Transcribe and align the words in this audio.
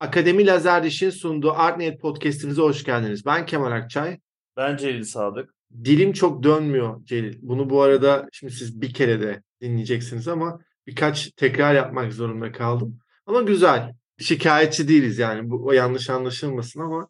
Akademi 0.00 0.46
Lazer 0.46 0.84
Diş'in 0.84 1.10
sunduğu 1.10 1.52
Artnet 1.52 2.00
Podcast'imize 2.00 2.62
hoş 2.62 2.84
geldiniz. 2.84 3.26
Ben 3.26 3.46
Kemal 3.46 3.72
Akçay. 3.72 4.18
Ben 4.56 4.76
Celil 4.76 5.04
Sadık. 5.04 5.54
Dilim 5.84 6.12
çok 6.12 6.42
dönmüyor 6.42 7.04
Celil. 7.04 7.38
Bunu 7.42 7.70
bu 7.70 7.82
arada 7.82 8.28
şimdi 8.32 8.52
siz 8.52 8.80
bir 8.80 8.94
kere 8.94 9.20
de 9.20 9.42
dinleyeceksiniz 9.60 10.28
ama 10.28 10.60
birkaç 10.86 11.30
tekrar 11.30 11.74
yapmak 11.74 12.12
zorunda 12.12 12.52
kaldım. 12.52 12.98
Ama 13.26 13.42
güzel. 13.42 13.94
Şikayetçi 14.18 14.88
değiliz 14.88 15.18
yani. 15.18 15.50
Bu 15.50 15.66
o 15.66 15.72
yanlış 15.72 16.10
anlaşılmasın 16.10 16.80
ama 16.80 17.08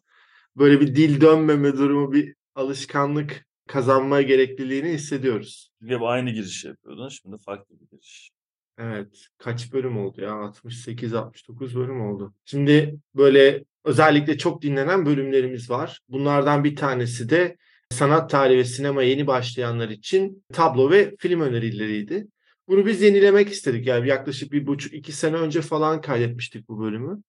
böyle 0.55 0.81
bir 0.81 0.95
dil 0.95 1.21
dönmeme 1.21 1.73
durumu, 1.73 2.11
bir 2.11 2.35
alışkanlık 2.55 3.45
kazanma 3.67 4.21
gerekliliğini 4.21 4.89
hissediyoruz. 4.89 5.71
Çünkü 5.79 5.93
hep 5.93 6.01
aynı 6.01 6.29
girişi 6.29 6.67
yapıyordun. 6.67 7.09
Şimdi 7.09 7.37
farklı 7.37 7.75
bir 7.79 7.87
giriş. 7.91 8.31
Evet. 8.79 9.27
Kaç 9.37 9.73
bölüm 9.73 9.97
oldu 9.97 10.21
ya? 10.21 10.29
68-69 10.29 11.75
bölüm 11.75 12.01
oldu. 12.01 12.33
Şimdi 12.45 12.99
böyle 13.15 13.63
özellikle 13.83 14.37
çok 14.37 14.61
dinlenen 14.61 15.05
bölümlerimiz 15.05 15.69
var. 15.69 15.99
Bunlardan 16.09 16.63
bir 16.63 16.75
tanesi 16.75 17.29
de 17.29 17.57
sanat 17.89 18.29
tarihi 18.29 18.57
ve 18.57 18.63
sinema 18.63 19.03
yeni 19.03 19.27
başlayanlar 19.27 19.89
için 19.89 20.43
tablo 20.53 20.91
ve 20.91 21.15
film 21.19 21.41
önerileriydi. 21.41 22.27
Bunu 22.67 22.85
biz 22.85 23.01
yenilemek 23.01 23.49
istedik. 23.49 23.87
Yani 23.87 24.07
yaklaşık 24.07 24.51
bir 24.51 24.67
buçuk 24.67 24.93
iki 24.93 25.11
sene 25.11 25.35
önce 25.35 25.61
falan 25.61 26.01
kaydetmiştik 26.01 26.69
bu 26.69 26.79
bölümü. 26.79 27.21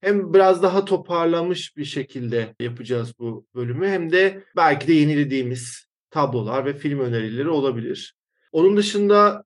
Hem 0.00 0.34
biraz 0.34 0.62
daha 0.62 0.84
toparlamış 0.84 1.76
bir 1.76 1.84
şekilde 1.84 2.54
yapacağız 2.60 3.12
bu 3.18 3.46
bölümü 3.54 3.88
hem 3.88 4.12
de 4.12 4.44
belki 4.56 4.88
de 4.88 4.92
yenilediğimiz 4.92 5.86
tablolar 6.10 6.64
ve 6.64 6.74
film 6.74 7.00
önerileri 7.00 7.48
olabilir. 7.48 8.14
Onun 8.52 8.76
dışında 8.76 9.44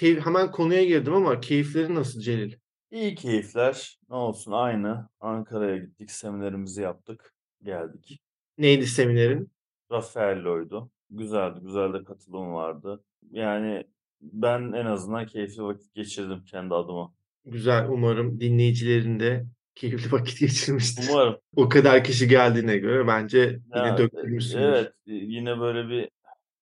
keyif, 0.00 0.26
hemen 0.26 0.50
konuya 0.50 0.84
girdim 0.84 1.14
ama 1.14 1.40
keyifleri 1.40 1.94
nasıl 1.94 2.20
Celil? 2.20 2.54
İyi 2.90 3.14
keyifler. 3.14 3.98
Ne 4.10 4.16
olsun 4.16 4.52
aynı. 4.52 5.08
Ankara'ya 5.20 5.76
gittik, 5.76 6.10
seminerimizi 6.10 6.82
yaptık. 6.82 7.34
Geldik. 7.62 8.20
Neydi 8.58 8.86
seminerin? 8.86 9.50
Raffaello'ydu. 9.92 10.90
Güzeldi, 11.10 11.60
güzel 11.62 11.92
de 11.92 12.04
katılım 12.04 12.52
vardı. 12.52 13.04
Yani 13.30 13.84
ben 14.20 14.72
en 14.72 14.86
azından 14.86 15.26
keyifli 15.26 15.62
vakit 15.62 15.94
geçirdim 15.94 16.44
kendi 16.44 16.74
adıma. 16.74 17.12
Güzel. 17.46 17.88
Umarım 17.88 18.40
dinleyicilerin 18.40 19.20
de 19.20 19.46
keyifli 19.74 20.12
vakit 20.12 20.40
geçirmiştir. 20.40 21.08
Umarım. 21.10 21.36
O 21.56 21.68
kadar 21.68 22.04
kişi 22.04 22.28
geldiğine 22.28 22.78
göre 22.78 23.06
bence 23.06 23.38
yine 23.74 23.86
Ya, 23.86 23.98
döktürmüşsünüz. 23.98 24.64
evet, 24.64 24.92
yine 25.06 25.60
böyle 25.60 25.88
bir 25.88 26.08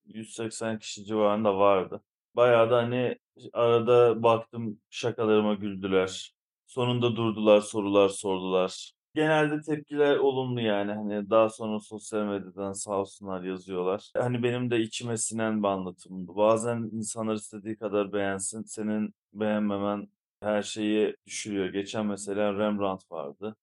180 0.06 0.78
kişi 0.78 1.04
civarında 1.04 1.58
vardı. 1.58 2.00
Bayağı 2.36 2.70
da 2.70 2.76
hani 2.76 3.18
arada 3.52 4.22
baktım 4.22 4.80
şakalarıma 4.90 5.54
güldüler. 5.54 6.32
Sonunda 6.66 7.16
durdular, 7.16 7.60
sorular 7.60 8.08
sordular. 8.08 8.92
Genelde 9.14 9.60
tepkiler 9.60 10.16
olumlu 10.16 10.60
yani. 10.60 10.92
Hani 10.92 11.30
daha 11.30 11.48
sonra 11.48 11.80
sosyal 11.80 12.24
medyadan 12.24 12.72
sağ 12.72 13.00
olsunlar 13.00 13.42
yazıyorlar. 13.42 14.10
Hani 14.16 14.42
benim 14.42 14.70
de 14.70 14.80
içime 14.80 15.16
sinen 15.16 15.62
bir 15.62 15.68
anlatımdı. 15.68 16.36
Bazen 16.36 16.90
insanlar 16.92 17.34
istediği 17.34 17.76
kadar 17.78 18.12
beğensin. 18.12 18.62
Senin 18.62 19.14
beğenmemen 19.32 20.08
her 20.42 20.62
şeyi 20.62 21.16
düşürüyor. 21.26 21.66
Geçen 21.68 22.06
mesela 22.06 22.54
Rembrandt 22.58 23.12
vardı. 23.12 23.56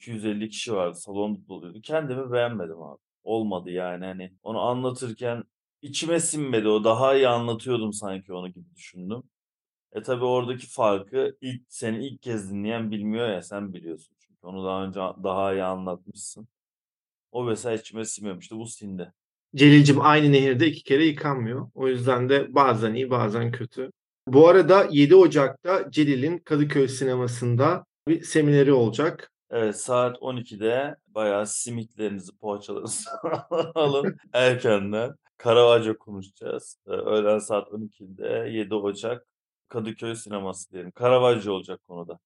250 0.00 0.48
kişi 0.50 0.74
vardı. 0.74 0.94
Salon 0.94 1.44
doluydu. 1.48 1.80
Kendimi 1.82 2.32
beğenmedim 2.32 2.82
abi. 2.82 2.98
Olmadı 3.24 3.70
yani 3.70 4.04
hani. 4.04 4.32
Onu 4.42 4.60
anlatırken 4.60 5.44
içime 5.82 6.20
sinmedi 6.20 6.68
o. 6.68 6.84
Daha 6.84 7.14
iyi 7.16 7.28
anlatıyordum 7.28 7.92
sanki 7.92 8.32
onu 8.32 8.48
gibi 8.48 8.74
düşündüm. 8.76 9.22
E 9.92 10.02
tabii 10.02 10.24
oradaki 10.24 10.66
farkı 10.66 11.36
ilk 11.40 11.62
seni 11.68 12.06
ilk 12.06 12.22
kez 12.22 12.50
dinleyen 12.50 12.90
bilmiyor 12.90 13.28
ya 13.28 13.42
sen 13.42 13.74
biliyorsun 13.74 14.16
çünkü 14.20 14.46
onu 14.46 14.64
daha 14.66 14.84
önce 14.84 15.00
daha 15.00 15.52
iyi 15.54 15.62
anlatmışsın. 15.64 16.48
O 17.32 17.44
mesela 17.44 17.74
içime 17.74 18.04
sinmemişti. 18.04 18.56
Bu 18.56 18.66
sindi. 18.66 19.12
Celil'cim 19.56 20.00
aynı 20.00 20.32
nehirde 20.32 20.66
iki 20.66 20.82
kere 20.82 21.04
yıkanmıyor. 21.04 21.70
O 21.74 21.88
yüzden 21.88 22.28
de 22.28 22.54
bazen 22.54 22.94
iyi 22.94 23.10
bazen 23.10 23.52
kötü. 23.52 23.90
Bu 24.26 24.48
arada 24.48 24.88
7 24.90 25.16
Ocak'ta 25.16 25.90
Celil'in 25.90 26.38
Kadıköy 26.38 26.88
sinemasında 26.88 27.84
bir 28.08 28.22
semineri 28.22 28.72
olacak. 28.72 29.30
Evet 29.50 29.80
saat 29.80 30.16
12'de 30.22 30.96
bayağı 31.06 31.46
simitlerinizi, 31.46 32.36
poğaçalarınızı 32.38 33.10
alın 33.74 34.16
erkenden. 34.32 35.14
Caravaggio 35.44 35.98
konuşacağız. 35.98 36.78
Ee, 36.86 36.90
Öğlen 36.90 37.38
saat 37.38 37.68
12'de 37.68 38.50
7 38.50 38.74
Ocak 38.74 39.26
Kadıköy 39.68 40.14
sineması 40.14 40.72
diyelim. 40.72 40.92
Caravaggio 41.00 41.52
olacak 41.52 41.80
konuda. 41.88 42.18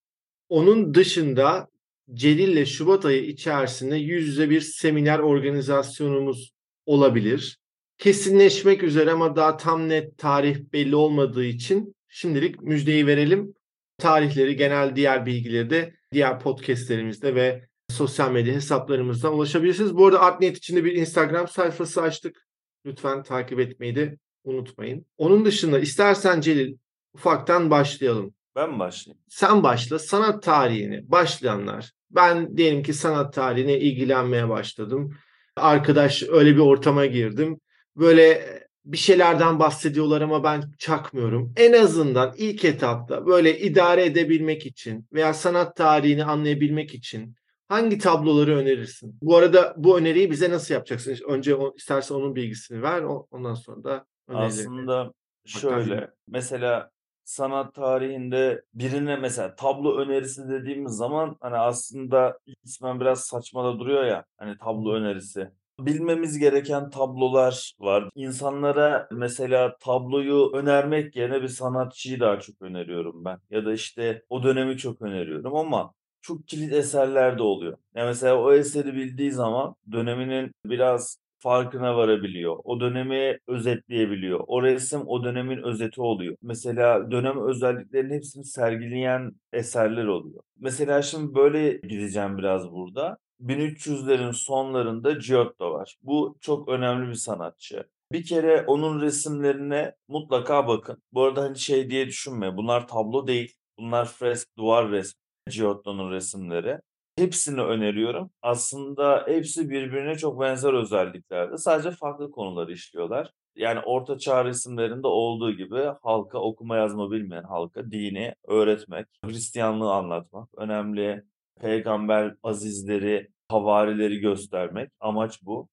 Onun 0.49 0.95
dışında 0.95 1.69
Celil'le 2.15 2.65
Şubat 2.65 3.05
ayı 3.05 3.25
içerisinde 3.25 3.97
yüz 3.97 4.27
yüze 4.27 4.51
bir 4.51 4.61
seminer 4.61 5.19
organizasyonumuz 5.19 6.53
olabilir. 6.87 7.59
Kesinleşmek 7.99 8.83
üzere 8.83 9.11
ama 9.11 9.37
daha 9.37 9.57
tam 9.57 9.89
net 9.89 10.19
tarih 10.19 10.57
belli 10.73 10.97
olmadığı 10.97 11.45
için 11.45 11.97
şimdilik 12.09 12.63
müjdeyi 12.63 13.07
verelim. 13.07 13.55
Tarihleri, 13.99 14.57
genel 14.57 14.97
diğer 14.97 15.27
bilgileri 15.27 15.71
de 15.71 15.95
diğer 16.13 16.41
podcastlerimizde 16.41 17.35
ve 17.35 17.69
sosyal 17.89 18.31
medya 18.31 18.55
hesaplarımızdan 18.55 19.35
ulaşabilirsiniz. 19.35 19.97
Bu 19.97 20.07
arada 20.07 20.21
Artnet 20.21 20.57
için 20.57 20.77
de 20.77 20.85
bir 20.85 20.93
Instagram 20.93 21.49
sayfası 21.49 22.03
açtık. 22.03 22.47
Lütfen 22.87 23.23
takip 23.23 23.61
etmeyi 23.61 23.97
de 23.97 24.17
unutmayın. 24.45 25.07
Onun 25.19 25.45
dışında 25.45 25.79
istersen 25.79 26.41
Celil 26.41 26.77
ufaktan 27.15 27.71
başlayalım. 27.71 28.35
Ben 28.57 28.73
mi 28.73 28.79
başlayayım? 28.79 29.23
Sen 29.29 29.63
başla. 29.63 29.99
Sanat 29.99 30.43
tarihine 30.43 31.11
başlayanlar. 31.11 31.93
Ben 32.11 32.57
diyelim 32.57 32.83
ki 32.83 32.93
sanat 32.95 33.35
tarihine 33.35 33.79
ilgilenmeye 33.79 34.49
başladım. 34.49 35.17
Arkadaş 35.57 36.23
öyle 36.23 36.55
bir 36.55 36.61
ortama 36.61 37.07
girdim. 37.07 37.61
Böyle 37.97 38.43
bir 38.85 38.97
şeylerden 38.97 39.59
bahsediyorlar 39.59 40.21
ama 40.21 40.45
ben 40.45 40.63
çakmıyorum. 40.79 41.53
En 41.57 41.73
azından 41.73 42.35
ilk 42.37 42.65
etapta 42.65 43.27
böyle 43.27 43.59
idare 43.59 44.05
edebilmek 44.05 44.67
için 44.67 45.07
veya 45.13 45.35
sanat 45.35 45.77
tarihini 45.77 46.25
anlayabilmek 46.25 46.95
için 46.95 47.35
hangi 47.73 47.99
tabloları 47.99 48.57
önerirsin? 48.57 49.19
Bu 49.23 49.37
arada 49.37 49.75
bu 49.77 49.99
öneriyi 49.99 50.31
bize 50.31 50.51
nasıl 50.51 50.75
yapacaksın? 50.75 51.17
Önce 51.29 51.55
o, 51.55 51.75
istersen 51.77 52.15
onun 52.15 52.35
bilgisini 52.35 52.83
ver. 52.83 53.03
Ondan 53.31 53.55
sonra 53.55 53.85
da 53.85 54.07
önerileri. 54.29 54.47
Aslında 54.47 55.13
şöyle 55.47 56.11
mesela 56.29 56.91
sanat 57.25 57.75
tarihinde 57.75 58.63
birine 58.75 59.17
mesela 59.17 59.55
tablo 59.55 59.97
önerisi 59.97 60.49
dediğimiz 60.49 60.93
zaman 60.93 61.37
hani 61.41 61.57
aslında 61.57 62.39
ismen 62.65 63.01
biraz 63.01 63.21
saçma 63.21 63.65
da 63.65 63.79
duruyor 63.79 64.05
ya 64.05 64.25
hani 64.39 64.59
tablo 64.59 64.93
önerisi. 64.93 65.49
Bilmemiz 65.81 66.39
gereken 66.39 66.91
tablolar 66.91 67.75
var. 67.81 68.09
İnsanlara 68.15 69.09
mesela 69.13 69.77
tabloyu 69.81 70.51
önermek 70.55 71.17
yerine 71.17 71.43
bir 71.43 71.49
sanatçıyı 71.49 72.21
daha 72.21 72.41
çok 72.41 72.63
öneriyorum 72.63 73.25
ben. 73.25 73.39
Ya 73.51 73.65
da 73.65 73.73
işte 73.73 74.23
o 74.29 74.43
dönemi 74.43 74.79
çok 74.79 75.03
öneriyorum 75.03 75.57
ama 75.57 75.93
çok 76.23 76.49
kilit 76.49 76.73
eserler 76.73 77.39
de 77.39 77.43
oluyor. 77.43 77.79
Yani 77.95 78.07
mesela 78.07 78.37
o 78.43 78.53
eseri 78.53 78.95
bildiği 78.95 79.33
zaman 79.33 79.75
döneminin 79.93 80.53
biraz 80.67 81.19
farkına 81.39 81.97
varabiliyor. 81.97 82.57
O 82.65 82.81
dönemi 82.81 83.39
özetleyebiliyor. 83.49 84.41
O 84.47 84.63
resim 84.63 85.03
o 85.07 85.25
dönemin 85.25 85.63
özeti 85.63 86.01
oluyor. 86.01 86.37
Mesela 86.43 87.11
dönem 87.11 87.49
özelliklerinin 87.49 88.15
hepsini 88.15 88.45
sergileyen 88.45 89.33
eserler 89.53 90.05
oluyor. 90.05 90.43
Mesela 90.59 91.03
şimdi 91.03 91.35
böyle 91.35 91.73
gideceğim 91.73 92.39
biraz 92.39 92.73
burada. 92.73 93.19
1300'lerin 93.41 94.33
sonlarında 94.33 95.13
Giotto 95.13 95.73
var. 95.73 95.97
Bu 96.03 96.39
çok 96.41 96.69
önemli 96.69 97.09
bir 97.09 97.15
sanatçı. 97.15 97.85
Bir 98.13 98.25
kere 98.25 98.65
onun 98.67 99.01
resimlerine 99.01 99.95
mutlaka 100.09 100.69
bakın. 100.69 101.03
Bu 101.13 101.23
arada 101.23 101.43
hani 101.43 101.59
şey 101.59 101.91
diye 101.91 102.07
düşünme. 102.07 102.57
Bunlar 102.57 102.89
tablo 102.89 103.27
değil. 103.27 103.55
Bunlar 103.79 104.05
fresk, 104.09 104.57
duvar 104.59 104.91
resmi. 104.91 105.22
Giotto'nun 105.51 106.11
resimleri. 106.11 106.79
Hepsini 107.17 107.61
öneriyorum. 107.61 108.31
Aslında 108.43 109.25
hepsi 109.29 109.71
birbirine 109.71 110.17
çok 110.19 110.41
benzer 110.41 110.73
özelliklerde. 110.73 111.59
Sadece 111.59 111.91
farklı 111.91 112.31
konuları 112.31 112.73
işliyorlar. 112.73 113.31
Yani 113.57 113.81
Orta 113.81 114.19
Çağ 114.19 114.45
resimlerinde 114.45 115.07
olduğu 115.07 115.53
gibi 115.53 115.85
halka 116.03 116.39
okuma 116.39 116.77
yazma 116.77 117.11
bilmeyen 117.11 117.43
halka 117.43 117.91
dini 117.91 118.35
öğretmek, 118.49 119.07
Hristiyanlığı 119.25 119.93
anlatmak 119.93 120.49
önemli. 120.57 121.23
Peygamber 121.61 122.35
azizleri, 122.43 123.29
havarileri 123.49 124.19
göstermek 124.19 124.91
amaç 125.01 125.43
bu. 125.43 125.69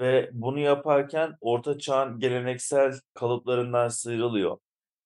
Ve 0.00 0.30
bunu 0.32 0.58
yaparken 0.58 1.36
Orta 1.40 1.78
Çağ'ın 1.78 2.18
geleneksel 2.18 2.92
kalıplarından 3.14 3.88
sıyrılıyor. 3.88 4.58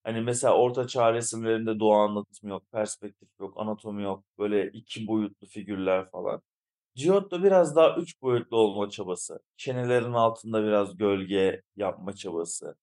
Hani 0.09 0.21
mesela 0.21 0.55
Orta 0.57 0.87
Çağ 0.87 1.15
resimlerinde 1.15 1.81
doğa 1.81 2.05
anlatımı 2.05 2.51
yok, 2.51 2.63
perspektif 2.73 3.29
yok, 3.41 3.55
anatomi 3.57 4.03
yok. 4.03 4.25
Böyle 4.39 4.71
iki 4.71 5.07
boyutlu 5.07 5.47
figürler 5.47 6.11
falan. 6.11 6.43
Giotto 6.95 7.43
biraz 7.43 7.77
daha 7.77 7.97
üç 7.97 8.23
boyutlu 8.23 8.57
olma 8.57 8.91
çabası. 8.91 9.41
Çenelerin 9.57 10.13
altında 10.13 10.65
biraz 10.65 10.97
gölge 10.97 11.63
yapma 11.77 12.13
çabası. 12.13 12.77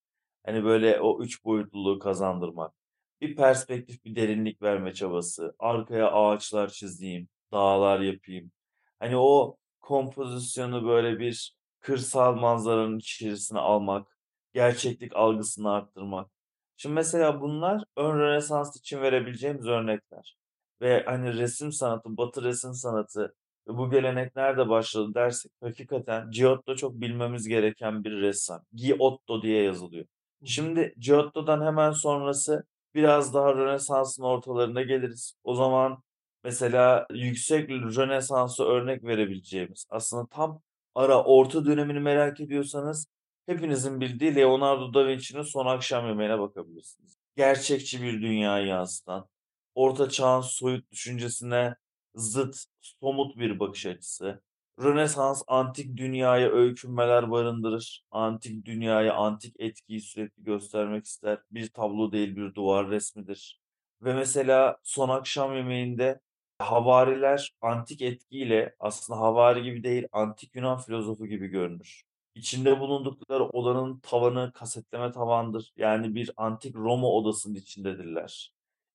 Hani 0.46 0.64
böyle 0.64 1.00
o 1.02 1.24
üç 1.24 1.46
boyutluluğu 1.46 2.00
kazandırmak. 2.00 2.74
Bir 3.22 3.36
perspektif, 3.36 4.06
bir 4.06 4.16
derinlik 4.16 4.62
verme 4.62 4.94
çabası. 4.94 5.56
Arkaya 5.60 6.12
ağaçlar 6.12 6.70
çizeyim, 6.70 7.30
dağlar 7.52 8.00
yapayım. 8.00 8.52
Hani 9.00 9.18
o 9.18 9.58
kompozisyonu 9.82 10.88
böyle 10.88 11.20
bir 11.20 11.56
kırsal 11.80 12.36
manzaranın 12.36 12.98
içerisine 13.00 13.60
almak, 13.60 14.18
gerçeklik 14.54 15.16
algısını 15.16 15.72
arttırmak. 15.72 16.35
Şimdi 16.78 16.96
mesela 16.96 17.42
bunlar 17.42 17.84
ön 17.98 18.20
Rönesans 18.20 18.78
için 18.78 19.02
verebileceğimiz 19.02 19.68
örnekler. 19.68 20.38
Ve 20.82 21.04
hani 21.06 21.34
resim 21.34 21.72
sanatı, 21.72 22.18
Batı 22.18 22.44
resim 22.44 22.74
sanatı 22.74 23.36
ve 23.68 23.78
bu 23.78 23.90
gelenek 23.92 24.36
nerede 24.36 24.70
başladı 24.70 25.14
dersek 25.16 25.52
hakikaten 25.62 26.32
Giotto 26.32 26.76
çok 26.76 26.94
bilmemiz 27.02 27.48
gereken 27.48 28.04
bir 28.04 28.12
ressam. 28.12 28.62
Giotto 28.74 29.42
diye 29.42 29.64
yazılıyor. 29.64 30.06
Şimdi 30.46 30.94
Giotto'dan 30.98 31.66
hemen 31.66 31.92
sonrası 31.92 32.64
biraz 32.96 33.34
daha 33.34 33.54
Rönesans'ın 33.56 34.24
ortalarına 34.24 34.82
geliriz. 34.82 35.34
O 35.44 35.56
zaman 35.56 36.04
mesela 36.44 37.08
yüksek 37.12 37.70
Rönesans'a 37.70 38.66
örnek 38.66 39.04
verebileceğimiz 39.04 39.88
aslında 39.90 40.28
tam 40.28 40.62
ara 40.96 41.24
orta 41.24 41.66
dönemini 41.66 42.00
merak 42.00 42.40
ediyorsanız 42.40 43.08
hepinizin 43.46 44.02
bildiği 44.02 44.36
Leonardo 44.36 44.94
da 44.94 45.08
Vinci'nin 45.08 45.44
Son 45.44 45.66
Akşam 45.66 46.08
Yemeği'ne 46.08 46.40
bakabilirsiniz. 46.40 47.18
Gerçekçi 47.36 48.02
bir 48.02 48.22
dünyayı 48.22 48.68
yansıtan, 48.68 49.28
orta 49.76 50.10
çağın 50.10 50.42
soyut 50.42 50.92
düşüncesine 50.92 51.76
zıt, 52.16 52.58
somut 52.82 53.38
bir 53.38 53.60
bakış 53.60 53.86
açısı. 53.86 54.42
Rönesans 54.84 55.44
antik 55.48 55.98
dünyaya 55.98 56.50
öykünmeler 56.52 57.32
barındırır. 57.32 58.04
Antik 58.12 58.66
dünyaya, 58.66 59.14
antik 59.14 59.56
etkiyi 59.60 60.02
sürekli 60.02 60.44
göstermek 60.44 61.06
ister. 61.06 61.40
Bir 61.52 61.70
tablo 61.70 62.12
değil 62.12 62.36
bir 62.36 62.54
duvar 62.54 62.90
resmidir. 62.90 63.62
Ve 64.02 64.14
mesela 64.14 64.78
Son 64.84 65.10
Akşam 65.10 65.56
Yemeği'nde 65.56 66.20
havariler 66.60 67.54
antik 67.62 68.02
etkiyle 68.02 68.76
aslında 68.80 69.20
havari 69.20 69.64
gibi 69.64 69.84
değil 69.84 70.08
antik 70.12 70.56
Yunan 70.56 70.78
filozofu 70.78 71.28
gibi 71.28 71.48
görünür. 71.48 72.04
İçinde 72.36 72.80
bulundukları 72.80 73.44
odanın 73.44 74.00
tavanı 74.00 74.52
kasetleme 74.54 75.12
tavandır. 75.12 75.74
Yani 75.78 76.16
bir 76.16 76.32
antik 76.38 76.76
Roma 76.76 77.08
odasının 77.08 77.56
içindedirler. 77.56 78.54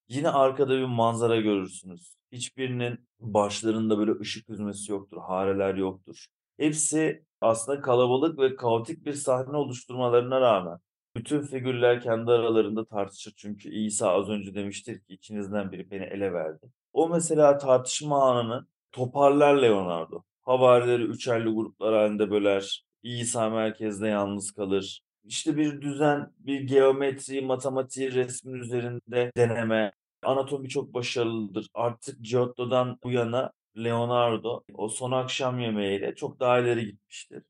Yine 0.09 0.29
arkada 0.31 0.79
bir 0.79 0.85
manzara 0.85 1.41
görürsünüz. 1.41 2.15
Hiçbirinin 2.33 3.09
başlarında 3.21 3.99
böyle 3.99 4.13
ışık 4.21 4.49
hüzmesi 4.49 4.93
yoktur, 4.93 5.19
hareler 5.19 5.75
yoktur. 5.75 6.27
Hepsi 6.59 7.25
aslında 7.41 7.81
kalabalık 7.81 8.39
ve 8.39 8.57
kaotik 8.57 9.07
bir 9.07 9.13
sahne 9.13 9.57
oluşturmalarına 9.57 10.41
rağmen 10.41 10.79
bütün 11.17 11.41
figürler 11.41 12.01
kendi 12.01 12.31
aralarında 12.31 12.85
tartışır. 12.85 13.35
Çünkü 13.37 13.75
İsa 13.75 14.11
az 14.13 14.29
önce 14.29 14.55
demiştir 14.55 15.01
ki 15.01 15.15
ikinizden 15.15 15.73
biri 15.73 15.91
beni 15.91 16.05
ele 16.05 16.33
verdi. 16.33 16.71
O 16.93 17.09
mesela 17.09 17.59
tartışma 17.59 18.31
anını 18.31 18.67
toparlar 18.93 19.63
Leonardo. 19.63 20.23
Havarileri 20.43 21.03
üçerli 21.03 21.51
gruplar 21.51 21.95
halinde 21.95 22.31
böler. 22.31 22.90
İsa 23.03 23.51
merkezde 23.51 24.09
yalnız 24.09 24.51
kalır. 24.53 25.03
İşte 25.25 25.57
bir 25.57 25.81
düzen, 25.81 26.33
bir 26.39 26.61
geometri, 26.61 27.41
matematiği 27.43 28.13
resmin 28.13 28.55
üzerinde 28.55 29.33
deneme. 29.37 29.93
Anatomi 30.23 30.69
çok 30.69 30.95
başarılıdır. 30.95 31.69
Artık 31.75 32.25
Giotto'dan 32.25 32.99
bu 33.05 33.11
yana 33.11 33.53
Leonardo 33.77 34.65
o 34.75 34.89
son 34.89 35.13
akşam 35.13 35.61
yemeğiyle 35.61 36.15
çok 36.15 36.41
daha 36.41 36.59
ileri 36.61 36.87
gitmiştir. 36.87 37.43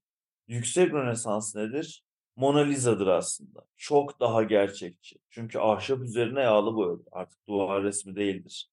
Yüksek 0.49 0.93
Rönesans 0.93 1.57
nedir? 1.57 2.05
Mona 2.37 2.61
Lisa'dır 2.61 3.07
aslında. 3.07 3.61
Çok 3.77 4.21
daha 4.21 4.43
gerçekçi. 4.43 5.17
Çünkü 5.31 5.59
ahşap 5.59 6.01
üzerine 6.01 6.41
yağlı 6.41 6.75
boyalı. 6.77 7.05
Artık 7.13 7.49
duvar 7.49 7.83
resmi 7.83 8.17
değildir. 8.17 8.70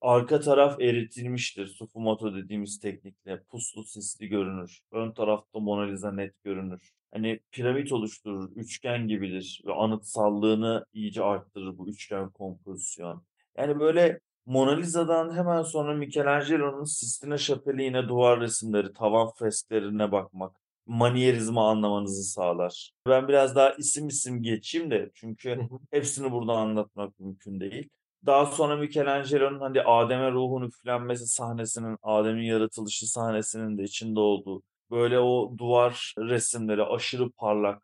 Arka 0.00 0.40
taraf 0.40 0.80
eritilmiştir. 0.80 1.66
Sfumato 1.66 2.34
dediğimiz 2.34 2.80
teknikle. 2.80 3.42
Puslu 3.42 3.84
sisli 3.84 4.28
görünür. 4.28 4.80
Ön 4.92 5.12
tarafta 5.12 5.58
Mona 5.60 5.82
Lisa 5.82 6.12
net 6.12 6.42
görünür. 6.44 6.90
Hani 7.12 7.40
piramit 7.52 7.92
oluşturur. 7.92 8.50
Üçgen 8.56 9.08
gibidir. 9.08 9.62
Ve 9.66 9.72
anıtsallığını 9.72 10.84
iyice 10.92 11.22
arttırır 11.22 11.78
bu 11.78 11.88
üçgen 11.88 12.30
kompozisyon. 12.30 13.24
Yani 13.56 13.80
böyle 13.80 14.20
Mona 14.46 14.70
Lisa'dan 14.70 15.36
hemen 15.36 15.62
sonra 15.62 15.94
Michelangelo'nun 15.94 16.84
Sistine 16.84 17.38
Şapeli 17.38 17.82
yine 17.82 18.08
duvar 18.08 18.40
resimleri, 18.40 18.92
tavan 18.92 19.30
fresklerine 19.30 20.12
bakmak 20.12 20.56
manierizmi 20.86 21.60
anlamanızı 21.60 22.22
sağlar. 22.22 22.92
Ben 23.06 23.28
biraz 23.28 23.56
daha 23.56 23.70
isim 23.70 24.08
isim 24.08 24.42
geçeyim 24.42 24.90
de 24.90 25.10
çünkü 25.14 25.60
hepsini 25.90 26.32
burada 26.32 26.52
anlatmak 26.52 27.20
mümkün 27.20 27.60
değil. 27.60 27.88
Daha 28.26 28.46
sonra 28.46 28.76
Michelangelo'nun 28.76 29.60
hani 29.60 29.82
Adem'e 29.82 30.32
ruhun 30.32 30.62
üflenmesi 30.62 31.26
sahnesinin, 31.26 31.98
Adem'in 32.02 32.42
yaratılışı 32.42 33.06
sahnesinin 33.10 33.78
de 33.78 33.82
içinde 33.82 34.20
olduğu 34.20 34.62
böyle 34.90 35.18
o 35.18 35.54
duvar 35.58 36.14
resimleri 36.18 36.84
aşırı 36.84 37.30
parlak, 37.30 37.82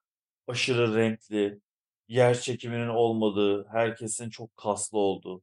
aşırı 0.49 0.97
renkli, 0.97 1.61
yer 2.09 2.41
çekiminin 2.41 2.89
olmadığı, 2.89 3.67
herkesin 3.69 4.31
çok 4.31 4.57
kaslı 4.57 4.99
olduğu. 4.99 5.43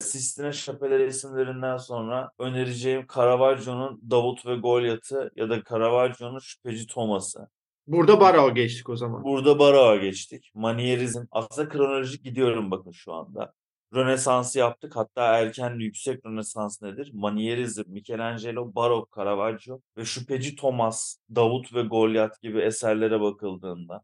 Sistine 0.00 0.52
Şapeli 0.52 0.98
resimlerinden 0.98 1.76
sonra 1.76 2.30
önereceğim 2.38 3.06
Caravaggio'nun 3.14 4.00
Davut 4.10 4.46
ve 4.46 4.56
Golyat'ı 4.56 5.30
ya 5.36 5.50
da 5.50 5.62
Caravaggio'nun 5.70 6.38
Şüpheci 6.38 6.86
Thomas'ı. 6.86 7.48
Burada 7.86 8.20
Barao 8.20 8.54
geçtik 8.54 8.88
o 8.88 8.96
zaman. 8.96 9.24
Burada 9.24 9.58
Baroğa 9.58 9.96
geçtik. 9.96 10.50
Manierizm. 10.54 11.24
Aslında 11.30 11.68
kronolojik 11.68 12.24
gidiyorum 12.24 12.70
bakın 12.70 12.90
şu 12.90 13.12
anda. 13.12 13.52
Rönesans'ı 13.94 14.58
yaptık. 14.58 14.96
Hatta 14.96 15.38
erken 15.38 15.78
yüksek 15.78 16.26
Rönesans 16.26 16.82
nedir? 16.82 17.10
Manierizm, 17.14 17.82
Michelangelo, 17.86 18.74
Barok, 18.74 19.16
Caravaggio 19.16 19.80
ve 19.96 20.04
Şüpheci 20.04 20.56
Thomas, 20.56 21.16
Davut 21.34 21.74
ve 21.74 21.82
Golyat 21.82 22.42
gibi 22.42 22.60
eserlere 22.60 23.20
bakıldığında 23.20 24.02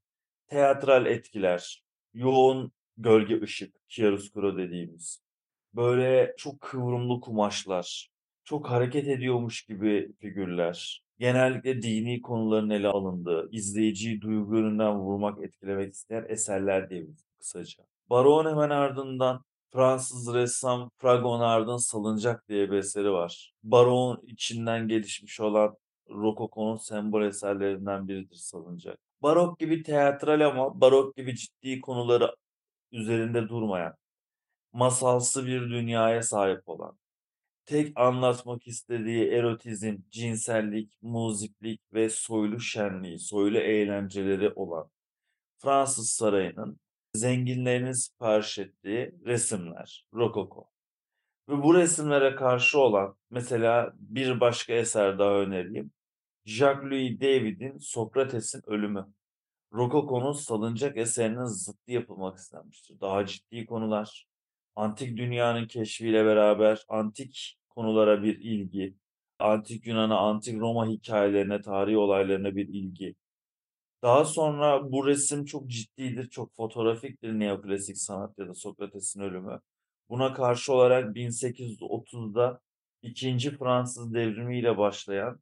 teatral 0.48 1.06
etkiler, 1.06 1.82
yoğun 2.14 2.72
gölge 2.96 3.40
ışık, 3.42 3.88
chiaroscuro 3.88 4.56
dediğimiz, 4.56 5.22
böyle 5.74 6.34
çok 6.36 6.60
kıvrımlı 6.60 7.20
kumaşlar, 7.20 8.08
çok 8.44 8.70
hareket 8.70 9.08
ediyormuş 9.08 9.62
gibi 9.64 10.12
figürler, 10.20 11.04
genellikle 11.18 11.82
dini 11.82 12.22
konuların 12.22 12.70
ele 12.70 12.88
alındığı, 12.88 13.48
izleyiciyi 13.52 14.20
duygu 14.20 14.52
vurmak, 14.94 15.44
etkilemek 15.44 15.94
isteyen 15.94 16.26
eserler 16.28 16.90
diyebiliriz 16.90 17.24
kısaca. 17.38 17.84
Baron 18.10 18.50
hemen 18.50 18.70
ardından 18.70 19.44
Fransız 19.72 20.34
ressam 20.34 20.90
Fragonard'ın 20.98 21.76
Salıncak 21.76 22.48
diye 22.48 22.70
bir 22.70 22.76
eseri 22.76 23.12
var. 23.12 23.52
Baron 23.62 24.22
içinden 24.26 24.88
gelişmiş 24.88 25.40
olan 25.40 25.76
Rokoko'nun 26.10 26.76
sembol 26.76 27.22
eserlerinden 27.22 28.08
biridir 28.08 28.36
Salıncak. 28.36 28.98
Barok 29.22 29.58
gibi 29.58 29.82
teatral 29.82 30.46
ama 30.46 30.80
barok 30.80 31.16
gibi 31.16 31.36
ciddi 31.36 31.80
konuları 31.80 32.36
üzerinde 32.92 33.48
durmayan, 33.48 33.94
masalsı 34.72 35.46
bir 35.46 35.60
dünyaya 35.60 36.22
sahip 36.22 36.68
olan, 36.68 36.98
tek 37.66 37.98
anlatmak 38.00 38.66
istediği 38.66 39.28
erotizm, 39.28 39.96
cinsellik, 40.10 40.92
muziklik 41.02 41.80
ve 41.92 42.10
soylu 42.10 42.60
şenliği, 42.60 43.18
soylu 43.18 43.58
eğlenceleri 43.58 44.52
olan 44.56 44.90
Fransız 45.58 46.10
sarayının 46.10 46.80
zenginlerinin 47.16 47.92
sipariş 47.92 48.58
ettiği 48.58 49.14
resimler, 49.26 50.06
rokoko. 50.14 50.70
Ve 51.48 51.62
bu 51.62 51.74
resimlere 51.74 52.34
karşı 52.34 52.78
olan 52.78 53.16
mesela 53.30 53.92
bir 53.98 54.40
başka 54.40 54.72
eser 54.72 55.18
daha 55.18 55.30
önereyim. 55.30 55.90
Jacques-Louis 56.46 57.20
David'in 57.20 57.78
Sokrates'in 57.78 58.62
Ölümü. 58.66 59.06
Rokoko'nun 59.72 60.32
salıncak 60.32 60.96
eserinin 60.96 61.44
zıttı 61.44 61.92
yapılmak 61.92 62.38
istenmiştir. 62.38 63.00
Daha 63.00 63.26
ciddi 63.26 63.66
konular, 63.66 64.26
antik 64.76 65.16
dünyanın 65.16 65.66
keşfiyle 65.66 66.24
beraber 66.24 66.84
antik 66.88 67.58
konulara 67.68 68.22
bir 68.22 68.38
ilgi, 68.38 68.94
antik 69.38 69.86
Yunan'a, 69.86 70.18
antik 70.18 70.60
Roma 70.60 70.86
hikayelerine, 70.86 71.60
tarihi 71.60 71.96
olaylarına 71.98 72.56
bir 72.56 72.68
ilgi. 72.68 73.14
Daha 74.06 74.24
sonra 74.24 74.92
bu 74.92 75.06
resim 75.06 75.44
çok 75.44 75.66
ciddidir, 75.70 76.30
çok 76.30 76.54
fotoğrafiktir 76.56 77.32
neoklasik 77.32 77.98
sanat 77.98 78.38
ya 78.38 78.48
da 78.48 78.54
Sokrates'in 78.54 79.20
ölümü. 79.20 79.60
Buna 80.08 80.34
karşı 80.34 80.72
olarak 80.72 81.16
1830'da 81.16 82.60
ikinci 83.02 83.50
Fransız 83.58 84.14
devrimiyle 84.14 84.78
başlayan 84.78 85.40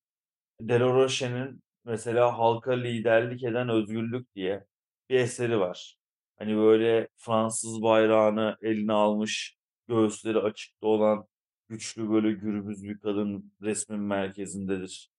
Delaroche'nin 0.60 1.62
mesela 1.84 2.38
halka 2.38 2.72
liderlik 2.72 3.44
eden 3.44 3.68
özgürlük 3.68 4.34
diye 4.34 4.64
bir 5.10 5.16
eseri 5.16 5.60
var. 5.60 5.96
Hani 6.38 6.56
böyle 6.56 7.08
Fransız 7.16 7.82
bayrağını 7.82 8.56
eline 8.62 8.92
almış, 8.92 9.56
göğüsleri 9.88 10.38
açıkta 10.38 10.86
olan 10.86 11.26
güçlü 11.68 12.10
böyle 12.10 12.32
gürbüz 12.32 12.84
bir 12.84 12.98
kadın 12.98 13.52
resmin 13.62 14.00
merkezindedir. 14.00 15.10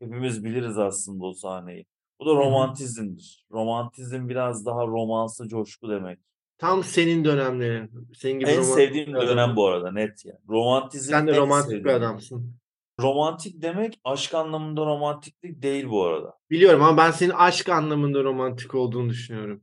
Hepimiz 0.00 0.44
biliriz 0.44 0.78
aslında 0.78 1.24
o 1.24 1.32
sahneyi. 1.34 1.86
Bu 2.20 2.26
da 2.26 2.30
romantizmdir. 2.30 3.46
Romantizm 3.52 4.28
biraz 4.28 4.66
daha 4.66 4.86
romansı 4.86 5.48
coşku 5.48 5.88
demek. 5.90 6.18
Tam 6.58 6.84
senin 6.84 7.24
dönemlerin. 7.24 7.90
Senin 8.14 8.38
gibi 8.38 8.50
En 8.50 8.56
romantik 8.56 8.74
sevdiğim 8.74 9.06
bir 9.08 9.14
adam. 9.14 9.28
dönem 9.28 9.56
bu 9.56 9.66
arada 9.66 9.92
net 9.92 10.24
ya. 10.24 10.38
Romantizm 10.48 11.10
Sen 11.10 11.26
de 11.26 11.36
romantik 11.36 11.70
bir 11.72 11.76
sevdiğim. 11.76 11.98
adamsın. 11.98 12.54
Romantik 13.00 13.62
demek 13.62 14.00
aşk 14.04 14.34
anlamında 14.34 14.86
romantiklik 14.86 15.62
değil 15.62 15.88
bu 15.88 16.04
arada. 16.04 16.34
Biliyorum 16.50 16.82
ama 16.82 16.96
ben 16.96 17.10
senin 17.10 17.30
aşk 17.32 17.68
anlamında 17.68 18.24
romantik 18.24 18.74
olduğunu 18.74 19.08
düşünüyorum. 19.10 19.62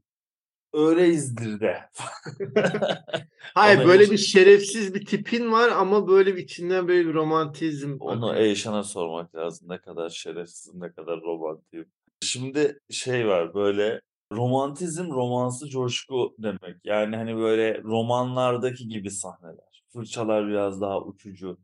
Öyleyizdir 0.73 1.59
de. 1.59 1.77
Hayır 3.53 3.79
Onu 3.79 3.87
böyle 3.87 4.11
bir 4.11 4.17
şerefsiz 4.17 4.93
bir 4.95 5.05
tipin 5.05 5.51
var 5.51 5.69
ama 5.69 6.07
böyle 6.07 6.35
bir 6.35 6.43
içinden 6.43 6.87
böyle 6.87 7.07
bir 7.09 7.13
romantizm 7.13 7.97
Onu. 7.99 8.35
Eyşan'a 8.35 8.83
sormak 8.83 9.35
lazım. 9.35 9.69
Ne 9.69 9.77
kadar 9.77 10.09
şerefsiz, 10.09 10.73
ne 10.73 10.91
kadar 10.91 11.21
romantik. 11.21 11.87
Şimdi 12.23 12.79
şey 12.89 13.27
var 13.27 13.53
böyle 13.53 14.01
romantizm 14.31 15.11
romansı 15.11 15.69
coşku 15.69 16.35
demek. 16.39 16.77
Yani 16.83 17.15
hani 17.15 17.37
böyle 17.37 17.83
romanlardaki 17.83 18.87
gibi 18.87 19.11
sahneler. 19.11 19.83
Fırçalar 19.93 20.47
biraz 20.47 20.81
daha 20.81 21.01
uçucu. 21.01 21.57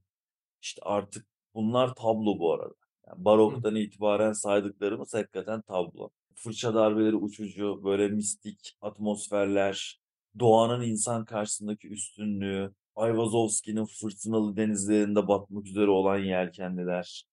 İşte 0.61 0.81
artık 0.85 1.27
bunlar 1.53 1.95
tablo 1.95 2.39
bu 2.39 2.53
arada. 2.53 2.73
Yani 3.07 3.25
baroktan 3.25 3.75
itibaren 3.75 4.33
saydıklarımız 4.33 5.13
hakikaten 5.13 5.61
tablo. 5.61 6.09
Fırça 6.35 6.73
darbeleri 6.75 7.15
uçucu, 7.15 7.81
böyle 7.83 8.07
mistik 8.07 8.77
atmosferler, 8.81 9.99
doğanın 10.39 10.81
insan 10.83 11.25
karşısındaki 11.25 11.87
üstünlüğü, 11.89 12.73
Ayvazovski'nin 12.95 13.85
fırtınalı 13.85 14.55
denizlerinde 14.57 15.27
batmak 15.27 15.65
üzere 15.65 15.89
olan 15.89 16.17
yelkenliler, 16.17 17.23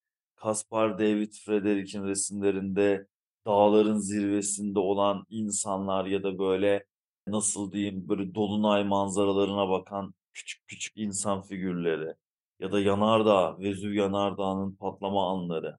Caspar 0.45 0.99
David 0.99 1.33
Frederick'in 1.33 2.05
resimlerinde 2.05 3.07
dağların 3.47 3.99
zirvesinde 3.99 4.79
olan 4.79 5.27
insanlar 5.31 6.07
ya 6.07 6.23
da 6.23 6.39
böyle 6.39 6.85
nasıl 7.27 7.73
diyeyim 7.73 8.09
böyle 8.09 8.35
dolunay 8.35 8.85
manzaralarına 8.85 9.69
bakan 9.69 10.15
küçük 10.33 10.69
küçük 10.69 10.97
insan 10.97 11.43
figürleri 11.43 12.15
ya 12.61 12.73
da 12.73 12.81
yanardağ, 12.81 13.59
Vezüv 13.59 13.93
yanardağının 13.95 14.77
patlama 14.77 15.31
anları. 15.31 15.79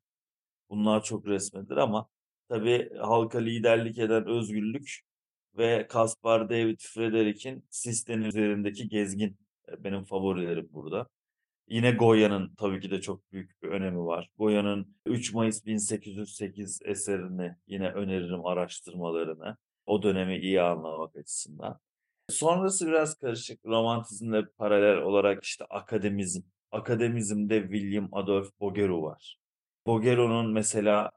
Bunlar 0.69 1.03
çok 1.03 1.27
resmedilir 1.27 1.77
ama 1.77 2.07
tabii 2.49 2.97
halka 2.97 3.39
liderlik 3.39 3.97
eden 3.99 4.27
özgürlük 4.27 5.01
ve 5.57 5.87
Caspar 5.93 6.49
David 6.49 6.79
Frederick'in 6.79 7.65
Sistine 7.69 8.27
üzerindeki 8.27 8.89
gezgin 8.89 9.37
e, 9.69 9.83
benim 9.83 10.05
favorilerim 10.05 10.69
burada. 10.71 11.07
Yine 11.67 11.91
Goya'nın 11.91 12.55
tabii 12.55 12.79
ki 12.79 12.91
de 12.91 13.01
çok 13.01 13.31
büyük 13.31 13.63
bir 13.63 13.67
önemi 13.67 14.05
var. 14.05 14.29
Goya'nın 14.37 14.95
3 15.05 15.33
Mayıs 15.33 15.65
1808 15.65 16.79
eserini 16.85 17.55
yine 17.67 17.91
öneririm 17.91 18.45
araştırmalarını. 18.45 19.57
O 19.85 20.03
dönemi 20.03 20.37
iyi 20.37 20.61
anlamak 20.61 21.15
açısından. 21.15 21.79
Sonrası 22.29 22.87
biraz 22.87 23.15
karışık. 23.15 23.65
Romantizmle 23.65 24.45
paralel 24.45 24.97
olarak 24.97 25.43
işte 25.43 25.65
akademizm. 25.65 26.41
Akademizmde 26.71 27.61
William 27.61 28.09
Adolphe 28.11 28.49
Bouguereau 28.59 29.03
var. 29.03 29.39
Bouguereau'nun 29.87 30.53
mesela 30.53 31.11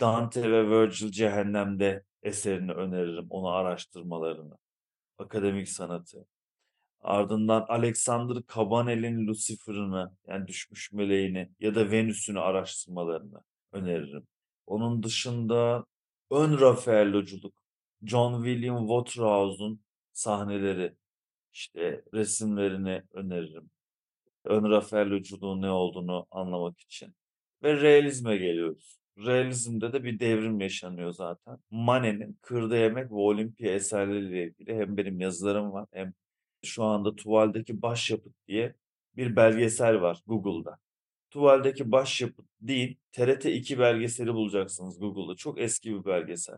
Dante 0.00 0.50
ve 0.52 0.70
Virgil 0.70 1.10
Cehennem'de 1.10 2.04
eserini 2.22 2.72
öneririm. 2.72 3.26
Onu 3.30 3.48
araştırmalarını. 3.48 4.58
Akademik 5.18 5.68
sanatı. 5.68 6.26
Ardından 7.04 7.66
Alexander 7.68 8.36
Cabanel'in 8.54 9.26
Lucifer'ını 9.26 10.16
yani 10.28 10.46
düşmüş 10.46 10.92
meleğini 10.92 11.50
ya 11.60 11.74
da 11.74 11.90
Venüs'ünü 11.90 12.40
araştırmalarını 12.40 13.40
öneririm. 13.72 14.26
Onun 14.66 15.02
dışında 15.02 15.84
ön 16.30 16.60
Raffaelloculuk, 16.60 17.54
John 18.02 18.44
William 18.44 18.78
Waterhouse'un 18.88 19.80
sahneleri, 20.12 20.94
işte 21.52 22.04
resimlerini 22.14 23.02
öneririm. 23.12 23.70
Ön 24.44 24.70
Raffaelloculuğun 24.70 25.62
ne 25.62 25.70
olduğunu 25.70 26.26
anlamak 26.30 26.80
için. 26.80 27.14
Ve 27.62 27.80
realizme 27.80 28.36
geliyoruz. 28.36 28.98
Realizmde 29.18 29.92
de 29.92 30.04
bir 30.04 30.18
devrim 30.18 30.60
yaşanıyor 30.60 31.10
zaten. 31.12 31.58
Manet'in 31.70 32.38
Kırda 32.42 32.76
Yemek 32.76 33.10
ve 33.10 33.14
Olimpiya 33.14 33.74
eserleriyle 33.74 34.44
ilgili 34.46 34.74
hem 34.74 34.96
benim 34.96 35.20
yazılarım 35.20 35.72
var 35.72 35.86
hem 35.92 36.14
şu 36.64 36.84
anda 36.84 37.16
Tuval'deki 37.16 37.82
Başyapıt 37.82 38.32
diye 38.48 38.74
bir 39.16 39.36
belgesel 39.36 40.00
var 40.00 40.18
Google'da. 40.26 40.78
Tuval'deki 41.30 41.92
Başyapıt 41.92 42.46
değil, 42.60 42.96
TRT 43.12 43.44
2 43.46 43.78
belgeseli 43.78 44.34
bulacaksınız 44.34 44.98
Google'da. 44.98 45.36
Çok 45.36 45.60
eski 45.60 45.90
bir 45.94 46.04
belgesel. 46.04 46.56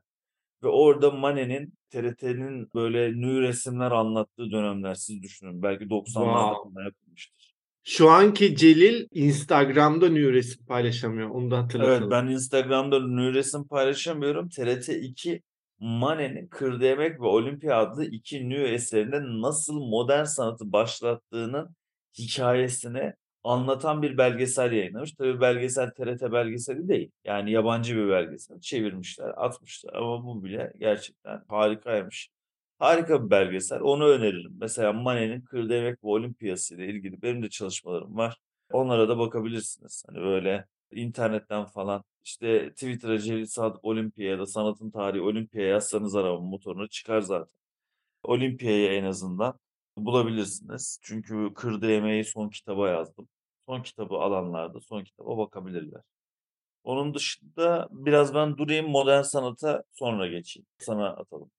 Ve 0.63 0.69
orada 0.69 1.11
Manet'in 1.11 1.75
TRT'nin 1.91 2.71
böyle 2.75 3.13
nü 3.13 3.41
resimler 3.43 3.91
anlattığı 3.91 4.51
dönemler 4.51 4.95
siz 4.95 5.23
düşünün. 5.23 5.63
Belki 5.63 5.85
90'larda 5.85 6.55
Wow. 6.55 6.75
falan 6.75 6.85
yapılmıştır. 6.85 7.55
Şu 7.85 8.11
anki 8.11 8.57
Celil 8.57 9.07
Instagram'da 9.13 10.09
new 10.09 10.33
resim 10.33 10.67
paylaşamıyor. 10.67 11.31
Onu 11.31 11.51
da 11.51 11.55
Evet 11.57 11.65
hatırlatalım. 11.65 12.11
ben 12.11 12.27
Instagram'da 12.27 13.07
nü 13.07 13.35
resim 13.35 13.65
paylaşamıyorum. 13.69 14.49
TRT 14.49 14.89
2 14.89 15.43
Manet'in 15.79 16.47
Kırda 16.47 16.87
Yemek 16.87 17.21
ve 17.21 17.27
Olimpiya 17.27 17.79
adlı 17.81 18.05
iki 18.05 18.49
nü 18.49 18.63
eserinde 18.63 19.21
nasıl 19.23 19.75
modern 19.75 20.25
sanatı 20.25 20.73
başlattığının 20.73 21.77
hikayesini 22.19 23.13
anlatan 23.45 24.03
bir 24.03 24.19
belgesel 24.19 24.73
yayınlamış. 24.73 25.13
Tabii 25.13 25.41
belgesel 25.41 25.91
TRT 25.91 26.33
belgeseli 26.33 26.89
değil. 26.89 27.11
Yani 27.25 27.51
yabancı 27.51 27.97
bir 27.97 28.09
belgesel. 28.09 28.61
Çevirmişler, 28.61 29.33
atmışlar 29.37 29.95
ama 29.95 30.25
bu 30.25 30.45
bile 30.45 30.73
gerçekten 30.79 31.43
harikaymış. 31.49 32.31
Harika 32.79 33.25
bir 33.25 33.31
belgesel. 33.31 33.81
Onu 33.81 34.09
öneririm. 34.09 34.57
Mesela 34.61 34.93
Manet'in 34.93 35.41
Kırda 35.41 35.75
Yemek 35.75 36.05
ve 36.05 36.09
Olimpiyası 36.09 36.75
ile 36.75 36.87
ilgili 36.87 37.23
benim 37.23 37.43
de 37.43 37.49
çalışmalarım 37.51 38.17
var. 38.17 38.37
Onlara 38.73 39.09
da 39.09 39.19
bakabilirsiniz. 39.19 40.05
Hani 40.09 40.19
böyle 40.19 40.65
internetten 40.93 41.65
falan 41.65 42.05
işte 42.25 42.71
Twitter'a 42.71 43.19
Celil 43.19 43.47
Sadık 43.47 43.85
Olimpiya 43.85 44.31
ya 44.31 44.39
da 44.39 44.47
Sanatın 44.47 44.91
Tarihi 44.91 45.23
Olimpiya 45.23 45.67
yazsanız 45.67 46.17
arama 46.17 46.41
motoruna 46.41 46.89
çıkar 46.89 47.21
zaten. 47.21 47.53
Olimpiyayı 48.23 48.89
en 48.89 49.05
azından 49.05 49.59
bulabilirsiniz. 49.97 51.01
Çünkü 51.03 51.55
Kırda 51.55 51.87
Yemeği 51.87 52.25
son 52.25 52.49
kitaba 52.49 52.89
yazdım. 52.89 53.29
Son 53.69 53.83
kitabı 53.83 54.15
alanlar 54.15 54.75
da 54.75 54.81
son 54.81 55.05
kitaba 55.05 55.39
bakabilirler. 55.39 56.03
Onun 56.85 57.15
dışında 57.15 57.89
biraz 57.91 58.35
ben 58.35 58.59
durayım 58.59 58.91
modern 58.91 59.23
sanata 59.23 59.83
sonra 59.93 60.27
geçeyim. 60.27 60.67
Sana 60.79 61.09
atalım. 61.09 61.51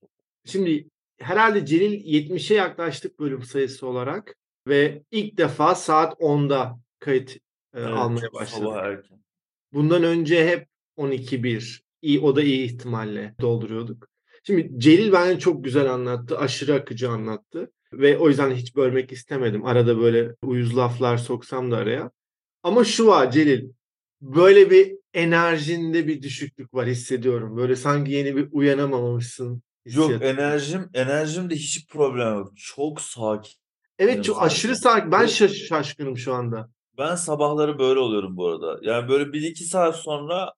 Şimdi 0.46 0.89
herhalde 1.19 1.65
Celil 1.65 2.05
70'e 2.05 2.55
yaklaştık 2.55 3.19
bölüm 3.19 3.43
sayısı 3.43 3.88
olarak 3.88 4.36
ve 4.67 5.03
ilk 5.12 5.38
defa 5.38 5.75
saat 5.75 6.13
10'da 6.13 6.79
kayıt 7.00 7.38
e, 7.74 7.79
Evet, 7.79 7.93
almaya 7.93 8.21
çok 8.21 8.33
başladık. 8.33 8.63
sabah 8.63 8.83
erken. 8.86 9.24
Bundan 9.74 10.03
önce 10.03 10.47
hep 10.47 10.67
12-1. 10.97 11.81
İyi, 12.01 12.19
o 12.19 12.36
da 12.36 12.43
iyi 12.43 12.63
ihtimalle 12.65 13.36
dolduruyorduk. 13.41 14.07
Şimdi 14.43 14.79
Celil 14.79 15.12
bence 15.12 15.39
çok 15.39 15.63
güzel 15.63 15.93
anlattı. 15.93 16.38
Aşırı 16.38 16.74
akıcı 16.74 17.09
anlattı. 17.09 17.71
Ve 17.93 18.17
o 18.17 18.27
yüzden 18.29 18.51
hiç 18.51 18.75
bölmek 18.75 19.12
istemedim. 19.12 19.65
Arada 19.65 19.97
böyle 20.00 20.36
uyuz 20.41 20.77
laflar 20.77 21.17
soksam 21.17 21.71
da 21.71 21.77
araya. 21.77 22.12
Ama 22.63 22.83
şu 22.83 23.07
var 23.07 23.31
Celil. 23.31 23.69
Böyle 24.21 24.69
bir 24.71 24.95
enerjinde 25.13 26.07
bir 26.07 26.21
düşüklük 26.21 26.74
var 26.74 26.88
hissediyorum. 26.88 27.57
Böyle 27.57 27.75
sanki 27.75 28.12
yeni 28.12 28.36
bir 28.36 28.47
uyanamamışsın 28.51 29.62
Yok 29.86 30.12
enerjim 30.21 30.89
enerjimde 30.93 31.55
hiç 31.55 31.88
problem 31.88 32.36
yok. 32.38 32.53
Çok 32.57 33.01
sakin. 33.01 33.51
Evet 34.00 34.24
çok 34.24 34.41
aşırı 34.41 34.75
sakin. 34.75 35.12
Ben 35.12 35.25
şaş- 35.25 35.67
şaşkınım 35.67 36.17
şu 36.17 36.33
anda. 36.33 36.71
Ben 36.97 37.15
sabahları 37.15 37.79
böyle 37.79 37.99
oluyorum 37.99 38.37
bu 38.37 38.47
arada. 38.47 38.79
Yani 38.81 39.09
böyle 39.09 39.33
1-2 39.33 39.63
saat 39.63 39.95
sonra 39.95 40.53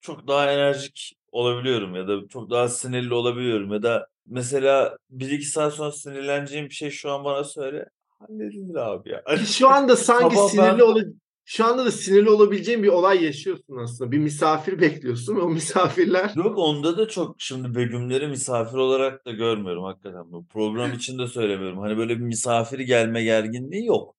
çok 0.00 0.28
daha 0.28 0.52
enerjik 0.52 1.12
olabiliyorum 1.32 1.94
ya 1.94 2.08
da 2.08 2.28
çok 2.28 2.50
daha 2.50 2.68
sinirli 2.68 3.14
olabiliyorum 3.14 3.72
ya 3.72 3.82
da 3.82 4.06
mesela 4.26 4.96
1-2 5.10 5.42
saat 5.42 5.74
sonra 5.74 5.92
sinirleneceğim 5.92 6.66
bir 6.66 6.74
şey 6.74 6.90
şu 6.90 7.10
an 7.12 7.24
bana 7.24 7.44
söyle. 7.44 7.88
Halledilir 8.18 8.74
abi 8.74 9.10
ya. 9.10 9.24
Ki 9.24 9.52
Şu 9.52 9.68
anda 9.68 9.96
sanki 9.96 10.36
Sabah 10.36 10.48
sinirli 10.48 10.78
ben- 10.78 10.84
ol 10.84 11.02
şu 11.44 11.64
anda 11.64 11.84
da 11.84 11.90
sinirli 11.90 12.30
olabileceğin 12.30 12.82
bir 12.82 12.88
olay 12.88 13.24
yaşıyorsun 13.24 13.76
aslında. 13.76 14.12
Bir 14.12 14.18
misafir 14.18 14.80
bekliyorsun 14.80 15.36
ve 15.36 15.40
o 15.40 15.48
misafirler 15.48 16.32
Yok 16.36 16.58
onda 16.58 16.98
da 16.98 17.08
çok 17.08 17.36
şimdi 17.38 17.74
Begümleri 17.74 18.26
misafir 18.26 18.76
olarak 18.76 19.26
da 19.26 19.30
görmüyorum 19.30 19.84
hakikaten. 19.84 20.32
Bu 20.32 20.46
program 20.46 20.92
için 20.92 21.18
de 21.18 21.26
söylemiyorum. 21.26 21.78
Hani 21.78 21.96
böyle 21.98 22.16
bir 22.16 22.24
misafir 22.24 22.78
gelme 22.78 23.24
gerginliği 23.24 23.86
yok. 23.86 24.17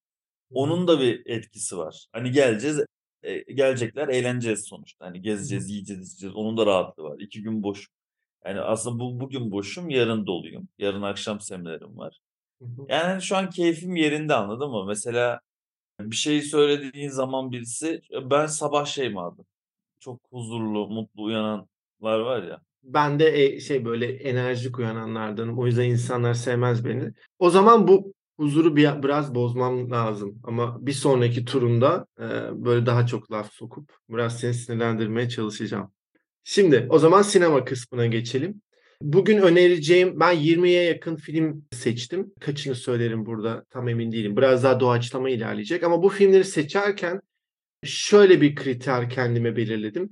Onun 0.50 0.88
da 0.88 1.00
bir 1.00 1.22
etkisi 1.26 1.78
var. 1.78 2.06
Hani 2.12 2.30
geleceğiz, 2.30 2.80
e, 3.22 3.38
gelecekler, 3.38 4.08
eğleneceğiz 4.08 4.64
sonuçta. 4.64 5.06
Hani 5.06 5.22
gezeceğiz, 5.22 5.70
yiyeceğiz, 5.70 6.08
içeceğiz. 6.12 6.36
Onun 6.36 6.56
da 6.56 6.66
rahatlığı 6.66 7.02
var. 7.02 7.18
İki 7.20 7.42
gün 7.42 7.62
boş. 7.62 7.88
Yani 8.44 8.60
aslında 8.60 8.98
bu 8.98 9.20
bugün 9.20 9.50
boşum, 9.52 9.90
yarın 9.90 10.26
doluyum. 10.26 10.68
Yarın 10.78 11.02
akşam 11.02 11.40
seminerim 11.40 11.98
var. 11.98 12.20
Yani 12.60 13.02
hani 13.02 13.22
şu 13.22 13.36
an 13.36 13.50
keyfim 13.50 13.96
yerinde 13.96 14.34
anladın 14.34 14.70
mı? 14.70 14.84
Mesela 14.86 15.40
bir 16.00 16.16
şey 16.16 16.42
söylediğin 16.42 17.08
zaman 17.08 17.52
birisi 17.52 18.00
ben 18.30 18.46
sabah 18.46 18.86
şeyim 18.86 19.18
abi. 19.18 19.42
Çok 20.00 20.20
huzurlu, 20.30 20.88
mutlu 20.88 21.22
uyananlar 21.22 21.66
var 22.00 22.42
ya. 22.42 22.60
Ben 22.82 23.20
de 23.20 23.44
e, 23.44 23.60
şey 23.60 23.84
böyle 23.84 24.12
enerjik 24.12 24.78
uyananlardanım. 24.78 25.58
O 25.58 25.66
yüzden 25.66 25.84
insanlar 25.84 26.34
sevmez 26.34 26.84
beni. 26.84 27.12
O 27.38 27.50
zaman 27.50 27.88
bu 27.88 28.14
huzuru 28.40 28.76
bir, 28.76 29.02
biraz 29.02 29.34
bozmam 29.34 29.90
lazım. 29.90 30.40
Ama 30.44 30.86
bir 30.86 30.92
sonraki 30.92 31.44
turumda 31.44 32.06
e, 32.18 32.24
böyle 32.64 32.86
daha 32.86 33.06
çok 33.06 33.32
laf 33.32 33.52
sokup 33.52 33.92
biraz 34.08 34.40
seni 34.40 34.54
sinirlendirmeye 34.54 35.28
çalışacağım. 35.28 35.92
Şimdi 36.44 36.86
o 36.90 36.98
zaman 36.98 37.22
sinema 37.22 37.64
kısmına 37.64 38.06
geçelim. 38.06 38.62
Bugün 39.02 39.38
önereceğim 39.38 40.20
ben 40.20 40.34
20'ye 40.34 40.82
yakın 40.82 41.16
film 41.16 41.64
seçtim. 41.72 42.32
Kaçını 42.40 42.74
söylerim 42.74 43.26
burada 43.26 43.64
tam 43.70 43.88
emin 43.88 44.12
değilim. 44.12 44.36
Biraz 44.36 44.64
daha 44.64 44.80
doğaçlama 44.80 45.30
ilerleyecek 45.30 45.82
ama 45.82 46.02
bu 46.02 46.08
filmleri 46.08 46.44
seçerken 46.44 47.20
şöyle 47.84 48.40
bir 48.40 48.54
kriter 48.54 49.10
kendime 49.10 49.56
belirledim. 49.56 50.10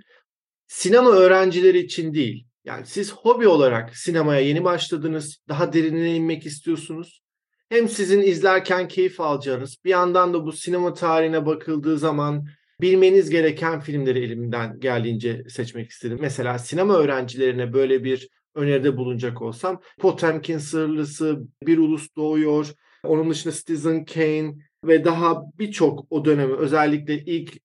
Sinema 0.67 1.11
öğrencileri 1.11 1.79
için 1.79 2.15
değil. 2.15 2.47
Yani 2.65 2.87
siz 2.87 3.13
hobi 3.13 3.49
olarak 3.49 3.97
sinemaya 3.97 4.41
yeni 4.41 4.65
başladınız, 4.65 5.39
daha 5.49 5.73
derinine 5.73 6.17
inmek 6.17 6.47
istiyorsunuz. 6.47 7.23
Hem 7.69 7.89
sizin 7.89 8.23
izlerken 8.23 8.89
keyif 8.89 9.21
alacağınız, 9.21 9.77
bir 9.85 9.91
yandan 9.91 10.35
da 10.35 10.47
bu 10.47 10.53
sinema 10.53 10.95
tarihine 10.95 11.47
bakıldığı 11.47 11.99
zaman 11.99 12.47
bilmeniz 12.81 13.31
gereken 13.31 13.81
filmleri 13.81 14.19
elimden 14.19 14.81
geldiğince 14.81 15.45
seçmek 15.49 15.91
istedim. 15.91 16.19
Mesela 16.21 16.59
sinema 16.59 16.95
öğrencilerine 16.95 17.73
böyle 17.73 18.05
bir 18.05 18.29
öneride 18.55 18.97
bulunacak 18.97 19.43
olsam 19.43 19.81
Potemkin 19.99 20.59
Sırlısı, 20.59 21.41
Bir 21.67 21.79
Ulus 21.79 22.09
Doğuyor, 22.17 22.73
onun 23.05 23.31
dışında 23.31 23.55
Citizen 23.55 24.05
Kane 24.05 24.55
ve 24.85 25.05
daha 25.05 25.43
birçok 25.59 26.07
o 26.11 26.25
dönemi 26.25 26.55
özellikle 26.55 27.25
ilk 27.25 27.59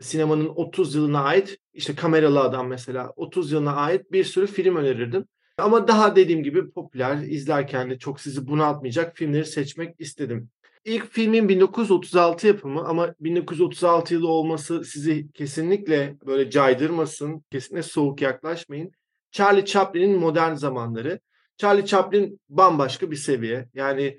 sinemanın 0.00 0.48
30 0.48 0.94
yılına 0.94 1.22
ait 1.22 1.58
işte 1.72 1.94
kameralı 1.94 2.40
adam 2.40 2.68
mesela 2.68 3.12
30 3.16 3.52
yılına 3.52 3.76
ait 3.76 4.12
bir 4.12 4.24
sürü 4.24 4.46
film 4.46 4.76
önerirdim. 4.76 5.24
Ama 5.58 5.88
daha 5.88 6.16
dediğim 6.16 6.42
gibi 6.42 6.70
popüler 6.70 7.16
izlerken 7.16 7.90
de 7.90 7.98
çok 7.98 8.20
sizi 8.20 8.46
bunaltmayacak 8.46 9.16
filmleri 9.16 9.46
seçmek 9.46 10.00
istedim. 10.00 10.50
İlk 10.84 11.12
filmin 11.12 11.48
1936 11.48 12.46
yapımı 12.46 12.84
ama 12.84 13.14
1936 13.20 14.14
yılı 14.14 14.28
olması 14.28 14.84
sizi 14.84 15.32
kesinlikle 15.32 16.16
böyle 16.26 16.50
caydırmasın. 16.50 17.44
Kesinlikle 17.50 17.82
soğuk 17.82 18.22
yaklaşmayın. 18.22 18.90
Charlie 19.30 19.64
Chaplin'in 19.64 20.18
modern 20.18 20.54
zamanları. 20.54 21.20
Charlie 21.56 21.86
Chaplin 21.86 22.40
bambaşka 22.48 23.10
bir 23.10 23.16
seviye. 23.16 23.68
Yani 23.74 24.18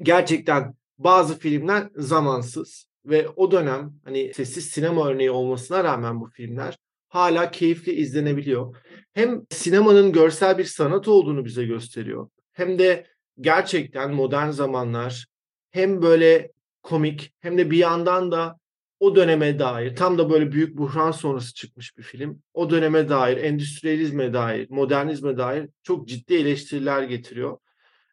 gerçekten 0.00 0.74
bazı 0.98 1.38
filmler 1.38 1.88
zamansız 1.96 2.86
ve 3.04 3.28
o 3.28 3.50
dönem 3.50 3.94
hani 4.04 4.34
sessiz 4.34 4.64
sinema 4.66 5.08
örneği 5.08 5.30
olmasına 5.30 5.84
rağmen 5.84 6.20
bu 6.20 6.26
filmler 6.26 6.78
hala 7.08 7.50
keyifli 7.50 7.92
izlenebiliyor. 7.92 8.76
Hem 9.16 9.46
sinemanın 9.50 10.12
görsel 10.12 10.58
bir 10.58 10.64
sanat 10.64 11.08
olduğunu 11.08 11.44
bize 11.44 11.64
gösteriyor. 11.64 12.28
Hem 12.52 12.78
de 12.78 13.06
gerçekten 13.40 14.14
modern 14.14 14.50
zamanlar 14.50 15.26
hem 15.70 16.02
böyle 16.02 16.52
komik 16.82 17.32
hem 17.40 17.58
de 17.58 17.70
bir 17.70 17.76
yandan 17.76 18.32
da 18.32 18.58
o 19.00 19.16
döneme 19.16 19.58
dair 19.58 19.96
tam 19.96 20.18
da 20.18 20.30
böyle 20.30 20.52
büyük 20.52 20.78
buhran 20.78 21.10
sonrası 21.10 21.54
çıkmış 21.54 21.98
bir 21.98 22.02
film. 22.02 22.42
O 22.54 22.70
döneme 22.70 23.08
dair, 23.08 23.36
endüstriyalizme 23.36 24.32
dair, 24.32 24.66
modernizme 24.70 25.36
dair 25.36 25.68
çok 25.82 26.08
ciddi 26.08 26.34
eleştiriler 26.34 27.02
getiriyor. 27.02 27.58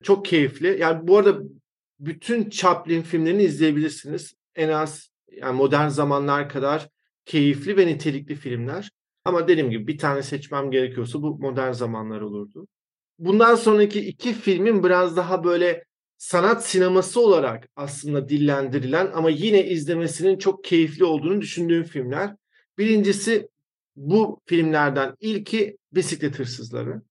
Çok 0.03 0.25
keyifli. 0.25 0.77
Yani 0.79 1.07
bu 1.07 1.17
arada 1.17 1.39
bütün 1.99 2.49
Chaplin 2.49 3.01
filmlerini 3.01 3.43
izleyebilirsiniz. 3.43 4.33
En 4.55 4.69
az 4.69 5.09
yani 5.31 5.57
modern 5.57 5.87
zamanlar 5.87 6.49
kadar 6.49 6.89
keyifli 7.25 7.77
ve 7.77 7.87
nitelikli 7.87 8.35
filmler. 8.35 8.89
Ama 9.25 9.47
dediğim 9.47 9.69
gibi 9.69 9.87
bir 9.87 9.97
tane 9.97 10.23
seçmem 10.23 10.71
gerekiyorsa 10.71 11.21
bu 11.21 11.37
modern 11.37 11.71
zamanlar 11.71 12.21
olurdu. 12.21 12.67
Bundan 13.19 13.55
sonraki 13.55 13.99
iki 13.99 14.33
filmin 14.33 14.83
biraz 14.83 15.17
daha 15.17 15.43
böyle 15.43 15.83
sanat 16.17 16.65
sineması 16.67 17.21
olarak 17.21 17.69
aslında 17.75 18.29
dillendirilen 18.29 19.11
ama 19.13 19.29
yine 19.29 19.65
izlemesinin 19.65 20.37
çok 20.37 20.63
keyifli 20.63 21.05
olduğunu 21.05 21.41
düşündüğüm 21.41 21.83
filmler. 21.83 22.35
Birincisi 22.77 23.49
bu 23.95 24.41
filmlerden 24.45 25.15
ilki 25.19 25.77
Bisiklet 25.91 26.39
Hırsızları. 26.39 27.01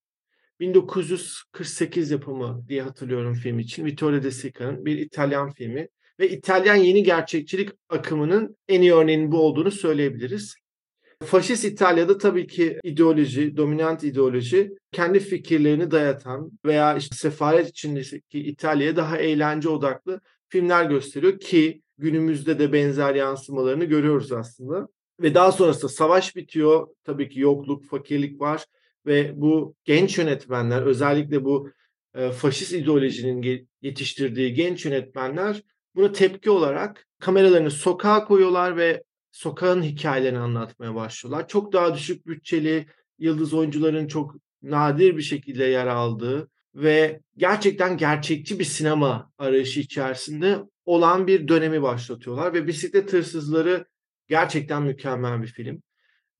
1948 0.61 2.11
yapımı 2.11 2.65
diye 2.69 2.83
hatırlıyorum 2.83 3.35
film 3.35 3.59
için. 3.59 3.85
Vittorio 3.85 4.23
De 4.23 4.31
Sica'nın 4.31 4.85
bir 4.85 4.99
İtalyan 4.99 5.53
filmi 5.53 5.89
ve 6.21 6.31
İtalyan 6.31 6.75
yeni 6.75 7.03
gerçekçilik 7.03 7.71
akımının 7.89 8.57
en 8.69 8.83
iyi 8.83 8.95
örneğinin 8.95 9.33
bu 9.33 9.41
olduğunu 9.41 9.71
söyleyebiliriz. 9.71 10.55
Faşist 11.23 11.65
İtalya'da 11.65 12.19
tabii 12.19 12.47
ki 12.47 12.79
ideoloji, 12.85 13.57
dominant 13.57 14.05
ideoloji 14.05 14.73
kendi 14.93 15.21
fikirlerini 15.21 15.91
dayatan 15.91 16.51
veya 16.65 16.97
işte 16.97 17.17
sefaret 17.17 17.69
içindeki 17.69 18.41
İtalya'ya 18.41 18.97
daha 18.97 19.19
eğlence 19.19 19.69
odaklı 19.69 20.21
filmler 20.49 20.85
gösteriyor 20.85 21.39
ki 21.39 21.83
günümüzde 21.99 22.59
de 22.59 22.73
benzer 22.73 23.15
yansımalarını 23.15 23.85
görüyoruz 23.85 24.33
aslında. 24.33 24.89
Ve 25.21 25.35
daha 25.35 25.53
sonrasında 25.53 25.89
savaş 25.89 26.37
bitiyor. 26.37 26.89
Tabii 27.05 27.29
ki 27.29 27.41
yokluk, 27.41 27.85
fakirlik 27.85 28.41
var 28.41 28.65
ve 29.07 29.33
bu 29.37 29.75
genç 29.85 30.19
yönetmenler 30.19 30.83
özellikle 30.83 31.45
bu 31.45 31.71
e, 32.15 32.31
faşist 32.31 32.73
ideolojinin 32.73 33.69
yetiştirdiği 33.83 34.55
genç 34.55 34.85
yönetmenler 34.85 35.63
buna 35.95 36.13
tepki 36.13 36.51
olarak 36.51 37.07
kameralarını 37.21 37.71
sokağa 37.71 38.25
koyuyorlar 38.25 38.77
ve 38.77 39.03
sokağın 39.33 39.83
hikayelerini 39.83 40.38
anlatmaya 40.38 40.95
başlıyorlar. 40.95 41.49
Çok 41.49 41.73
daha 41.73 41.95
düşük 41.95 42.27
bütçeli 42.27 42.87
yıldız 43.18 43.55
oyuncuların 43.55 44.07
çok 44.07 44.35
nadir 44.62 45.16
bir 45.16 45.23
şekilde 45.23 45.64
yer 45.64 45.87
aldığı 45.87 46.49
ve 46.75 47.21
gerçekten 47.37 47.97
gerçekçi 47.97 48.59
bir 48.59 48.64
sinema 48.64 49.33
arayışı 49.38 49.81
içerisinde 49.81 50.59
olan 50.85 51.27
bir 51.27 51.49
dönemi 51.49 51.83
başlatıyorlar 51.83 52.55
ve 52.55 52.66
Bisiklet 52.66 53.12
Hırsızları 53.12 53.87
gerçekten 54.29 54.83
mükemmel 54.83 55.42
bir 55.42 55.47
film. 55.47 55.83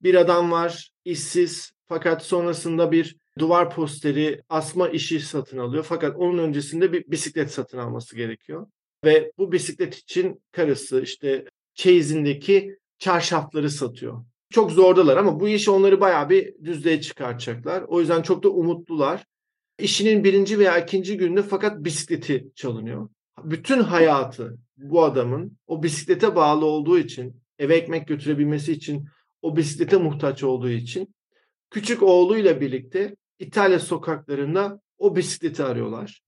Bir 0.02 0.14
adam 0.14 0.50
var, 0.50 0.90
işsiz 1.05 1.72
fakat 1.87 2.24
sonrasında 2.24 2.92
bir 2.92 3.16
duvar 3.38 3.70
posteri 3.70 4.42
asma 4.48 4.88
işi 4.88 5.20
satın 5.20 5.59
alıyor. 5.59 5.85
Fakat 5.88 6.16
onun 6.16 6.38
öncesinde 6.38 6.92
bir 6.92 7.05
bisiklet 7.11 7.50
satın 7.50 7.78
alması 7.78 8.16
gerekiyor. 8.16 8.66
Ve 9.05 9.33
bu 9.38 9.52
bisiklet 9.52 9.94
için 9.94 10.42
karısı 10.52 11.02
işte 11.02 11.44
çeyizindeki 11.74 12.76
çarşafları 13.03 13.71
satıyor. 13.71 14.25
Çok 14.51 14.71
zordalar 14.71 15.17
ama 15.17 15.41
bu 15.41 15.49
işi 15.49 15.71
onları 15.71 16.01
bayağı 16.01 16.31
bir 16.31 16.55
düzlüğe 16.65 17.01
çıkartacaklar. 17.01 17.83
O 17.88 18.01
yüzden 18.01 18.23
çok 18.23 18.43
da 18.43 18.49
umutlular. 18.49 19.25
İşinin 19.79 20.25
birinci 20.25 20.59
veya 20.59 20.79
ikinci 20.79 21.17
gününde 21.17 21.43
fakat 21.43 21.85
bisikleti 21.85 22.51
çalınıyor. 22.55 23.09
Bütün 23.45 23.81
hayatı 23.81 24.59
bu 24.77 25.05
adamın 25.05 25.59
o 25.67 25.83
bisiklete 25.83 26.37
bağlı 26.37 26.65
olduğu 26.65 26.99
için, 26.99 27.43
eve 27.59 27.77
ekmek 27.77 28.09
götürebilmesi 28.09 28.73
için, 28.73 29.07
o 29.43 29.57
bisiklete 29.57 29.97
muhtaç 29.97 30.43
olduğu 30.43 30.71
için 30.71 31.15
küçük 31.71 32.03
oğluyla 32.03 32.61
birlikte 32.61 33.17
İtalya 33.38 33.81
sokaklarında 33.81 34.81
o 34.99 35.17
bisikleti 35.17 35.65
arıyorlar. 35.65 36.23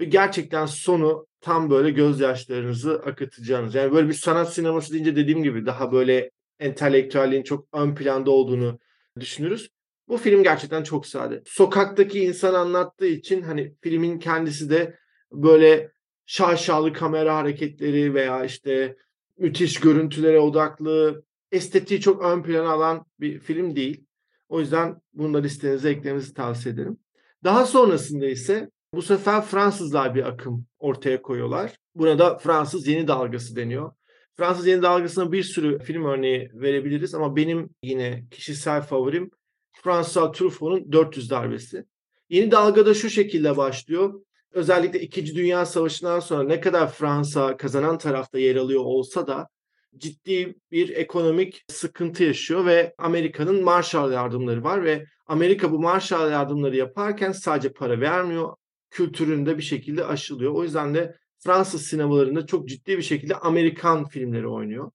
Ve 0.00 0.04
gerçekten 0.04 0.66
sonu 0.66 1.26
tam 1.40 1.70
böyle 1.70 1.90
gözyaşlarınızı 1.90 2.94
akıtacağınız. 2.94 3.74
Yani 3.74 3.92
böyle 3.92 4.08
bir 4.08 4.14
sanat 4.14 4.54
sineması 4.54 4.92
deyince 4.92 5.16
dediğim 5.16 5.42
gibi 5.42 5.66
daha 5.66 5.92
böyle 5.92 6.30
entelektüelliğin 6.58 7.42
çok 7.42 7.68
ön 7.72 7.94
planda 7.94 8.30
olduğunu 8.30 8.78
düşünürüz. 9.20 9.70
Bu 10.08 10.16
film 10.16 10.42
gerçekten 10.42 10.82
çok 10.82 11.06
sade. 11.06 11.42
Sokaktaki 11.46 12.20
insan 12.20 12.54
anlattığı 12.54 13.06
için 13.06 13.42
hani 13.42 13.74
filmin 13.80 14.18
kendisi 14.18 14.70
de 14.70 14.98
böyle 15.32 15.92
şaşalı 16.26 16.92
kamera 16.92 17.36
hareketleri 17.36 18.14
veya 18.14 18.44
işte 18.44 18.96
müthiş 19.38 19.80
görüntülere 19.80 20.38
odaklı, 20.38 21.24
estetiği 21.52 22.00
çok 22.00 22.22
ön 22.22 22.42
plana 22.42 22.70
alan 22.70 23.06
bir 23.20 23.38
film 23.38 23.76
değil. 23.76 24.04
O 24.48 24.60
yüzden 24.60 25.00
bunu 25.12 25.34
da 25.34 25.38
listenize 25.38 25.90
eklemenizi 25.90 26.34
tavsiye 26.34 26.74
ederim. 26.74 26.98
Daha 27.44 27.66
sonrasında 27.66 28.26
ise 28.26 28.70
bu 28.94 29.02
sefer 29.02 29.42
Fransızlar 29.42 30.14
bir 30.14 30.28
akım 30.28 30.66
ortaya 30.78 31.22
koyuyorlar. 31.22 31.76
Buna 31.94 32.18
da 32.18 32.38
Fransız 32.38 32.86
yeni 32.86 33.08
dalgası 33.08 33.56
deniyor. 33.56 33.92
Fransız 34.36 34.66
yeni 34.66 34.82
dalgasına 34.82 35.32
bir 35.32 35.42
sürü 35.42 35.78
film 35.78 36.04
örneği 36.04 36.50
verebiliriz 36.54 37.14
ama 37.14 37.36
benim 37.36 37.70
yine 37.82 38.24
kişisel 38.30 38.82
favorim 38.82 39.30
François 39.72 40.32
Truffaut'un 40.32 40.92
400 40.92 41.30
darbesi. 41.30 41.84
Yeni 42.28 42.50
dalgada 42.50 42.94
şu 42.94 43.10
şekilde 43.10 43.56
başlıyor. 43.56 44.20
Özellikle 44.52 45.00
2. 45.00 45.34
Dünya 45.34 45.66
Savaşı'ndan 45.66 46.20
sonra 46.20 46.42
ne 46.42 46.60
kadar 46.60 46.92
Fransa 46.92 47.56
kazanan 47.56 47.98
tarafta 47.98 48.38
yer 48.38 48.56
alıyor 48.56 48.84
olsa 48.84 49.26
da 49.26 49.48
ciddi 49.96 50.54
bir 50.70 50.88
ekonomik 50.88 51.64
sıkıntı 51.68 52.24
yaşıyor 52.24 52.66
ve 52.66 52.94
Amerika'nın 52.98 53.64
Marshall 53.64 54.12
yardımları 54.12 54.64
var 54.64 54.84
ve 54.84 55.06
Amerika 55.26 55.72
bu 55.72 55.78
Marshall 55.78 56.30
yardımları 56.30 56.76
yaparken 56.76 57.32
sadece 57.32 57.72
para 57.72 58.00
vermiyor, 58.00 58.56
kültüründe 58.90 59.58
bir 59.58 59.62
şekilde 59.62 60.04
aşılıyor. 60.04 60.54
O 60.54 60.62
yüzden 60.62 60.94
de 60.94 61.16
Fransız 61.38 61.86
sinemalarında 61.86 62.46
çok 62.46 62.68
ciddi 62.68 62.98
bir 62.98 63.02
şekilde 63.02 63.34
Amerikan 63.34 64.08
filmleri 64.08 64.48
oynuyor. 64.48 64.90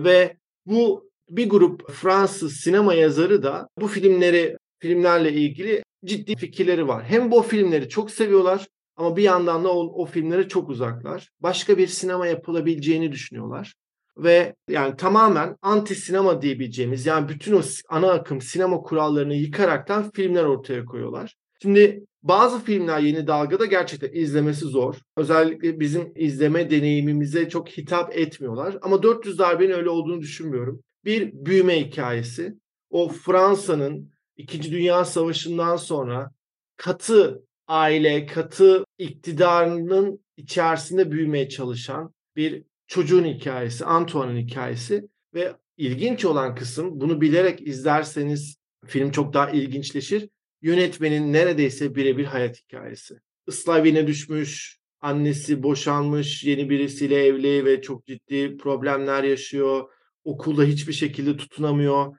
Ve 0.00 0.36
bu 0.66 1.10
bir 1.28 1.48
grup 1.48 1.90
Fransız 1.90 2.56
sinema 2.56 2.94
yazarı 2.94 3.42
da 3.42 3.68
bu 3.80 3.88
filmleri 3.88 4.56
filmlerle 4.78 5.32
ilgili 5.32 5.82
ciddi 6.04 6.36
fikirleri 6.36 6.88
var. 6.88 7.04
Hem 7.04 7.30
bu 7.30 7.42
filmleri 7.42 7.88
çok 7.88 8.10
seviyorlar 8.10 8.66
Ama 8.96 9.16
bir 9.16 9.22
yandan 9.22 9.64
da 9.64 9.72
o, 9.74 10.02
o 10.02 10.06
filmlere 10.06 10.48
çok 10.48 10.68
uzaklar. 10.68 11.30
Başka 11.40 11.78
bir 11.78 11.86
sinema 11.86 12.26
yapılabileceğini 12.26 13.12
düşünüyorlar. 13.12 13.74
Ve 14.16 14.54
yani 14.68 14.96
tamamen 14.96 15.56
anti 15.62 15.94
sinema 15.94 16.42
diyebileceğimiz 16.42 17.06
yani 17.06 17.28
bütün 17.28 17.52
o 17.52 17.62
ana 17.88 18.12
akım 18.12 18.40
sinema 18.40 18.82
kurallarını 18.82 19.34
yıkaraktan 19.34 20.10
filmler 20.10 20.44
ortaya 20.44 20.84
koyuyorlar. 20.84 21.34
Şimdi 21.62 22.04
bazı 22.22 22.64
filmler 22.64 23.00
yeni 23.00 23.26
dalgada 23.26 23.66
gerçekten 23.66 24.10
izlemesi 24.12 24.64
zor. 24.64 24.94
Özellikle 25.16 25.80
bizim 25.80 26.12
izleme 26.16 26.70
deneyimimize 26.70 27.48
çok 27.48 27.68
hitap 27.68 28.16
etmiyorlar. 28.16 28.78
Ama 28.82 29.02
400 29.02 29.38
darbenin 29.38 29.72
öyle 29.72 29.88
olduğunu 29.90 30.20
düşünmüyorum. 30.20 30.80
Bir 31.04 31.32
büyüme 31.32 31.86
hikayesi. 31.86 32.54
O 32.90 33.08
Fransa'nın 33.08 34.12
İkinci 34.36 34.72
Dünya 34.72 35.04
Savaşı'ndan 35.04 35.76
sonra 35.76 36.30
katı 36.76 37.42
aile, 37.66 38.26
katı 38.26 38.84
iktidarının 38.98 40.24
içerisinde 40.36 41.10
büyümeye 41.10 41.48
çalışan 41.48 42.14
bir 42.36 42.64
çocuğun 42.86 43.24
hikayesi, 43.24 43.84
Antoine'ın 43.84 44.36
hikayesi 44.36 45.08
ve 45.34 45.56
ilginç 45.76 46.24
olan 46.24 46.54
kısım 46.54 47.00
bunu 47.00 47.20
bilerek 47.20 47.66
izlerseniz 47.66 48.56
film 48.86 49.10
çok 49.10 49.34
daha 49.34 49.50
ilginçleşir. 49.50 50.28
Yönetmenin 50.62 51.32
neredeyse 51.32 51.94
birebir 51.94 52.24
hayat 52.24 52.56
hikayesi. 52.56 53.14
Islavine 53.48 54.06
düşmüş, 54.06 54.78
annesi 55.00 55.62
boşanmış, 55.62 56.44
yeni 56.44 56.70
birisiyle 56.70 57.26
evli 57.26 57.64
ve 57.64 57.82
çok 57.82 58.06
ciddi 58.06 58.56
problemler 58.56 59.22
yaşıyor. 59.22 59.90
Okulda 60.24 60.64
hiçbir 60.64 60.92
şekilde 60.92 61.36
tutunamıyor. 61.36 62.16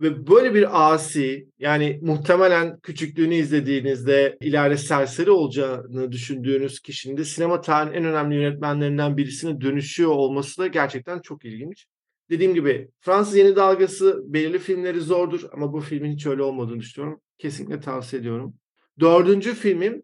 Ve 0.00 0.26
böyle 0.26 0.54
bir 0.54 0.92
asi 0.92 1.48
yani 1.58 1.98
muhtemelen 2.02 2.80
küçüklüğünü 2.80 3.34
izlediğinizde 3.34 4.36
ileride 4.40 4.76
serseri 4.76 5.30
olacağını 5.30 6.12
düşündüğünüz 6.12 6.80
kişinin 6.80 7.16
de 7.16 7.24
sinema 7.24 7.60
tarihinin 7.60 7.98
en 7.98 8.04
önemli 8.04 8.34
yönetmenlerinden 8.34 9.16
birisine 9.16 9.60
dönüşüyor 9.60 10.10
olması 10.10 10.62
da 10.62 10.66
gerçekten 10.66 11.20
çok 11.20 11.44
ilginç. 11.44 11.86
Dediğim 12.30 12.54
gibi 12.54 12.90
Fransız 13.00 13.36
yeni 13.36 13.56
dalgası 13.56 14.22
belirli 14.26 14.58
filmleri 14.58 15.00
zordur 15.00 15.42
ama 15.52 15.72
bu 15.72 15.80
filmin 15.80 16.12
hiç 16.12 16.26
öyle 16.26 16.42
olmadığını 16.42 16.80
düşünüyorum. 16.80 17.20
Kesinlikle 17.38 17.80
tavsiye 17.80 18.20
ediyorum. 18.20 18.54
Dördüncü 19.00 19.54
filmim 19.54 20.02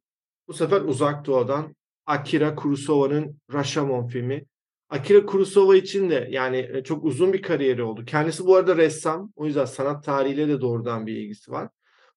bu 0.49 0.53
sefer 0.53 0.81
Uzak 0.81 1.27
Doğu'dan 1.27 1.77
Akira 2.07 2.55
Kurosawa'nın 2.55 3.41
Rashomon 3.53 4.07
filmi. 4.07 4.45
Akira 4.89 5.27
Kurosawa 5.27 5.77
için 5.77 6.11
de 6.11 6.29
yani 6.31 6.71
e, 6.73 6.83
çok 6.83 7.05
uzun 7.05 7.33
bir 7.33 7.43
kariyeri 7.43 7.83
oldu. 7.83 8.05
Kendisi 8.05 8.45
bu 8.45 8.57
arada 8.57 8.77
ressam. 8.77 9.33
O 9.37 9.47
yüzden 9.47 9.65
sanat 9.65 10.05
tarihiyle 10.05 10.49
de 10.49 10.61
doğrudan 10.61 11.07
bir 11.07 11.17
ilgisi 11.17 11.51
var. 11.51 11.69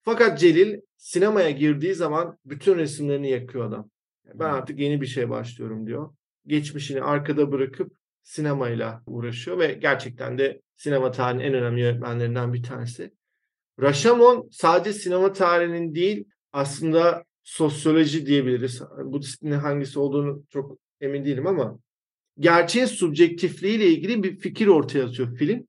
Fakat 0.01 0.39
Celil 0.39 0.79
sinemaya 0.97 1.49
girdiği 1.49 1.93
zaman 1.93 2.37
bütün 2.45 2.75
resimlerini 2.75 3.29
yakıyor 3.29 3.65
adam. 3.65 3.89
Ben 4.33 4.49
artık 4.49 4.79
yeni 4.79 5.01
bir 5.01 5.05
şey 5.05 5.29
başlıyorum 5.29 5.87
diyor. 5.87 6.09
Geçmişini 6.47 7.01
arkada 7.01 7.51
bırakıp 7.51 7.91
sinemayla 8.25 9.03
uğraşıyor 9.07 9.59
ve 9.59 9.73
gerçekten 9.73 10.38
de 10.38 10.61
sinema 10.75 11.11
tarihinin 11.11 11.43
en 11.43 11.53
önemli 11.53 11.81
yönetmenlerinden 11.81 12.53
bir 12.53 12.63
tanesi. 12.63 13.13
Rashomon 13.81 14.49
sadece 14.51 14.93
sinema 14.99 15.33
tarihinin 15.33 15.95
değil 15.95 16.25
aslında 16.53 17.23
sosyoloji 17.43 18.25
diyebiliriz. 18.25 18.81
Bu 19.05 19.21
disiplinin 19.21 19.59
hangisi 19.59 19.99
olduğunu 19.99 20.43
çok 20.49 20.77
emin 21.01 21.25
değilim 21.25 21.47
ama 21.47 21.79
gerçeğin 22.39 22.85
subjektifliğiyle 22.85 23.88
ilgili 23.88 24.23
bir 24.23 24.38
fikir 24.38 24.67
ortaya 24.67 25.05
atıyor 25.05 25.35
film. 25.35 25.67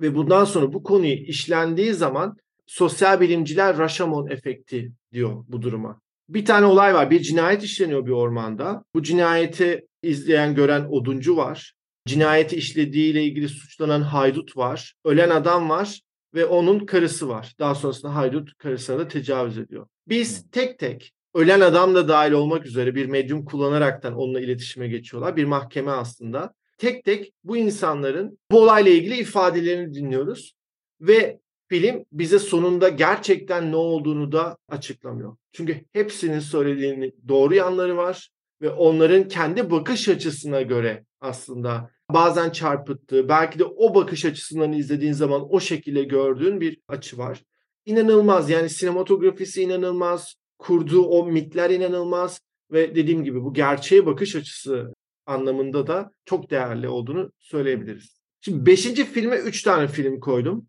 Ve 0.00 0.14
bundan 0.14 0.44
sonra 0.44 0.72
bu 0.72 0.82
konuyu 0.82 1.12
işlendiği 1.12 1.94
zaman 1.94 2.36
sosyal 2.66 3.20
bilimciler 3.20 3.78
Rashomon 3.78 4.30
efekti 4.30 4.92
diyor 5.12 5.44
bu 5.48 5.62
duruma. 5.62 6.00
Bir 6.28 6.44
tane 6.44 6.66
olay 6.66 6.94
var. 6.94 7.10
Bir 7.10 7.20
cinayet 7.20 7.62
işleniyor 7.62 8.06
bir 8.06 8.10
ormanda. 8.10 8.84
Bu 8.94 9.02
cinayeti 9.02 9.86
izleyen, 10.02 10.54
gören 10.54 10.86
oduncu 10.90 11.36
var. 11.36 11.74
Cinayeti 12.06 12.56
işlediğiyle 12.56 13.24
ilgili 13.24 13.48
suçlanan 13.48 14.00
haydut 14.00 14.56
var. 14.56 14.94
Ölen 15.04 15.30
adam 15.30 15.70
var 15.70 16.00
ve 16.34 16.46
onun 16.46 16.86
karısı 16.86 17.28
var. 17.28 17.54
Daha 17.58 17.74
sonrasında 17.74 18.14
haydut 18.14 18.58
karısına 18.58 18.98
da 18.98 19.08
tecavüz 19.08 19.58
ediyor. 19.58 19.86
Biz 20.08 20.50
tek 20.50 20.78
tek 20.78 21.12
ölen 21.34 21.60
adam 21.60 21.94
da 21.94 22.08
dahil 22.08 22.32
olmak 22.32 22.66
üzere 22.66 22.94
bir 22.94 23.06
medyum 23.06 23.44
kullanaraktan 23.44 24.14
onunla 24.14 24.40
iletişime 24.40 24.88
geçiyorlar. 24.88 25.36
Bir 25.36 25.44
mahkeme 25.44 25.90
aslında. 25.90 26.54
Tek 26.78 27.04
tek 27.04 27.32
bu 27.44 27.56
insanların 27.56 28.38
bu 28.50 28.60
olayla 28.62 28.90
ilgili 28.90 29.16
ifadelerini 29.16 29.94
dinliyoruz. 29.94 30.54
Ve 31.00 31.40
film 31.68 32.04
bize 32.12 32.38
sonunda 32.38 32.88
gerçekten 32.88 33.72
ne 33.72 33.76
olduğunu 33.76 34.32
da 34.32 34.56
açıklamıyor. 34.68 35.36
Çünkü 35.52 35.84
hepsinin 35.92 36.38
söylediğini 36.38 37.12
doğru 37.28 37.54
yanları 37.54 37.96
var 37.96 38.30
ve 38.62 38.70
onların 38.70 39.28
kendi 39.28 39.70
bakış 39.70 40.08
açısına 40.08 40.62
göre 40.62 41.04
aslında 41.20 41.90
bazen 42.10 42.50
çarpıttığı, 42.50 43.28
belki 43.28 43.58
de 43.58 43.64
o 43.64 43.94
bakış 43.94 44.24
açısından 44.24 44.72
izlediğin 44.72 45.12
zaman 45.12 45.46
o 45.50 45.60
şekilde 45.60 46.02
gördüğün 46.02 46.60
bir 46.60 46.80
açı 46.88 47.18
var. 47.18 47.44
İnanılmaz 47.86 48.50
yani 48.50 48.68
sinematografisi 48.68 49.62
inanılmaz, 49.62 50.34
kurduğu 50.58 51.02
o 51.02 51.26
mitler 51.26 51.70
inanılmaz 51.70 52.40
ve 52.70 52.94
dediğim 52.94 53.24
gibi 53.24 53.42
bu 53.42 53.54
gerçeğe 53.54 54.06
bakış 54.06 54.36
açısı 54.36 54.92
anlamında 55.26 55.86
da 55.86 56.12
çok 56.24 56.50
değerli 56.50 56.88
olduğunu 56.88 57.32
söyleyebiliriz. 57.38 58.22
Şimdi 58.40 58.66
beşinci 58.66 59.04
filme 59.04 59.36
üç 59.36 59.62
tane 59.62 59.88
film 59.88 60.20
koydum. 60.20 60.66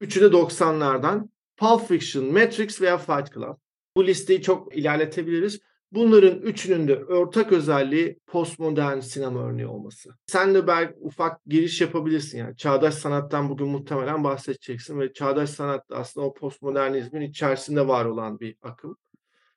Üçü 0.00 0.20
de 0.20 0.24
90'lardan. 0.24 1.28
Pulp 1.56 1.88
Fiction, 1.88 2.24
Matrix 2.24 2.80
veya 2.80 2.98
Fight 2.98 3.34
Club. 3.34 3.56
Bu 3.96 4.06
listeyi 4.06 4.42
çok 4.42 4.76
ilerletebiliriz. 4.76 5.60
Bunların 5.96 6.38
üçünün 6.38 6.88
de 6.88 7.04
ortak 7.04 7.52
özelliği 7.52 8.18
postmodern 8.26 9.00
sinema 9.00 9.48
örneği 9.48 9.66
olması. 9.66 10.10
Sen 10.26 10.54
de 10.54 10.66
belki 10.66 10.94
ufak 11.00 11.44
giriş 11.46 11.80
yapabilirsin 11.80 12.38
yani. 12.38 12.56
Çağdaş 12.56 12.94
sanattan 12.94 13.48
bugün 13.48 13.68
muhtemelen 13.68 14.24
bahsedeceksin 14.24 15.00
ve 15.00 15.12
çağdaş 15.12 15.50
sanat 15.50 15.84
aslında 15.90 16.26
o 16.26 16.34
postmodernizmin 16.34 17.20
içerisinde 17.20 17.88
var 17.88 18.04
olan 18.04 18.40
bir 18.40 18.56
akım. 18.62 18.96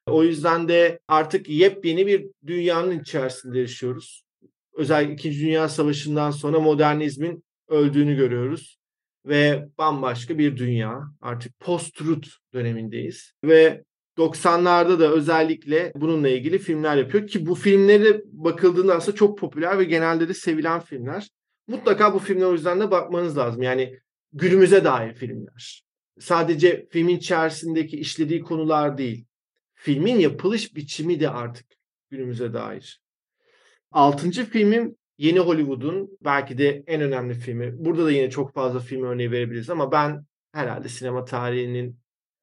O 0.06 0.23
yüzden 0.23 0.67
de 0.67 0.99
artık 1.08 1.49
yepyeni 1.49 2.08
bir 2.08 2.28
dünyanın 2.47 2.99
içerisinde 2.99 3.60
yaşıyoruz. 3.60 4.23
Özellikle 4.73 5.13
İkinci 5.13 5.39
Dünya 5.39 5.69
Savaşı'ndan 5.69 6.32
sonra 6.32 6.60
modernizmin 6.60 7.43
öldüğünü 7.67 8.15
görüyoruz 8.15 8.80
ve 9.25 9.67
bambaşka 9.78 10.38
bir 10.38 10.58
dünya. 10.58 11.02
Artık 11.21 11.60
post-truth 11.60 12.30
dönemindeyiz 12.54 13.34
ve 13.43 13.84
90'larda 14.19 14.99
da 14.99 15.12
özellikle 15.12 15.91
bununla 15.95 16.29
ilgili 16.29 16.60
filmler 16.60 16.97
yapıyor 16.97 17.27
ki 17.27 17.45
bu 17.45 17.55
filmleri 17.55 18.21
bakıldığında 18.25 18.95
aslında 18.95 19.17
çok 19.17 19.38
popüler 19.38 19.79
ve 19.79 19.84
genelde 19.84 20.29
de 20.29 20.34
sevilen 20.34 20.79
filmler. 20.79 21.29
Mutlaka 21.67 22.13
bu 22.13 22.19
filmler 22.19 22.45
o 22.45 22.53
yüzden 22.53 22.79
de 22.79 22.91
bakmanız 22.91 23.38
lazım. 23.38 23.62
Yani 23.62 23.99
günümüze 24.34 24.84
dair 24.84 25.13
filmler. 25.13 25.84
Sadece 26.19 26.88
filmin 26.91 27.17
içerisindeki 27.17 27.97
işlediği 27.97 28.41
konular 28.41 28.97
değil. 28.97 29.25
Filmin 29.75 30.19
yapılış 30.19 30.75
biçimi 30.75 31.19
de 31.19 31.29
artık 31.29 31.65
günümüze 32.10 32.53
dair. 32.53 33.01
Altıncı 33.91 34.45
filmim 34.45 34.95
yeni 35.17 35.39
Hollywood'un 35.39 36.17
belki 36.21 36.58
de 36.58 36.84
en 36.88 37.01
önemli 37.01 37.34
filmi. 37.34 37.86
Burada 37.86 38.05
da 38.05 38.12
yine 38.12 38.29
çok 38.29 38.53
fazla 38.53 38.79
film 38.79 39.03
örneği 39.03 39.32
verebiliriz 39.32 39.69
ama 39.69 39.91
ben 39.91 40.25
herhalde 40.51 40.89
sinema 40.89 41.25
tarihinin 41.25 41.99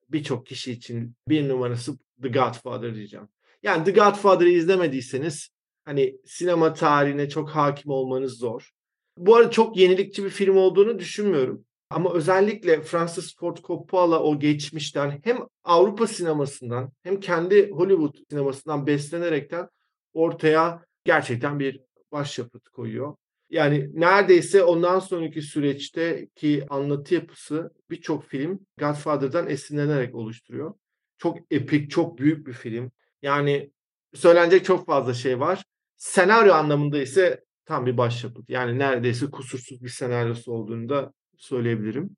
birçok 0.08 0.46
kişi 0.46 0.72
için 0.72 1.14
bir 1.28 1.48
numarası 1.48 1.98
The 2.22 2.28
Godfather 2.28 2.94
diyeceğim. 2.94 3.28
Yani 3.62 3.84
The 3.84 3.90
Godfather'ı 3.90 4.48
izlemediyseniz 4.48 5.48
hani 5.84 6.16
sinema 6.26 6.72
tarihine 6.72 7.28
çok 7.28 7.50
hakim 7.50 7.90
olmanız 7.90 8.32
zor. 8.32 8.70
Bu 9.18 9.36
arada 9.36 9.50
çok 9.50 9.76
yenilikçi 9.76 10.24
bir 10.24 10.30
film 10.30 10.56
olduğunu 10.56 10.98
düşünmüyorum. 10.98 11.64
Ama 11.90 12.12
özellikle 12.12 12.82
Francis 12.82 13.36
Ford 13.36 13.56
Coppola 13.56 14.22
o 14.22 14.38
geçmişten 14.38 15.20
hem 15.24 15.38
Avrupa 15.64 16.06
sinemasından 16.06 16.92
hem 17.02 17.20
kendi 17.20 17.70
Hollywood 17.70 18.14
sinemasından 18.30 18.86
beslenerekten 18.86 19.68
ortaya 20.12 20.84
gerçekten 21.04 21.58
bir 21.58 21.80
başyapıt 22.12 22.68
koyuyor. 22.68 23.14
Yani 23.50 23.90
neredeyse 23.94 24.62
ondan 24.62 24.98
sonraki 24.98 25.42
süreçte 25.42 26.28
ki 26.34 26.66
anlatı 26.70 27.14
yapısı 27.14 27.70
birçok 27.90 28.24
film 28.24 28.66
Godfather'dan 28.78 29.50
esinlenerek 29.50 30.14
oluşturuyor. 30.14 30.74
Çok 31.18 31.38
epik, 31.50 31.90
çok 31.90 32.18
büyük 32.18 32.46
bir 32.46 32.52
film. 32.52 32.92
Yani 33.22 33.70
söylenecek 34.14 34.64
çok 34.64 34.86
fazla 34.86 35.14
şey 35.14 35.40
var. 35.40 35.64
Senaryo 35.96 36.54
anlamında 36.54 36.98
ise 36.98 37.44
tam 37.64 37.86
bir 37.86 37.96
başyapıt. 37.96 38.50
Yani 38.50 38.78
neredeyse 38.78 39.26
kusursuz 39.30 39.82
bir 39.82 39.88
senaryosu 39.88 40.52
olduğunu 40.52 40.88
da 40.88 41.12
söyleyebilirim. 41.36 42.16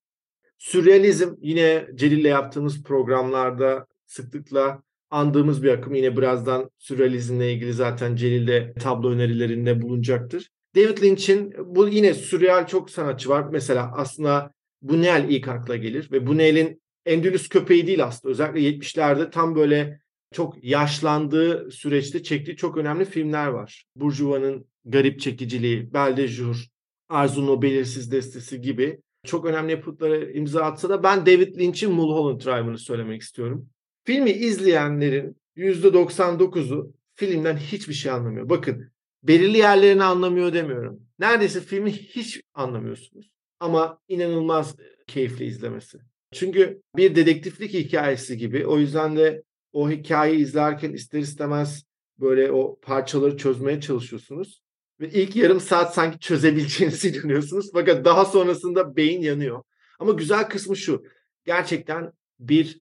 Sürrealizm 0.58 1.34
yine 1.40 1.86
Celil'le 1.94 2.28
yaptığımız 2.28 2.82
programlarda 2.82 3.86
sıklıkla 4.06 4.82
andığımız 5.10 5.62
bir 5.62 5.68
akım. 5.68 5.94
Yine 5.94 6.16
birazdan 6.16 6.70
sürrealizmle 6.78 7.52
ilgili 7.52 7.72
zaten 7.72 8.16
Celil'de 8.16 8.74
tablo 8.80 9.10
önerilerinde 9.10 9.82
bulunacaktır. 9.82 10.50
David 10.76 11.02
Lynch'in 11.02 11.54
bu 11.64 11.88
yine 11.88 12.14
sürreal 12.14 12.66
çok 12.66 12.90
sanatçı 12.90 13.28
var. 13.28 13.48
Mesela 13.52 13.92
aslında 13.96 14.52
Buñuel 14.82 15.28
ilk 15.28 15.48
akla 15.48 15.76
gelir 15.76 16.08
ve 16.12 16.16
Buñuel'in 16.16 16.82
Endülüs 17.06 17.48
köpeği 17.48 17.86
değil 17.86 18.04
aslında. 18.04 18.32
Özellikle 18.32 18.60
70'lerde 18.60 19.30
tam 19.30 19.54
böyle 19.54 20.00
çok 20.32 20.64
yaşlandığı 20.64 21.70
süreçte 21.70 22.22
çektiği 22.22 22.56
çok 22.56 22.76
önemli 22.76 23.04
filmler 23.04 23.46
var. 23.46 23.84
Burjuva'nın 23.96 24.66
Garip 24.84 25.20
Çekiciliği, 25.20 25.92
Belde 25.92 26.28
Jour, 26.28 26.66
Arzu'nun 27.08 27.48
o 27.48 27.62
Belirsiz 27.62 28.12
Destesi 28.12 28.60
gibi 28.60 29.00
çok 29.26 29.46
önemli 29.46 29.72
yapıtlara 29.72 30.30
imza 30.30 30.62
atsa 30.62 30.88
da 30.88 31.02
ben 31.02 31.26
David 31.26 31.58
Lynch'in 31.58 31.92
Mulholland 31.92 32.40
Drive'ını 32.40 32.78
söylemek 32.78 33.22
istiyorum. 33.22 33.68
Filmi 34.04 34.30
izleyenlerin 34.30 35.36
%99'u 35.56 36.92
filmden 37.14 37.56
hiçbir 37.56 37.94
şey 37.94 38.12
anlamıyor. 38.12 38.48
Bakın 38.48 38.90
belirli 39.28 39.58
yerlerini 39.58 40.04
anlamıyor 40.04 40.52
demiyorum. 40.52 41.00
Neredeyse 41.18 41.60
filmi 41.60 41.92
hiç 41.92 42.40
anlamıyorsunuz. 42.54 43.30
Ama 43.60 43.98
inanılmaz 44.08 44.76
keyifli 45.06 45.44
izlemesi. 45.44 45.98
Çünkü 46.32 46.82
bir 46.96 47.14
dedektiflik 47.14 47.74
hikayesi 47.74 48.36
gibi. 48.36 48.66
O 48.66 48.78
yüzden 48.78 49.16
de 49.16 49.42
o 49.72 49.90
hikayeyi 49.90 50.40
izlerken 50.40 50.92
ister 50.92 51.20
istemez 51.20 51.84
böyle 52.20 52.52
o 52.52 52.78
parçaları 52.80 53.36
çözmeye 53.36 53.80
çalışıyorsunuz. 53.80 54.62
Ve 55.00 55.08
ilk 55.10 55.36
yarım 55.36 55.60
saat 55.60 55.94
sanki 55.94 56.18
çözebileceğinizi 56.18 57.08
inanıyorsunuz. 57.16 57.70
Fakat 57.72 58.04
daha 58.04 58.24
sonrasında 58.24 58.96
beyin 58.96 59.22
yanıyor. 59.22 59.62
Ama 59.98 60.12
güzel 60.12 60.48
kısmı 60.48 60.76
şu. 60.76 61.04
Gerçekten 61.44 62.12
bir 62.40 62.80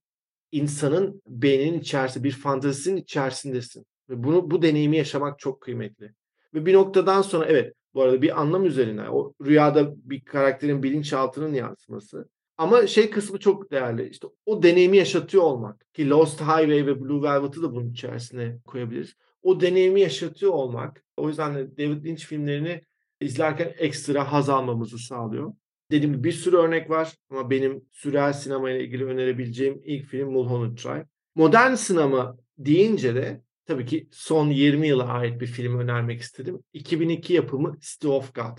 insanın 0.51 1.21
beyninin 1.27 1.79
içerisinde, 1.79 2.23
bir 2.23 2.31
fantazisinin 2.31 2.97
içerisindesin. 2.97 3.85
Ve 4.09 4.23
bunu 4.23 4.51
bu 4.51 4.61
deneyimi 4.61 4.97
yaşamak 4.97 5.39
çok 5.39 5.61
kıymetli. 5.61 6.13
Ve 6.53 6.65
bir 6.65 6.73
noktadan 6.73 7.21
sonra 7.21 7.45
evet 7.45 7.73
bu 7.93 8.01
arada 8.01 8.21
bir 8.21 8.41
anlam 8.41 8.65
üzerine 8.65 9.09
o 9.09 9.33
rüyada 9.45 9.93
bir 10.09 10.25
karakterin 10.25 10.83
bilinçaltının 10.83 11.53
yansıması. 11.53 12.29
Ama 12.57 12.87
şey 12.87 13.09
kısmı 13.09 13.39
çok 13.39 13.71
değerli. 13.71 14.09
İşte 14.09 14.27
o 14.45 14.63
deneyimi 14.63 14.97
yaşatıyor 14.97 15.43
olmak. 15.43 15.93
Ki 15.93 16.09
Lost 16.09 16.41
Highway 16.41 16.85
ve 16.85 17.01
Blue 17.01 17.21
Velvet'ı 17.21 17.63
da 17.63 17.75
bunun 17.75 17.91
içerisine 17.91 18.59
koyabiliriz. 18.65 19.15
O 19.43 19.61
deneyimi 19.61 20.01
yaşatıyor 20.01 20.51
olmak. 20.51 21.03
O 21.17 21.27
yüzden 21.27 21.55
de 21.55 21.77
David 21.77 22.05
Lynch 22.05 22.25
filmlerini 22.25 22.81
izlerken 23.21 23.73
ekstra 23.77 24.31
haz 24.31 24.49
almamızı 24.49 24.97
sağlıyor. 24.97 25.53
Dediğim 25.91 26.13
gibi 26.13 26.23
bir 26.23 26.31
sürü 26.31 26.55
örnek 26.55 26.89
var 26.89 27.15
ama 27.29 27.49
benim 27.49 27.85
sürel 27.91 28.33
sinema 28.33 28.71
ile 28.71 28.83
ilgili 28.83 29.05
önerebileceğim 29.05 29.81
ilk 29.85 30.05
film 30.05 30.31
Mulholland 30.31 30.77
Drive. 30.77 31.05
Modern 31.35 31.73
sinema 31.73 32.37
deyince 32.57 33.15
de 33.15 33.41
tabii 33.67 33.85
ki 33.85 34.07
son 34.11 34.49
20 34.49 34.87
yıla 34.87 35.07
ait 35.07 35.41
bir 35.41 35.47
film 35.47 35.79
önermek 35.79 36.21
istedim. 36.21 36.63
2002 36.73 37.33
yapımı 37.33 37.77
City 37.81 38.07
of 38.07 38.35
God. 38.35 38.57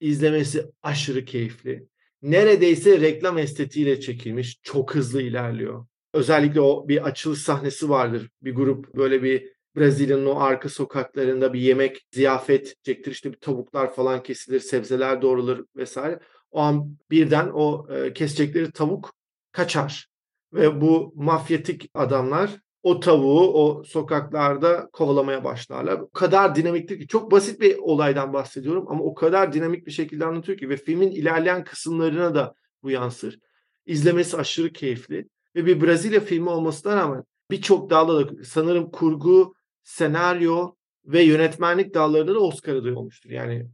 İzlemesi 0.00 0.66
aşırı 0.82 1.24
keyifli. 1.24 1.86
Neredeyse 2.22 3.00
reklam 3.00 3.38
estetiğiyle 3.38 4.00
çekilmiş. 4.00 4.58
Çok 4.62 4.94
hızlı 4.94 5.22
ilerliyor. 5.22 5.86
Özellikle 6.14 6.60
o 6.60 6.88
bir 6.88 7.06
açılış 7.06 7.42
sahnesi 7.42 7.88
vardır. 7.88 8.30
Bir 8.42 8.54
grup 8.54 8.94
böyle 8.94 9.22
bir 9.22 9.52
Brezilya'nın 9.76 10.26
o 10.26 10.40
arka 10.40 10.68
sokaklarında 10.68 11.52
bir 11.52 11.60
yemek, 11.60 12.06
ziyafet 12.12 12.84
çektir. 12.84 13.12
İşte 13.12 13.32
bir 13.32 13.38
tavuklar 13.38 13.94
falan 13.94 14.22
kesilir, 14.22 14.60
sebzeler 14.60 15.22
doğrulur 15.22 15.64
vesaire. 15.76 16.20
O 16.50 16.60
an 16.60 16.96
birden 17.10 17.50
o 17.54 17.86
e, 17.94 18.12
kesecekleri 18.12 18.72
tavuk 18.72 19.14
kaçar. 19.52 20.08
Ve 20.52 20.80
bu 20.80 21.12
mafyatik 21.16 21.90
adamlar 21.94 22.60
o 22.82 23.00
tavuğu 23.00 23.64
o 23.64 23.84
sokaklarda 23.84 24.88
kovalamaya 24.92 25.44
başlarlar. 25.44 26.00
O 26.00 26.10
kadar 26.10 26.54
dinamiktir 26.54 26.98
ki 26.98 27.06
çok 27.06 27.30
basit 27.30 27.60
bir 27.60 27.76
olaydan 27.78 28.32
bahsediyorum 28.32 28.84
ama 28.88 29.04
o 29.04 29.14
kadar 29.14 29.52
dinamik 29.52 29.86
bir 29.86 29.92
şekilde 29.92 30.24
anlatıyor 30.24 30.58
ki 30.58 30.68
ve 30.68 30.76
filmin 30.76 31.10
ilerleyen 31.10 31.64
kısımlarına 31.64 32.34
da 32.34 32.54
bu 32.82 32.90
yansır. 32.90 33.38
İzlemesi 33.86 34.36
aşırı 34.36 34.72
keyifli 34.72 35.28
ve 35.56 35.66
bir 35.66 35.80
Brezilya 35.80 36.20
filmi 36.20 36.48
olmasına 36.48 36.96
rağmen 36.96 37.24
birçok 37.50 37.90
dalda 37.90 38.26
da 38.26 38.44
sanırım 38.44 38.90
kurgu, 38.90 39.54
senaryo 39.82 40.74
ve 41.04 41.22
yönetmenlik 41.22 41.94
dallarında 41.94 42.34
da 42.34 42.40
Oscar 42.40 42.74
adayı 42.74 42.96
olmuştur. 42.96 43.30
Yani 43.30 43.66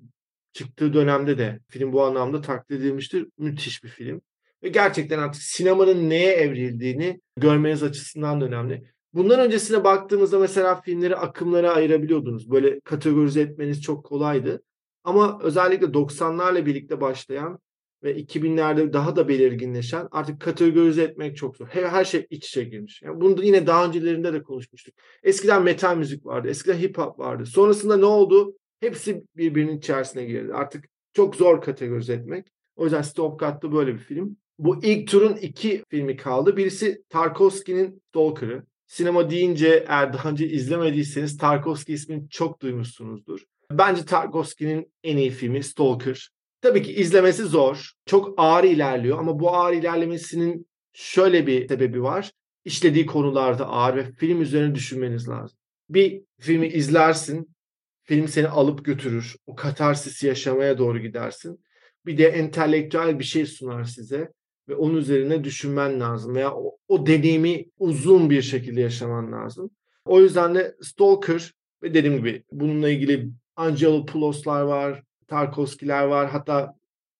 çıktığı 0.53 0.93
dönemde 0.93 1.39
de 1.39 1.61
film 1.69 1.93
bu 1.93 2.05
anlamda 2.05 2.41
takdir 2.41 2.81
edilmiştir. 2.81 3.27
Müthiş 3.39 3.85
bir 3.85 3.89
film. 3.89 4.21
Ve 4.63 4.69
gerçekten 4.69 5.19
artık 5.19 5.43
sinemanın 5.43 6.11
neye 6.11 6.33
evrildiğini 6.33 7.21
görmeniz 7.37 7.83
açısından 7.83 8.41
da 8.41 8.45
önemli. 8.45 8.85
Bundan 9.15 9.41
öncesine 9.41 9.85
baktığımızda 9.85 10.39
mesela 10.39 10.81
filmleri 10.81 11.17
akımlara 11.17 11.73
ayırabiliyordunuz. 11.73 12.51
Böyle 12.51 12.81
kategorize 12.81 13.41
etmeniz 13.41 13.83
çok 13.83 14.05
kolaydı. 14.05 14.63
Ama 15.05 15.39
özellikle 15.43 15.87
90'larla 15.87 16.67
birlikte 16.67 17.01
başlayan 17.01 17.59
ve 18.03 18.17
2000'lerde 18.17 18.93
daha 18.93 19.17
da 19.17 19.29
belirginleşen 19.29 20.09
artık 20.11 20.41
kategorize 20.41 21.03
etmek 21.03 21.37
çok 21.37 21.57
zor. 21.57 21.67
Her, 21.67 21.83
her 21.83 22.05
şey 22.05 22.27
iç 22.31 22.49
içe 22.49 22.65
girmiş. 22.65 23.03
Yani 23.03 23.21
bunu 23.21 23.37
da 23.37 23.45
yine 23.45 23.67
daha 23.67 23.87
öncelerinde 23.87 24.33
de 24.33 24.43
konuşmuştuk. 24.43 24.95
Eskiden 25.23 25.63
metal 25.63 25.97
müzik 25.97 26.27
vardı, 26.27 26.49
eskiden 26.49 26.79
hip 26.79 26.99
hop 26.99 27.19
vardı. 27.19 27.47
Sonrasında 27.47 27.97
ne 27.97 28.05
oldu? 28.05 28.57
Hepsi 28.81 29.23
birbirinin 29.37 29.79
içerisine 29.79 30.25
girdi. 30.25 30.55
Artık 30.55 30.85
çok 31.13 31.37
zor 31.37 31.63
kategorize 31.63 32.13
etmek. 32.13 32.47
O 32.77 32.85
yüzden 32.85 33.03
Stop 33.03 33.41
Cut'ta 33.41 33.73
böyle 33.73 33.95
bir 33.95 33.99
film. 33.99 34.37
Bu 34.59 34.85
ilk 34.85 35.09
turun 35.09 35.37
iki 35.37 35.85
filmi 35.89 36.17
kaldı. 36.17 36.57
Birisi 36.57 37.03
Tarkovski'nin 37.09 38.03
Stalker'ı. 38.09 38.63
Sinema 38.89 39.31
deyince 39.31 39.85
eğer 39.89 40.13
daha 40.13 40.31
önce 40.31 40.49
izlemediyseniz 40.49 41.37
Tarkovski 41.37 41.93
ismini 41.93 42.29
çok 42.29 42.61
duymuşsunuzdur. 42.63 43.41
Bence 43.71 44.05
Tarkovski'nin 44.05 44.93
en 45.03 45.17
iyi 45.17 45.31
filmi 45.31 45.63
Stalker. 45.63 46.31
Tabii 46.61 46.83
ki 46.83 46.93
izlemesi 46.93 47.43
zor. 47.43 47.93
Çok 48.07 48.35
ağır 48.37 48.65
ilerliyor 48.65 49.19
ama 49.19 49.41
bu 49.41 49.55
ağır 49.57 49.73
ilerlemesinin 49.73 50.69
şöyle 50.93 51.47
bir 51.47 51.69
sebebi 51.69 52.03
var. 52.03 52.33
İşlediği 52.65 53.07
konularda 53.07 53.69
ağır 53.69 53.97
ve 53.97 54.13
film 54.13 54.41
üzerine 54.41 54.75
düşünmeniz 54.75 55.29
lazım. 55.29 55.59
Bir 55.89 56.23
filmi 56.41 56.67
izlersin, 56.67 57.55
film 58.03 58.29
seni 58.29 58.49
alıp 58.49 58.85
götürür. 58.85 59.37
O 59.47 59.55
katarsisi 59.55 60.27
yaşamaya 60.27 60.79
doğru 60.79 60.99
gidersin. 60.99 61.65
Bir 62.07 62.19
de 62.19 62.27
entelektüel 62.27 63.19
bir 63.19 63.25
şey 63.25 63.47
sunar 63.47 63.85
size 63.85 64.33
ve 64.69 64.75
onun 64.75 64.97
üzerine 64.97 65.45
düşünmen 65.45 66.01
lazım 66.01 66.35
veya 66.35 66.55
o, 66.55 66.79
o 66.89 67.07
deneyimi 67.07 67.65
uzun 67.79 68.31
bir 68.31 68.43
şekilde 68.43 68.81
yaşaman 68.81 69.33
lazım. 69.33 69.71
O 70.05 70.21
yüzden 70.21 70.55
de 70.55 70.77
Stalker 70.83 71.55
ve 71.83 71.95
dediğim 71.95 72.17
gibi 72.17 72.45
bununla 72.53 72.89
ilgili 72.89 73.31
Angelopoulos'lar 73.57 74.63
var, 74.63 75.03
Tarkovski'ler 75.27 76.05
var, 76.05 76.31
hatta 76.31 76.75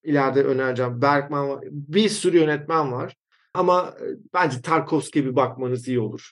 ileride 0.05 0.43
önereceğim 0.43 1.03
Bergman 1.03 1.49
var. 1.49 1.65
Bir 1.71 2.09
sürü 2.09 2.39
yönetmen 2.39 2.93
var. 2.93 3.17
Ama 3.55 3.95
e, 4.01 4.05
bence 4.35 4.61
Tarkovski'ye 4.63 5.25
bir 5.25 5.37
bakmanız 5.37 5.89
iyi 5.89 6.01
olur. 6.01 6.31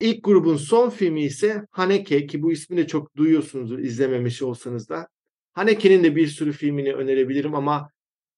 İlk 0.00 0.24
grubun 0.24 0.56
son 0.56 0.90
filmi 0.90 1.22
ise 1.22 1.66
Haneke 1.70 2.26
ki 2.26 2.42
bu 2.42 2.52
ismi 2.52 2.76
de 2.76 2.86
çok 2.86 3.16
duyuyorsunuzdur 3.16 3.78
izlememiş 3.78 4.42
olsanız 4.42 4.88
da. 4.88 5.08
Haneke'nin 5.52 6.04
de 6.04 6.16
bir 6.16 6.26
sürü 6.26 6.52
filmini 6.52 6.92
önerebilirim 6.92 7.54
ama 7.54 7.90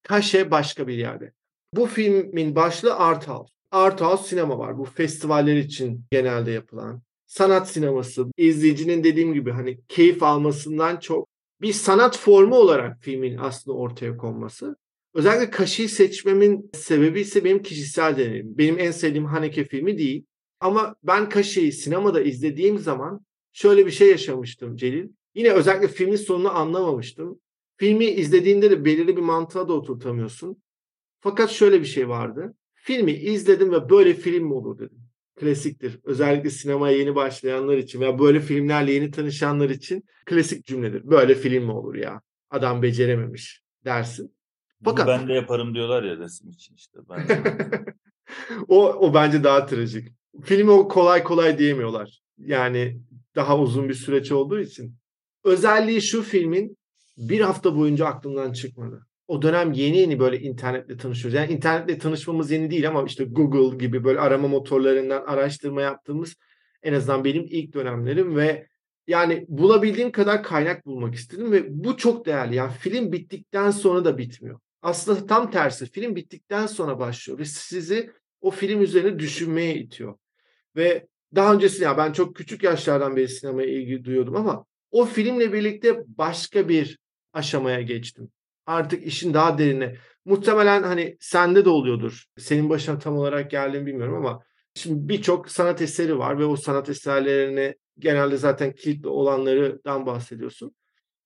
kaşe 0.03 0.51
başka 0.51 0.89
bir 0.89 0.95
yerde. 0.95 1.33
Bu 1.77 1.87
filmin 1.87 2.57
başlığı 2.57 2.95
Art 2.95 3.29
House. 3.29 3.53
Art 3.71 4.01
House 4.01 4.29
sinema 4.29 4.59
var. 4.59 4.79
Bu 4.79 4.85
festivaller 4.85 5.57
için 5.57 6.05
genelde 6.11 6.51
yapılan. 6.51 7.03
Sanat 7.27 7.71
sineması. 7.71 8.27
izleyicinin 8.37 9.05
dediğim 9.05 9.35
gibi 9.35 9.51
hani 9.51 9.81
keyif 9.89 10.23
almasından 10.23 10.97
çok 10.97 11.29
bir 11.61 11.73
sanat 11.73 12.19
formu 12.19 12.55
olarak 12.55 12.99
filmin 13.01 13.39
aslında 13.39 13.77
ortaya 13.77 14.17
konması. 14.17 14.77
Özellikle 15.15 15.51
Kaşı'yı 15.51 15.89
seçmemin 15.89 16.71
sebebi 16.75 17.21
ise 17.21 17.45
benim 17.45 17.63
kişisel 17.63 18.17
deneyimim. 18.17 18.59
Benim 18.59 18.79
en 18.79 18.91
sevdiğim 18.91 19.27
Haneke 19.27 19.65
filmi 19.65 19.99
değil. 19.99 20.25
Ama 20.61 20.95
ben 21.03 21.29
Kaşı'yı 21.29 21.73
sinemada 21.73 22.21
izlediğim 22.21 22.79
zaman 22.79 23.21
şöyle 23.53 23.87
bir 23.87 23.91
şey 23.91 24.11
yaşamıştım 24.11 24.77
Celil. 24.77 25.09
Yine 25.35 25.51
özellikle 25.51 25.89
filmin 25.89 26.17
sonunu 26.17 26.57
anlamamıştım. 26.57 27.41
Filmi 27.77 28.05
izlediğinde 28.05 28.71
de 28.71 28.85
belirli 28.85 29.17
bir 29.17 29.23
mantığa 29.23 29.69
da 29.69 29.73
oturtamıyorsun. 29.73 30.64
Fakat 31.25 31.51
şöyle 31.51 31.81
bir 31.81 31.87
şey 31.87 32.09
vardı. 32.09 32.55
Filmi 32.75 33.13
izledim 33.13 33.73
ve 33.73 33.91
böyle 33.91 34.15
film 34.15 34.45
mi 34.45 34.55
olur 34.55 34.79
dedim. 34.79 34.99
Klasiktir. 35.37 36.01
Özellikle 36.05 36.51
sinemaya 36.51 36.97
yeni 36.97 37.15
başlayanlar 37.15 37.77
için 37.77 38.01
veya 38.01 38.19
böyle 38.19 38.41
filmlerle 38.41 38.93
yeni 38.93 39.11
tanışanlar 39.11 39.71
için 39.71 40.05
klasik 40.27 40.65
cümledir. 40.65 41.11
Böyle 41.11 41.35
film 41.35 41.65
mi 41.65 41.73
olur 41.73 41.95
ya? 41.95 42.21
Adam 42.51 42.83
becerememiş 42.83 43.63
dersin. 43.85 44.37
Fakat 44.85 45.07
Bunu 45.07 45.19
ben 45.19 45.29
de 45.29 45.33
yaparım 45.33 45.75
diyorlar 45.75 46.03
ya 46.03 46.17
resim 46.17 46.51
için 46.51 46.75
işte. 46.75 46.99
Ben 47.11 47.27
o, 48.69 48.93
o 48.93 49.15
bence 49.15 49.45
daha 49.45 49.67
trajik. 49.67 50.09
Filmi 50.43 50.71
o 50.71 50.89
kolay 50.89 51.25
kolay 51.25 51.59
diyemiyorlar. 51.59 52.21
Yani 52.39 53.01
daha 53.37 53.59
uzun 53.59 53.89
bir 53.89 53.95
süreç 53.95 54.33
olduğu 54.33 54.61
için. 54.61 54.97
Özelliği 55.45 56.03
şu 56.03 56.23
filmin 56.23 56.77
bir 57.17 57.41
hafta 57.41 57.77
boyunca 57.77 58.07
aklımdan 58.07 58.53
çıkmadı 58.53 59.07
o 59.27 59.43
dönem 59.43 59.73
yeni 59.73 59.99
yeni 59.99 60.19
böyle 60.19 60.41
internetle 60.41 60.97
tanışıyoruz. 60.97 61.35
Yani 61.35 61.53
internetle 61.53 61.99
tanışmamız 61.99 62.51
yeni 62.51 62.71
değil 62.71 62.89
ama 62.89 63.05
işte 63.05 63.25
Google 63.25 63.77
gibi 63.77 64.05
böyle 64.05 64.21
arama 64.21 64.49
motorlarından 64.49 65.25
araştırma 65.27 65.83
yaptığımız 65.83 66.37
en 66.83 66.93
azından 66.93 67.25
benim 67.25 67.47
ilk 67.51 67.75
dönemlerim 67.75 68.37
ve 68.37 68.67
yani 69.07 69.45
bulabildiğim 69.49 70.13
kadar 70.13 70.43
kaynak 70.43 70.87
bulmak 70.87 71.15
istedim 71.15 71.53
ve 71.53 71.65
bu 71.85 71.97
çok 71.97 72.27
değerli. 72.27 72.55
Yani 72.55 72.73
film 72.73 73.13
bittikten 73.13 73.71
sonra 73.71 74.05
da 74.05 74.19
bitmiyor. 74.19 74.61
Aslında 74.83 75.27
tam 75.27 75.51
tersi 75.51 75.87
film 75.87 76.17
bittikten 76.17 76.67
sonra 76.67 76.99
başlıyor 76.99 77.39
ve 77.39 77.45
sizi 77.45 78.11
o 78.41 78.51
film 78.51 78.83
üzerine 78.83 79.19
düşünmeye 79.19 79.75
itiyor. 79.75 80.19
Ve 80.77 81.07
daha 81.35 81.55
öncesi 81.55 81.83
ya 81.83 81.99
ben 81.99 82.13
çok 82.13 82.37
küçük 82.37 82.63
yaşlardan 82.63 83.17
beri 83.17 83.29
sinemaya 83.29 83.69
ilgi 83.69 84.05
duyuyordum 84.05 84.37
ama 84.37 84.65
o 84.91 85.05
filmle 85.05 85.53
birlikte 85.53 86.03
başka 86.07 86.69
bir 86.69 86.99
aşamaya 87.33 87.83
geçtim. 87.83 88.29
Artık 88.67 89.07
işin 89.07 89.35
daha 89.35 89.59
derine. 89.59 89.97
Muhtemelen 90.25 90.83
hani 90.83 91.17
sende 91.21 91.65
de 91.65 91.69
oluyordur. 91.69 92.25
Senin 92.39 92.71
başına 92.71 92.99
tam 92.99 93.17
olarak 93.17 93.51
geldiğini 93.51 93.87
bilmiyorum 93.87 94.15
ama 94.15 94.43
şimdi 94.75 95.09
birçok 95.09 95.51
sanat 95.51 95.83
eseri 95.83 96.19
var 96.19 96.39
ve 96.39 96.45
o 96.45 96.57
sanat 96.57 96.89
eserlerini 96.89 97.75
genelde 97.99 98.37
zaten 98.37 98.73
kilitli 98.73 99.09
olanlardan 99.09 100.07
bahsediyorsun. 100.07 100.75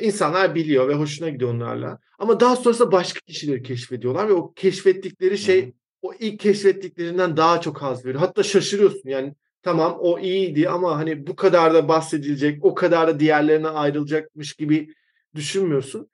İnsanlar 0.01 0.55
biliyor 0.55 0.88
ve 0.88 0.94
hoşuna 0.94 1.29
gidiyor 1.29 1.55
onlarla. 1.55 1.98
Ama 2.18 2.40
daha 2.40 2.57
sonrasında 2.57 2.92
başka 2.92 3.20
kişileri 3.20 3.62
keşfediyorlar 3.62 4.29
ve 4.29 4.33
o 4.33 4.53
keşfettikleri 4.53 5.38
şey 5.38 5.72
o 6.03 6.14
ilk 6.18 6.40
keşfettiklerinden 6.40 7.37
daha 7.37 7.61
çok 7.61 7.83
haz 7.83 8.05
veriyor. 8.05 8.20
Hatta 8.20 8.42
şaşırıyorsun 8.42 9.09
yani 9.09 9.35
tamam 9.62 9.96
o 10.01 10.18
iyiydi 10.18 10.68
ama 10.68 10.96
hani 10.96 11.27
bu 11.27 11.37
kadar 11.37 11.74
da 11.74 11.88
bahsedilecek, 11.88 12.64
o 12.64 12.74
kadar 12.74 13.09
da 13.09 13.20
diğerlerine 13.20 13.68
ayrılacakmış 13.68 14.55
gibi 14.55 14.94
düşünmüyorsun. 15.35 16.11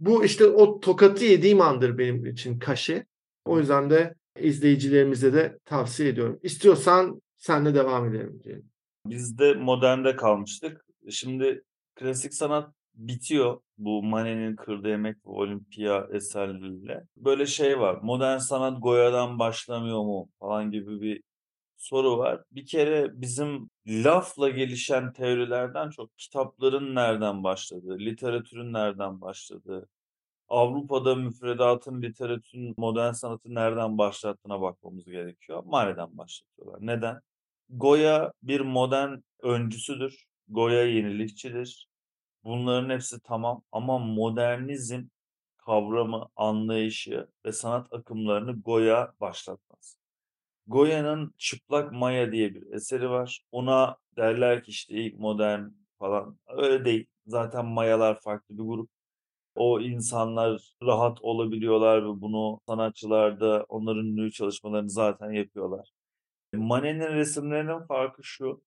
Bu 0.00 0.24
işte 0.24 0.46
o 0.46 0.80
tokatı 0.80 1.24
yediğim 1.24 1.60
andır 1.60 1.98
benim 1.98 2.26
için 2.26 2.58
kaşe. 2.58 3.06
O 3.44 3.58
yüzden 3.58 3.90
de 3.90 4.14
izleyicilerimize 4.40 5.32
de 5.32 5.58
tavsiye 5.64 6.08
ediyorum. 6.08 6.40
İstiyorsan 6.42 7.22
senle 7.36 7.74
devam 7.74 8.08
edelim 8.14 8.40
diyelim. 8.44 8.70
Biz 9.06 9.38
de 9.38 9.54
modernde 9.54 10.16
kalmıştık. 10.16 10.84
Şimdi 11.10 11.62
klasik 11.94 12.34
sanat 12.34 12.74
bitiyor 12.94 13.60
bu 13.78 14.02
Manet'in 14.02 14.56
Kırdı 14.56 14.88
Yemek 14.88 15.16
ve 15.16 15.30
Olimpiya 15.30 16.08
eserleriyle. 16.12 17.04
Böyle 17.16 17.46
şey 17.46 17.78
var. 17.78 17.98
Modern 18.02 18.38
sanat 18.38 18.82
Goya'dan 18.82 19.38
başlamıyor 19.38 20.02
mu 20.02 20.28
falan 20.40 20.70
gibi 20.70 21.00
bir 21.00 21.22
soru 21.76 22.18
var. 22.18 22.42
Bir 22.52 22.66
kere 22.66 23.20
bizim 23.20 23.70
lafla 23.86 24.48
gelişen 24.48 25.12
teorilerden 25.12 25.90
çok 25.90 26.18
kitapların 26.18 26.94
nereden 26.94 27.44
başladığı, 27.44 27.98
literatürün 27.98 28.72
nereden 28.72 29.20
başladığı, 29.20 29.88
Avrupa'da 30.48 31.14
müfredatın, 31.14 32.02
literatürün 32.02 32.74
modern 32.76 33.12
sanatı 33.12 33.54
nereden 33.54 33.98
başlattığına 33.98 34.60
bakmamız 34.60 35.04
gerekiyor. 35.04 35.62
Mane'den 35.66 36.18
başlatıyorlar. 36.18 36.78
Neden? 36.80 37.20
Goya 37.70 38.32
bir 38.42 38.60
modern 38.60 39.18
öncüsüdür. 39.42 40.26
Goya 40.48 40.84
yenilikçidir. 40.86 41.88
Bunların 42.44 42.90
hepsi 42.90 43.20
tamam 43.20 43.62
ama 43.72 43.98
modernizm 43.98 45.04
kavramı, 45.58 46.28
anlayışı 46.36 47.28
ve 47.46 47.52
sanat 47.52 47.92
akımlarını 47.92 48.60
Goya 48.62 49.12
başlatmaz. 49.20 50.05
Goya'nın 50.66 51.34
Çıplak 51.38 51.92
Maya 51.92 52.32
diye 52.32 52.54
bir 52.54 52.72
eseri 52.72 53.10
var. 53.10 53.42
Ona 53.52 53.96
derler 54.16 54.62
ki 54.64 54.70
işte 54.70 54.94
ilk 54.94 55.18
modern 55.18 55.68
falan. 55.98 56.38
Öyle 56.48 56.84
değil. 56.84 57.06
Zaten 57.26 57.66
Mayalar 57.66 58.20
farklı 58.20 58.58
bir 58.58 58.62
grup. 58.62 58.90
O 59.54 59.80
insanlar 59.80 60.62
rahat 60.82 61.22
olabiliyorlar 61.22 62.04
ve 62.04 62.20
bunu 62.20 62.60
sanatçılar 62.68 63.40
da 63.40 63.66
onların 63.68 64.06
ünlü 64.06 64.32
çalışmalarını 64.32 64.90
zaten 64.90 65.30
yapıyorlar. 65.32 65.90
Manet'in 66.54 67.14
resimlerinin 67.14 67.86
farkı 67.86 68.24
şu. 68.24 68.62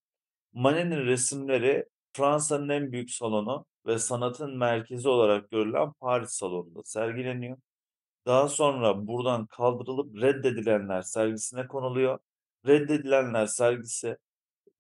Manet'in 0.54 1.06
resimleri 1.06 1.86
Fransa'nın 2.14 2.70
en 2.70 2.92
büyük 2.92 3.12
salonu 3.12 3.66
ve 3.86 4.00
sanatın 4.00 4.58
merkezi 4.58 5.10
olarak 5.10 5.52
görülen 5.52 5.92
Paris 5.92 6.32
salonunda 6.32 6.84
sergileniyor. 6.84 7.58
Daha 8.26 8.48
sonra 8.48 9.08
buradan 9.08 9.46
kaldırılıp 9.46 10.22
reddedilenler 10.22 11.02
sergisine 11.02 11.68
konuluyor. 11.68 12.20
Reddedilenler 12.68 13.46
sergisi 13.46 14.18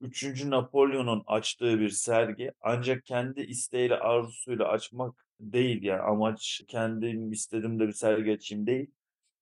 3. 0.01 0.45
Napolyon'un 0.45 1.23
açtığı 1.27 1.79
bir 1.79 1.89
sergi 1.89 2.51
ancak 2.61 3.05
kendi 3.05 3.41
isteğiyle 3.41 3.95
arzusuyla 3.95 4.67
açmak 4.67 5.25
değil 5.39 5.83
yani 5.83 6.01
amaç 6.01 6.61
kendim 6.67 7.31
istedim 7.31 7.79
de 7.79 7.87
bir 7.87 7.93
sergi 7.93 8.31
açayım 8.31 8.67
değil. 8.67 8.91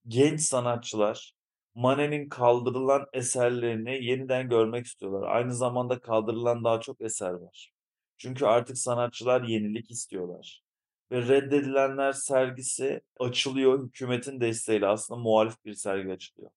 Genç 0.08 0.40
sanatçılar 0.40 1.32
Manet'in 1.74 2.28
kaldırılan 2.28 3.06
eserlerini 3.12 4.04
yeniden 4.04 4.48
görmek 4.48 4.86
istiyorlar. 4.86 5.28
Aynı 5.28 5.54
zamanda 5.54 6.00
kaldırılan 6.00 6.64
daha 6.64 6.80
çok 6.80 7.00
eser 7.00 7.30
var. 7.32 7.72
Çünkü 8.18 8.46
artık 8.46 8.78
sanatçılar 8.78 9.42
yenilik 9.42 9.90
istiyorlar. 9.90 10.62
Ve 11.12 11.28
reddedilenler 11.28 12.12
sergisi 12.12 13.00
açılıyor. 13.20 13.86
Hükümetin 13.86 14.40
desteğiyle 14.40 14.86
aslında 14.86 15.20
muhalif 15.20 15.64
bir 15.64 15.74
sergi 15.74 16.12
açılıyor. 16.12 16.50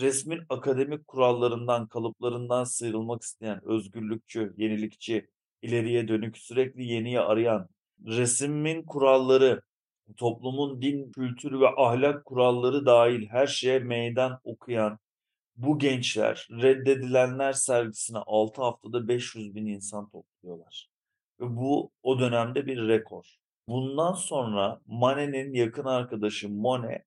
Resmin 0.00 0.40
akademik 0.48 1.08
kurallarından, 1.08 1.88
kalıplarından 1.88 2.64
sıyrılmak 2.64 3.22
isteyen, 3.22 3.60
özgürlükçü, 3.64 4.54
yenilikçi, 4.56 5.28
ileriye 5.62 6.08
dönük, 6.08 6.38
sürekli 6.38 6.84
yeniyi 6.84 7.20
arayan, 7.20 7.68
resmin 8.06 8.82
kuralları, 8.82 9.62
toplumun 10.16 10.82
din, 10.82 11.12
kültürü 11.12 11.60
ve 11.60 11.68
ahlak 11.76 12.24
kuralları 12.24 12.86
dahil 12.86 13.26
her 13.26 13.46
şeye 13.46 13.78
meydan 13.78 14.40
okuyan 14.44 14.98
bu 15.56 15.78
gençler 15.78 16.48
reddedilenler 16.50 17.52
sergisine 17.52 18.18
6 18.18 18.62
haftada 18.62 19.08
500 19.08 19.54
bin 19.54 19.66
insan 19.66 20.10
topluyorlar. 20.10 20.88
Ve 21.40 21.56
bu 21.56 21.90
o 22.02 22.20
dönemde 22.20 22.66
bir 22.66 22.88
rekor. 22.88 23.38
Bundan 23.68 24.12
sonra 24.12 24.80
Manet'in 24.86 25.52
yakın 25.52 25.84
arkadaşı 25.84 26.48
Monet 26.48 27.02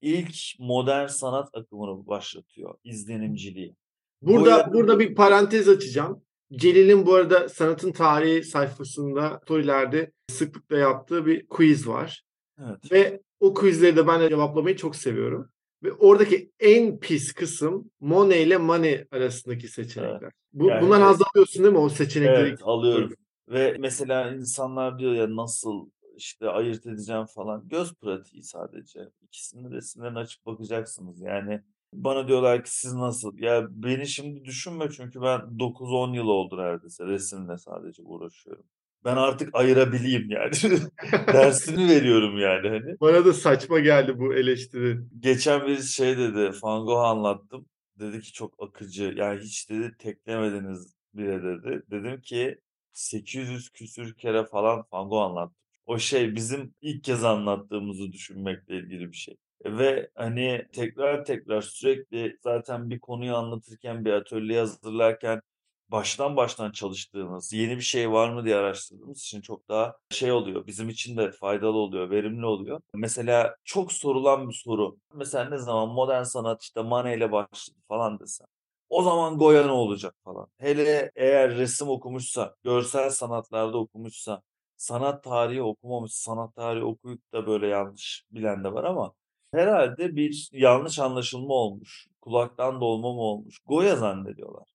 ilk 0.00 0.34
modern 0.58 1.06
sanat 1.06 1.48
akımını 1.54 2.06
başlatıyor. 2.06 2.74
izlenimciliği. 2.84 3.74
Burada 4.22 4.50
Goya- 4.50 4.72
burada 4.72 4.98
bir 4.98 5.14
parantez 5.14 5.68
açacağım. 5.68 6.22
Celil'in 6.52 7.06
bu 7.06 7.14
arada 7.14 7.48
sanatın 7.48 7.92
tarihi 7.92 8.42
sayfasında 8.44 9.40
storylerde 9.44 10.12
sıklıkla 10.30 10.76
yaptığı 10.78 11.26
bir 11.26 11.46
quiz 11.46 11.88
var. 11.88 12.22
Evet. 12.60 12.92
Ve 12.92 13.20
o 13.40 13.54
quizleri 13.54 13.96
de 13.96 14.06
ben 14.06 14.20
de 14.20 14.28
cevaplamayı 14.28 14.76
çok 14.76 14.96
seviyorum. 14.96 15.50
Ve 15.82 15.92
oradaki 15.92 16.50
en 16.60 16.98
pis 16.98 17.32
kısım 17.32 17.90
Monet 18.00 18.46
ile 18.46 18.56
Manet 18.56 19.12
arasındaki 19.12 19.68
seçenekler. 19.68 20.32
Bu, 20.52 20.68
Yani 20.68 20.82
bundan 20.82 21.00
evet. 21.00 21.10
haz 21.10 21.22
alıyorsun 21.22 21.62
değil 21.62 21.72
mi 21.74 21.80
o 21.80 21.88
seçenekleri? 21.88 22.48
Evet 22.48 22.58
alıyorum. 22.62 23.12
Ve 23.48 23.76
mesela 23.78 24.30
insanlar 24.30 24.98
diyor 24.98 25.12
ya 25.14 25.36
nasıl 25.36 25.88
işte 26.16 26.48
ayırt 26.50 26.86
edeceğim 26.86 27.24
falan. 27.26 27.68
Göz 27.68 27.94
pratiği 27.94 28.42
sadece. 28.42 29.10
İkisinin 29.22 29.72
resimlerini 29.72 30.18
açıp 30.18 30.46
bakacaksınız. 30.46 31.20
Yani 31.20 31.62
bana 31.92 32.28
diyorlar 32.28 32.64
ki 32.64 32.70
siz 32.78 32.94
nasıl? 32.94 33.38
Ya 33.38 33.66
beni 33.70 34.06
şimdi 34.06 34.44
düşünme 34.44 34.90
çünkü 34.90 35.22
ben 35.22 35.40
9-10 35.58 36.16
yıl 36.16 36.26
oldu 36.26 36.56
neredeyse 36.58 37.06
resimle 37.06 37.58
sadece 37.58 38.02
uğraşıyorum. 38.02 38.64
Ben 39.04 39.16
artık 39.16 39.54
ayırabileyim 39.54 40.30
yani. 40.30 40.52
Dersini 41.26 41.88
veriyorum 41.94 42.38
yani 42.38 42.68
hani. 42.68 43.00
Bana 43.00 43.24
da 43.24 43.32
saçma 43.32 43.78
geldi 43.78 44.18
bu 44.18 44.34
eleştiri. 44.34 44.98
Geçen 45.20 45.66
bir 45.66 45.78
şey 45.78 46.18
dedi. 46.18 46.50
Van 46.62 46.86
anlattım. 46.86 47.66
Dedi 48.00 48.20
ki 48.20 48.32
çok 48.32 48.62
akıcı. 48.62 49.14
Yani 49.16 49.40
hiç 49.40 49.70
dedi 49.70 49.96
teklemediniz 49.98 50.94
bile 51.14 51.42
dedi. 51.42 51.82
Dedim 51.90 52.20
ki 52.20 52.60
800 52.92 53.70
küsür 53.70 54.14
kere 54.14 54.44
falan 54.44 54.84
Van 54.92 55.08
Gogh 55.08 55.22
anlattım. 55.22 55.65
O 55.86 55.98
şey 55.98 56.34
bizim 56.34 56.74
ilk 56.80 57.04
kez 57.04 57.24
anlattığımızı 57.24 58.12
düşünmekle 58.12 58.76
ilgili 58.76 59.08
bir 59.12 59.16
şey. 59.16 59.36
Ve 59.64 60.10
hani 60.14 60.66
tekrar 60.72 61.24
tekrar 61.24 61.60
sürekli 61.62 62.38
zaten 62.42 62.90
bir 62.90 63.00
konuyu 63.00 63.34
anlatırken 63.36 64.04
bir 64.04 64.12
atölye 64.12 64.58
hazırlarken 64.58 65.40
baştan 65.88 66.36
baştan 66.36 66.70
çalıştığımız, 66.72 67.52
yeni 67.52 67.76
bir 67.76 67.82
şey 67.82 68.10
var 68.12 68.28
mı 68.32 68.44
diye 68.44 68.56
araştırdığımız 68.56 69.20
için 69.20 69.40
çok 69.40 69.68
daha 69.68 69.96
şey 70.10 70.32
oluyor. 70.32 70.66
Bizim 70.66 70.88
için 70.88 71.16
de 71.16 71.30
faydalı 71.30 71.76
oluyor, 71.76 72.10
verimli 72.10 72.46
oluyor. 72.46 72.80
Mesela 72.94 73.56
çok 73.64 73.92
sorulan 73.92 74.48
bir 74.48 74.54
soru. 74.54 74.96
Mesela 75.14 75.44
ne 75.48 75.58
zaman 75.58 75.88
modern 75.88 76.22
sanat 76.22 76.62
işte 76.62 76.82
Manet 76.82 77.16
ile 77.16 77.32
başladı 77.32 77.78
falan 77.88 78.20
desem. 78.20 78.46
O 78.88 79.02
zaman 79.02 79.38
Goya 79.38 79.64
ne 79.66 79.70
olacak 79.72 80.14
falan. 80.24 80.46
Hele 80.58 81.10
eğer 81.16 81.56
resim 81.56 81.88
okumuşsa, 81.88 82.54
görsel 82.64 83.10
sanatlarda 83.10 83.78
okumuşsa, 83.78 84.42
sanat 84.76 85.24
tarihi 85.24 85.62
okumamış, 85.62 86.12
sanat 86.12 86.54
tarihi 86.56 86.84
okuyup 86.84 87.32
da 87.32 87.46
böyle 87.46 87.66
yanlış 87.66 88.24
bilen 88.30 88.64
de 88.64 88.72
var 88.72 88.84
ama 88.84 89.12
herhalde 89.52 90.16
bir 90.16 90.48
yanlış 90.52 90.98
anlaşılma 90.98 91.54
olmuş. 91.54 92.06
Kulaktan 92.20 92.80
dolma 92.80 93.12
mı 93.12 93.20
olmuş? 93.20 93.58
Goya 93.66 93.96
zannediyorlar. 93.96 94.68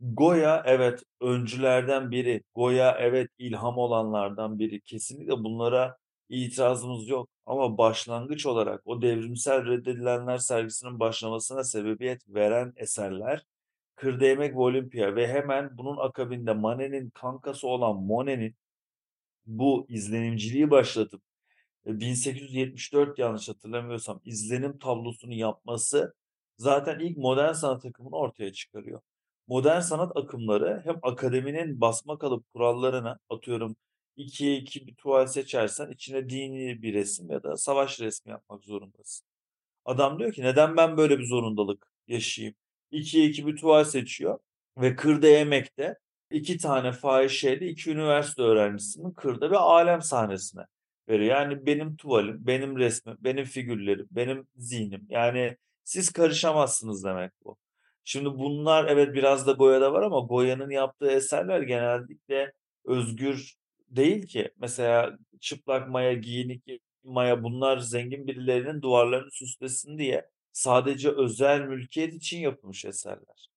Goya 0.00 0.62
evet 0.66 1.02
öncülerden 1.20 2.10
biri. 2.10 2.42
Goya 2.54 2.96
evet 3.00 3.30
ilham 3.38 3.78
olanlardan 3.78 4.58
biri. 4.58 4.80
Kesinlikle 4.80 5.32
bunlara 5.44 5.96
itirazımız 6.28 7.08
yok. 7.08 7.28
Ama 7.46 7.78
başlangıç 7.78 8.46
olarak 8.46 8.82
o 8.84 9.02
devrimsel 9.02 9.66
reddedilenler 9.66 10.38
sergisinin 10.38 11.00
başlamasına 11.00 11.64
sebebiyet 11.64 12.22
veren 12.28 12.72
eserler 12.76 13.42
Yemek 14.02 14.54
ve 14.54 14.58
Olimpiya 14.58 15.16
ve 15.16 15.28
hemen 15.28 15.78
bunun 15.78 15.96
akabinde 15.96 16.52
Manet'in 16.52 17.10
kankası 17.10 17.68
olan 17.68 17.96
Monet'in 17.96 18.56
bu 19.46 19.86
izlenimciliği 19.88 20.70
başlatıp 20.70 21.22
e, 21.86 22.00
1874 22.00 23.18
yanlış 23.18 23.48
hatırlamıyorsam 23.48 24.20
izlenim 24.24 24.78
tablosunu 24.78 25.34
yapması 25.34 26.14
zaten 26.58 26.98
ilk 27.00 27.18
modern 27.18 27.52
sanat 27.52 27.84
akımını 27.84 28.16
ortaya 28.16 28.52
çıkarıyor. 28.52 29.00
modern 29.48 29.80
sanat 29.80 30.16
akımları 30.16 30.82
hem 30.84 30.98
akademinin 31.02 31.80
basmakalıp 31.80 32.52
kurallarına 32.54 33.18
atıyorum 33.30 33.76
2'ye 34.16 34.56
2 34.56 34.86
bir 34.86 34.94
tuval 34.94 35.26
seçersen 35.26 35.90
içine 35.90 36.28
dini 36.30 36.82
bir 36.82 36.94
resim 36.94 37.30
ya 37.30 37.42
da 37.42 37.56
savaş 37.56 38.00
resmi 38.00 38.30
yapmak 38.30 38.64
zorundasın. 38.64 39.26
Adam 39.84 40.18
diyor 40.18 40.32
ki 40.32 40.42
neden 40.42 40.76
ben 40.76 40.96
böyle 40.96 41.18
bir 41.18 41.24
zorundalık 41.26 41.86
yaşayayım? 42.08 42.54
2'ye 42.92 43.26
2 43.28 43.46
bir 43.46 43.56
tuval 43.56 43.84
seçiyor 43.84 44.38
ve 44.76 44.96
Kırda 44.96 45.26
Yemek'te 45.26 45.98
iki 46.32 46.58
tane 46.58 46.92
fahişeyle 46.92 47.68
iki 47.68 47.90
üniversite 47.90 48.42
öğrencisinin 48.42 49.10
Kırda 49.12 49.50
ve 49.50 49.58
alem 49.58 50.02
sahnesine 50.02 50.62
veriyor. 51.08 51.36
Yani 51.36 51.66
benim 51.66 51.96
tuvalim, 51.96 52.46
benim 52.46 52.78
resmim, 52.78 53.16
benim 53.20 53.44
figürlerim, 53.44 54.06
benim 54.10 54.46
zihnim. 54.56 55.06
Yani 55.08 55.56
siz 55.84 56.12
karışamazsınız 56.12 57.04
demek 57.04 57.32
bu. 57.44 57.56
Şimdi 58.04 58.28
bunlar 58.38 58.84
evet 58.88 59.14
biraz 59.14 59.46
da 59.46 59.52
Goya'da 59.52 59.92
var 59.92 60.02
ama 60.02 60.20
Goya'nın 60.20 60.70
yaptığı 60.70 61.10
eserler 61.10 61.62
genellikle 61.62 62.52
özgür 62.84 63.54
değil 63.90 64.26
ki. 64.26 64.50
Mesela 64.60 65.18
çıplak 65.40 65.88
maya, 65.88 66.12
giyinik 66.12 66.62
maya 67.04 67.42
bunlar 67.42 67.78
zengin 67.78 68.26
birilerinin 68.26 68.82
duvarlarını 68.82 69.30
süslesin 69.30 69.98
diye 69.98 70.28
sadece 70.52 71.10
özel 71.10 71.60
mülkiyet 71.60 72.14
için 72.14 72.40
yapılmış 72.40 72.84
eserler. 72.84 73.51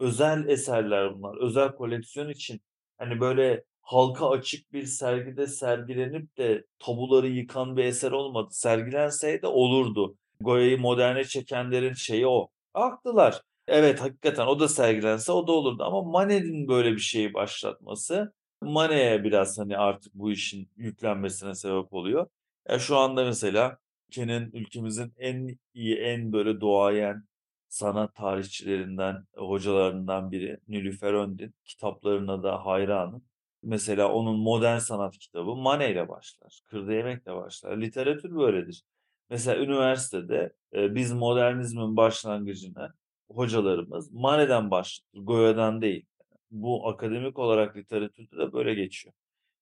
Özel 0.00 0.48
eserler 0.48 1.14
bunlar. 1.14 1.36
Özel 1.36 1.72
koleksiyon 1.72 2.28
için. 2.28 2.60
Hani 2.98 3.20
böyle 3.20 3.64
halka 3.82 4.30
açık 4.30 4.72
bir 4.72 4.84
sergide 4.84 5.46
sergilenip 5.46 6.38
de 6.38 6.64
tabuları 6.78 7.28
yıkan 7.28 7.76
bir 7.76 7.84
eser 7.84 8.12
olmadı. 8.12 8.48
Sergilenseydi 8.50 9.46
olurdu. 9.46 10.16
Goya'yı 10.40 10.78
moderne 10.80 11.24
çekenlerin 11.24 11.94
şeyi 11.94 12.26
o. 12.26 12.48
Haklılar. 12.74 13.42
Evet 13.66 14.00
hakikaten 14.00 14.46
o 14.46 14.60
da 14.60 14.68
sergilense 14.68 15.32
o 15.32 15.46
da 15.46 15.52
olurdu 15.52 15.84
ama 15.84 16.02
Manet'in 16.02 16.68
böyle 16.68 16.92
bir 16.92 16.98
şeyi 16.98 17.34
başlatması 17.34 18.32
Manet'e 18.62 19.24
biraz 19.24 19.58
hani 19.58 19.78
artık 19.78 20.14
bu 20.14 20.32
işin 20.32 20.68
yüklenmesine 20.76 21.54
sebep 21.54 21.92
oluyor. 21.92 22.26
Ya 22.68 22.78
şu 22.78 22.96
anda 22.96 23.24
mesela 23.24 23.78
ülkenin 24.08 24.50
ülkemizin 24.52 25.12
en 25.18 25.58
iyi 25.74 25.96
en 25.96 26.32
böyle 26.32 26.60
doğayan 26.60 27.24
sanat 27.70 28.14
tarihçilerinden, 28.14 29.24
hocalarından 29.36 30.30
biri 30.32 30.58
Nilüfer 30.68 31.12
Öndin. 31.12 31.54
Kitaplarına 31.64 32.42
da 32.42 32.66
hayranım. 32.66 33.24
Mesela 33.62 34.12
onun 34.12 34.40
modern 34.40 34.78
sanat 34.78 35.18
kitabı 35.18 35.56
Manet 35.56 35.90
ile 35.90 36.08
başlar. 36.08 36.60
Kırda 36.66 36.92
Yemek'le 36.92 37.26
başlar. 37.26 37.80
Literatür 37.80 38.36
böyledir. 38.36 38.82
Mesela 39.30 39.64
üniversitede 39.64 40.52
e, 40.74 40.94
biz 40.94 41.12
modernizmin 41.12 41.96
başlangıcını 41.96 42.94
hocalarımız 43.30 44.12
Manet'den 44.12 44.70
başlatır, 44.70 45.20
Goya'dan 45.20 45.82
değil. 45.82 46.06
Bu 46.50 46.88
akademik 46.88 47.38
olarak 47.38 47.76
literatürde 47.76 48.38
de 48.38 48.52
böyle 48.52 48.74
geçiyor. 48.74 49.14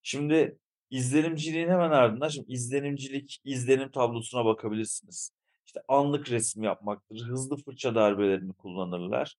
Şimdi 0.03 0.57
izlenimciliğin 0.89 1.69
hemen 1.69 1.91
ardından 1.91 2.27
şimdi 2.27 2.51
izlenimcilik, 2.51 3.41
izlenim 3.43 3.91
tablosuna 3.91 4.45
bakabilirsiniz. 4.45 5.38
İşte 5.69 5.81
anlık 5.87 6.31
resim 6.31 6.63
yapmaktır, 6.63 7.21
hızlı 7.21 7.57
fırça 7.57 7.95
darbelerini 7.95 8.53
kullanırlar. 8.53 9.35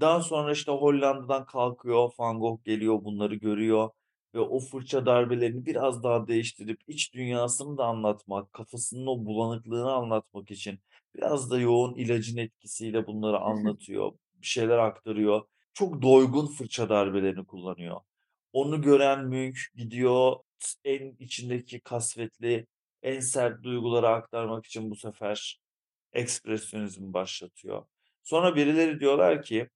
Daha 0.00 0.22
sonra 0.22 0.52
işte 0.52 0.72
Hollanda'dan 0.72 1.46
kalkıyor, 1.46 2.10
Van 2.18 2.40
Gogh 2.40 2.64
geliyor, 2.64 3.04
bunları 3.04 3.34
görüyor 3.34 3.90
ve 4.34 4.40
o 4.40 4.60
fırça 4.60 5.06
darbelerini 5.06 5.66
biraz 5.66 6.02
daha 6.02 6.26
değiştirip 6.26 6.80
iç 6.86 7.14
dünyasını 7.14 7.78
da 7.78 7.84
anlatmak, 7.84 8.52
kafasının 8.52 9.06
o 9.06 9.24
bulanıklığını 9.26 9.92
anlatmak 9.92 10.50
için 10.50 10.80
biraz 11.16 11.50
da 11.50 11.60
yoğun 11.60 11.94
ilacın 11.94 12.36
etkisiyle 12.36 13.06
bunları 13.06 13.38
anlatıyor, 13.38 14.12
bir 14.34 14.46
şeyler 14.46 14.78
aktarıyor. 14.78 15.42
Çok 15.74 16.02
doygun 16.02 16.46
fırça 16.46 16.88
darbelerini 16.88 17.46
kullanıyor. 17.46 18.00
Onu 18.52 18.82
gören 18.82 19.26
Munch 19.26 19.60
gidiyor 19.74 20.36
en 20.84 21.16
içindeki 21.18 21.80
kasvetli, 21.80 22.66
en 23.08 23.20
sert 23.20 23.62
duyguları 23.62 24.08
aktarmak 24.08 24.66
için 24.66 24.90
bu 24.90 24.96
sefer 24.96 25.60
ekspresyonizmi 26.12 27.12
başlatıyor. 27.12 27.84
Sonra 28.22 28.56
birileri 28.56 29.00
diyorlar 29.00 29.42
ki 29.42 29.68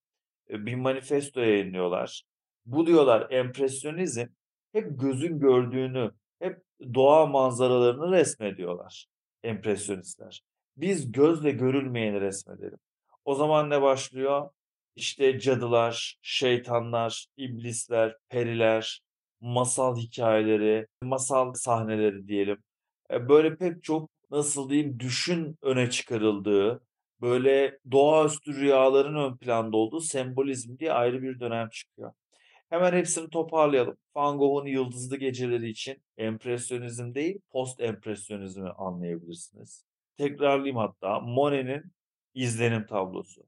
e, 0.51 0.67
bir 0.67 0.75
manifesto 0.75 1.41
yayınlıyorlar. 1.41 2.23
Bu 2.67 2.87
diyorlar 2.87 3.31
empresyonizm 3.31 4.27
hep 4.73 5.01
gözün 5.01 5.41
gördüğünü, 5.41 6.11
hep 6.39 6.63
doğa 6.95 7.27
manzaralarını 7.27 8.13
resmediyorlar 8.13 9.07
empresyonistler. 9.43 10.43
Biz 10.77 11.13
gözle 11.13 11.51
görülmeyeni 11.51 12.21
resmedelim. 12.21 12.79
O 13.25 13.35
zaman 13.35 13.71
ne 13.71 13.83
başlıyor? 13.83 14.51
İşte 14.97 15.39
cadılar, 15.39 16.19
şeytanlar, 16.23 17.27
iblisler, 17.37 18.17
periler, 18.29 19.03
masal 19.41 19.97
hikayeleri, 19.97 20.87
masal 21.03 21.53
sahneleri 21.55 22.29
diyelim. 22.29 22.63
E, 23.13 23.29
böyle 23.29 23.57
pek 23.57 23.85
çok 23.85 24.11
nasıl 24.31 24.71
diyeyim 24.71 25.01
düşün 25.01 25.59
öne 25.63 25.91
çıkarıldığı, 25.91 26.83
böyle 27.21 27.79
doğaüstü 27.91 28.55
rüyaların 28.55 29.15
ön 29.15 29.37
planda 29.37 29.77
olduğu 29.77 30.01
sembolizm 30.01 30.79
diye 30.79 30.93
ayrı 30.93 31.23
bir 31.23 31.41
dönem 31.41 31.69
çıkıyor. 31.69 32.13
Hemen 32.71 32.93
hepsini 32.93 33.31
toparlayalım. 33.31 33.97
Van 34.17 34.39
Gogh'un 34.39 34.67
Yıldızlı 34.67 35.17
Geceleri 35.17 35.69
için 35.69 36.03
empresyonizm 36.17 37.15
değil, 37.15 37.41
post 37.51 37.81
empresyonizmi 37.81 38.71
anlayabilirsiniz. 38.71 39.85
Tekrarlayayım 40.17 40.77
hatta. 40.77 41.21
Monet'in 41.21 41.93
izlenim 42.35 42.87
tablosu. 42.87 43.43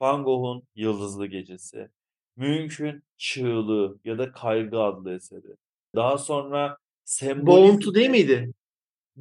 Van 0.00 0.24
Gogh'un 0.24 0.62
Yıldızlı 0.74 1.26
Gecesi. 1.26 1.88
Münch'ün 2.36 3.02
Çığlığı 3.16 3.98
ya 4.04 4.18
da 4.18 4.32
Kaygı 4.32 4.80
adlı 4.80 5.14
eseri. 5.14 5.56
Daha 5.94 6.18
sonra 6.18 6.76
sembolizm... 7.04 7.46
Boğuntu 7.46 7.94
değil 7.94 8.10
miydi? 8.10 8.52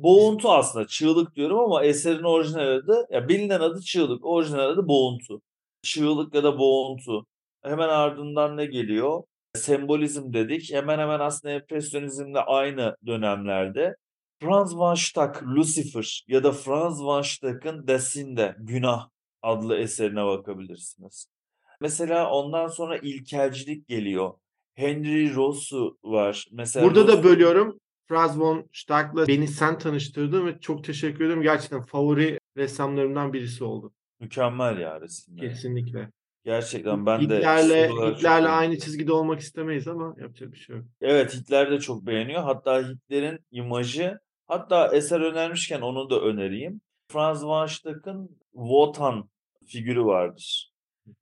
Boğuntu 0.04 0.52
aslında. 0.52 0.88
Çığlık 0.88 1.36
diyorum 1.36 1.60
ama 1.60 1.84
eserin 1.84 2.24
orijinal 2.24 2.68
adı, 2.68 3.08
ya 3.12 3.28
bilinen 3.30 3.60
adı 3.60 3.82
Çığlık, 3.82 4.26
orijinal 4.26 4.70
adı 4.70 4.88
Boğuntu. 4.88 5.42
Çığlık 5.84 6.36
ya 6.36 6.44
da 6.44 6.60
Boğuntu. 6.60 7.26
Hemen 7.64 7.90
ardından 7.90 8.58
ne 8.58 8.66
geliyor? 8.66 9.24
Sembolizm 9.56 10.34
dedik. 10.34 10.74
Hemen 10.74 11.00
hemen 11.00 11.20
aslında 11.20 11.54
empresyonizmle 11.54 12.40
aynı 12.40 12.96
dönemlerde. 13.06 13.96
Franz 14.42 14.78
van 14.78 14.96
Stack, 14.96 15.44
Lucifer 15.44 16.24
ya 16.28 16.44
da 16.44 16.52
Franz 16.52 17.04
van 17.04 17.22
Stack'ın 17.22 17.88
Desinde, 17.88 18.56
Günah 18.60 19.10
adlı 19.42 19.78
eserine 19.78 20.26
bakabilirsiniz. 20.26 21.28
Mesela 21.82 22.30
ondan 22.32 22.68
sonra 22.68 22.98
ilkelcilik 22.98 23.88
geliyor. 23.88 24.34
Henry 24.76 25.36
Ross'u 25.36 25.98
var. 26.04 26.48
Mesela 26.52 26.86
Burada 26.86 27.08
da 27.08 27.14
Ross- 27.14 27.24
bölüyorum. 27.24 27.80
Franz 28.10 28.40
von 28.40 28.70
Stark'la 28.74 29.28
beni 29.28 29.48
sen 29.48 29.78
tanıştırdın 29.78 30.46
ve 30.46 30.60
çok 30.60 30.84
teşekkür 30.84 31.26
ederim. 31.26 31.42
Gerçekten 31.42 31.82
favori 31.82 32.40
ressamlarımdan 32.58 33.34
birisi 33.34 33.64
oldu. 33.64 33.94
Mükemmel 34.20 34.78
ya 34.80 35.02
resimleri. 35.02 35.50
Kesinlikle. 35.50 36.12
Gerçekten 36.46 37.06
ben 37.06 37.30
de 37.30 37.38
Hitler'le, 37.38 37.88
çok 37.90 38.18
Hitler'le 38.18 38.46
aynı 38.46 38.78
çizgide 38.78 39.14
olmak 39.14 39.40
istemeyiz 39.40 39.88
ama 39.88 40.16
yapacak 40.18 40.52
bir 40.52 40.58
şey 40.58 40.76
yok. 40.76 40.86
Evet 41.02 41.36
Hitler 41.36 41.72
de 41.72 41.80
çok 41.80 42.06
beğeniyor. 42.06 42.44
Hatta 42.44 42.82
Hitler'in 42.82 43.40
imajı 43.52 44.20
hatta 44.48 44.96
eser 44.96 45.22
önermişken 45.22 45.82
onu 45.82 46.10
da 46.10 46.22
önereyim. 46.22 46.82
Franz 47.08 47.46
van 47.46 47.66
Stack'ın 47.66 48.40
Wotan 48.54 49.30
figürü 49.68 50.06
vardır. 50.06 50.72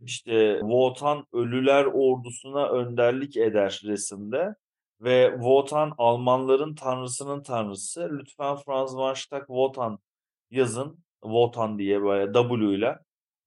İşte 0.01 0.57
Wotan 0.61 1.25
ölüler 1.33 1.85
ordusuna 1.85 2.69
önderlik 2.69 3.37
eder 3.37 3.81
resimde 3.85 4.55
ve 5.01 5.31
Wotan 5.33 5.93
Almanların 5.97 6.75
tanrısının 6.75 7.43
tanrısı. 7.43 8.09
Lütfen 8.11 8.55
Franz 8.55 8.95
van 8.95 9.13
Stack 9.13 9.47
Wotan 9.47 9.99
yazın. 10.51 11.03
Wotan 11.23 11.79
diye 11.79 12.03
böyle 12.03 12.33
W 12.33 12.75
ile. 12.75 12.99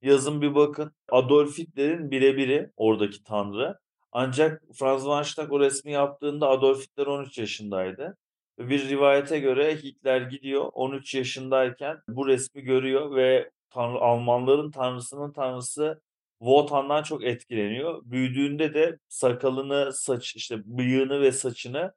Yazın 0.02 0.42
bir 0.42 0.54
bakın. 0.54 0.92
Adolf 1.08 1.58
Hitler'in 1.58 2.10
birebiri 2.10 2.70
oradaki 2.76 3.24
tanrı. 3.24 3.78
Ancak 4.12 4.62
Franz 4.74 5.06
van 5.06 5.22
Stack 5.22 5.52
o 5.52 5.60
resmi 5.60 5.92
yaptığında 5.92 6.48
Adolf 6.48 6.82
Hitler 6.82 7.06
13 7.06 7.38
yaşındaydı. 7.38 8.16
Bir 8.58 8.88
rivayete 8.88 9.38
göre 9.40 9.76
Hitler 9.76 10.20
gidiyor 10.20 10.70
13 10.72 11.14
yaşındayken 11.14 11.96
bu 12.08 12.26
resmi 12.26 12.62
görüyor 12.62 13.14
ve 13.16 13.50
tanrı, 13.70 13.98
Almanların 13.98 14.70
tanrısının 14.70 15.32
tanrısı 15.32 16.00
Wotan'dan 16.40 17.02
çok 17.02 17.24
etkileniyor. 17.24 18.02
Büyüdüğünde 18.04 18.74
de 18.74 18.98
sakalını, 19.08 19.92
saç 19.92 20.36
işte 20.36 20.56
bıyığını 20.64 21.20
ve 21.20 21.32
saçını 21.32 21.92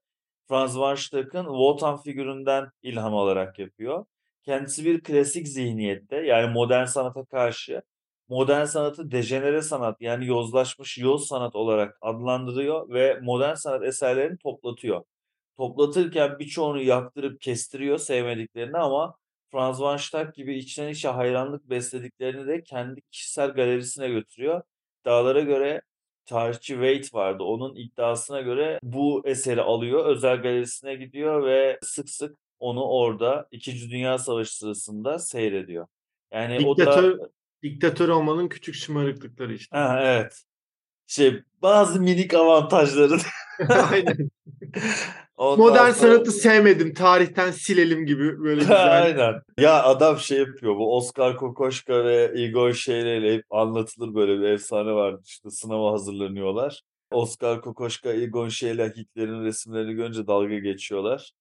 Franz 0.47 0.79
van 0.79 0.95
Stack'ın 0.95 1.45
Wotan 1.45 1.97
figüründen 2.01 2.69
ilham 2.83 3.15
alarak 3.15 3.59
yapıyor. 3.59 4.05
Kendisi 4.43 4.85
bir 4.85 5.03
klasik 5.03 5.47
zihniyette 5.47 6.15
yani 6.15 6.53
modern 6.53 6.85
sanata 6.85 7.25
karşı 7.25 7.81
modern 8.29 8.65
sanatı 8.65 9.11
dejenere 9.11 9.61
sanat 9.61 10.01
yani 10.01 10.27
yozlaşmış 10.27 10.97
yoz 10.97 11.27
sanat 11.27 11.55
olarak 11.55 11.97
adlandırıyor 12.01 12.89
ve 12.89 13.19
modern 13.21 13.55
sanat 13.55 13.83
eserlerini 13.83 14.37
toplatıyor. 14.37 15.03
Toplatırken 15.57 16.39
birçoğunu 16.39 16.81
yaktırıp 16.81 17.41
kestiriyor 17.41 17.97
sevmediklerini 17.97 18.77
ama 18.77 19.15
Franz 19.53 19.81
van 19.81 19.97
Stack 19.97 20.35
gibi 20.35 20.57
içten 20.57 20.89
içe 20.89 21.07
hayranlık 21.07 21.69
beslediklerini 21.69 22.47
de 22.47 22.63
kendi 22.63 23.01
kişisel 23.01 23.49
galerisine 23.49 24.09
götürüyor. 24.09 24.61
İddialara 25.01 25.39
göre 25.39 25.81
tarihçi 26.25 26.73
Wade 26.73 27.17
vardı. 27.17 27.43
Onun 27.43 27.75
iddiasına 27.75 28.41
göre 28.41 28.79
bu 28.83 29.21
eseri 29.25 29.61
alıyor, 29.61 30.05
özel 30.05 30.41
galerisine 30.41 30.95
gidiyor 30.95 31.45
ve 31.45 31.79
sık 31.81 32.09
sık 32.09 32.37
onu 32.59 32.83
orada 32.83 33.47
2. 33.51 33.89
Dünya 33.91 34.17
Savaşı 34.17 34.57
sırasında 34.57 35.19
seyrediyor. 35.19 35.87
Yani 36.31 36.67
o 36.67 36.77
da 36.77 36.85
Diktatör 36.85 37.19
diktatör 37.63 38.09
olmanın 38.09 38.47
küçük 38.47 38.75
şımarıklıkları 38.75 39.53
işte. 39.53 39.77
Ha, 39.77 39.99
evet. 40.03 40.43
Şey 41.07 41.41
bazı 41.61 42.01
minik 42.01 42.33
avantajları. 42.33 43.17
Aynen. 43.91 44.29
Ondan 45.37 45.59
Modern 45.59 45.91
sonra- 45.91 45.93
sanatı 45.93 46.31
sevmedim. 46.31 46.93
Tarihten 46.93 47.51
silelim 47.51 48.05
gibi 48.05 48.39
böyle 48.43 48.59
güzel. 48.59 49.03
Aynen. 49.03 49.33
Ya 49.59 49.83
adam 49.83 50.17
şey 50.19 50.37
yapıyor. 50.39 50.75
Bu 50.75 50.97
Oscar 50.97 51.37
Kokoschka 51.37 52.05
ve 52.05 52.31
Igor 52.35 52.73
Şeyle 52.73 53.17
ile 53.17 53.33
hep 53.33 53.43
anlatılır 53.49 54.15
böyle 54.15 54.39
bir 54.41 54.47
efsane 54.47 54.91
vardı. 54.91 55.21
İşte 55.25 55.49
sınava 55.49 55.91
hazırlanıyorlar. 55.91 56.81
Oscar 57.11 57.61
Kokoschka, 57.61 58.13
Igor 58.13 58.49
Şeyle 58.49 58.89
Hitler'in 58.97 59.43
resimlerini 59.45 59.93
görünce 59.93 60.27
dalga 60.27 60.59
geçiyorlar. 60.59 61.31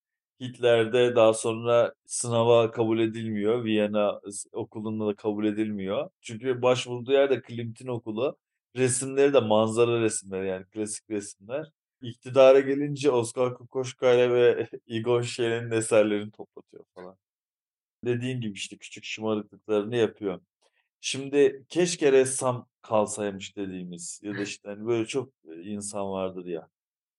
Hitler 0.41 0.93
de 0.93 1.15
daha 1.15 1.33
sonra 1.33 1.93
sınava 2.05 2.71
kabul 2.71 2.99
edilmiyor. 2.99 3.63
Viyana 3.63 4.19
okulunda 4.53 5.07
da 5.07 5.15
kabul 5.15 5.45
edilmiyor. 5.45 6.09
Çünkü 6.21 6.61
başvurduğu 6.61 7.11
yer 7.11 7.29
de 7.29 7.41
Klimt'in 7.41 7.87
okulu. 7.87 8.37
Resimleri 8.75 9.33
de 9.33 9.39
manzara 9.39 10.01
resimleri 10.01 10.47
yani 10.47 10.65
klasik 10.65 11.09
resimler. 11.09 11.71
İktidara 12.01 12.59
gelince 12.59 13.11
Oscar 13.11 13.53
Kokoschka 13.53 14.33
ve 14.33 14.69
Igor 14.87 15.23
Şeyle'nin 15.23 15.71
eserlerini 15.71 16.31
toplatıyor 16.31 16.85
falan. 16.95 17.17
Dediğin 18.05 18.41
gibi 18.41 18.53
işte 18.53 18.77
küçük 18.77 19.05
şımarıklıklarını 19.05 19.95
yapıyor. 19.95 20.41
Şimdi 21.01 21.65
keşke 21.69 22.11
ressam 22.11 22.67
kalsaymış 22.81 23.57
dediğimiz 23.57 24.19
ya 24.23 24.37
da 24.37 24.41
işte 24.41 24.69
hani 24.69 24.85
böyle 24.87 25.05
çok 25.05 25.33
insan 25.63 26.11
vardır 26.11 26.45
ya. 26.45 26.69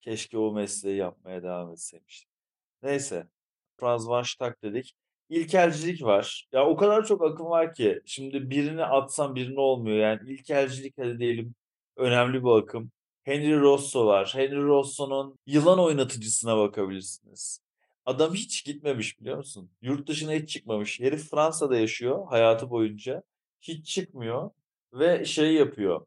Keşke 0.01 0.39
o 0.39 0.53
mesleği 0.53 0.97
yapmaya 0.97 1.43
devam 1.43 1.73
etseymiş. 1.73 2.27
Neyse. 2.83 3.27
Franz 3.77 4.09
van 4.09 4.23
Stack 4.23 4.63
dedik. 4.63 4.95
İlkelcilik 5.29 6.03
var. 6.03 6.49
Ya 6.53 6.67
o 6.67 6.77
kadar 6.77 7.05
çok 7.07 7.23
akım 7.23 7.47
var 7.47 7.75
ki. 7.75 8.01
Şimdi 8.07 8.51
birini 8.51 8.85
atsam 8.85 9.35
birini 9.35 9.61
olmuyor. 9.61 9.97
Yani 9.97 10.33
ilkelcilik 10.33 10.99
hadi 10.99 11.19
diyelim 11.19 11.55
önemli 11.97 12.45
bir 12.45 12.59
akım. 12.59 12.91
Henry 13.23 13.61
Rosso 13.61 14.07
var. 14.07 14.31
Henry 14.35 14.63
Rosso'nun 14.63 15.39
yılan 15.47 15.79
oynatıcısına 15.79 16.59
bakabilirsiniz. 16.59 17.61
Adam 18.07 18.35
hiç 18.35 18.65
gitmemiş 18.65 19.21
biliyor 19.21 19.37
musun? 19.37 19.71
Yurt 19.83 20.09
dışına 20.09 20.33
hiç 20.33 20.49
çıkmamış. 20.49 21.01
Herif 21.01 21.31
Fransa'da 21.31 21.77
yaşıyor 21.77 22.27
hayatı 22.29 22.71
boyunca. 22.71 23.23
Hiç 23.61 23.87
çıkmıyor 23.87 24.51
ve 24.93 25.25
şey 25.25 25.55
yapıyor. 25.55 26.07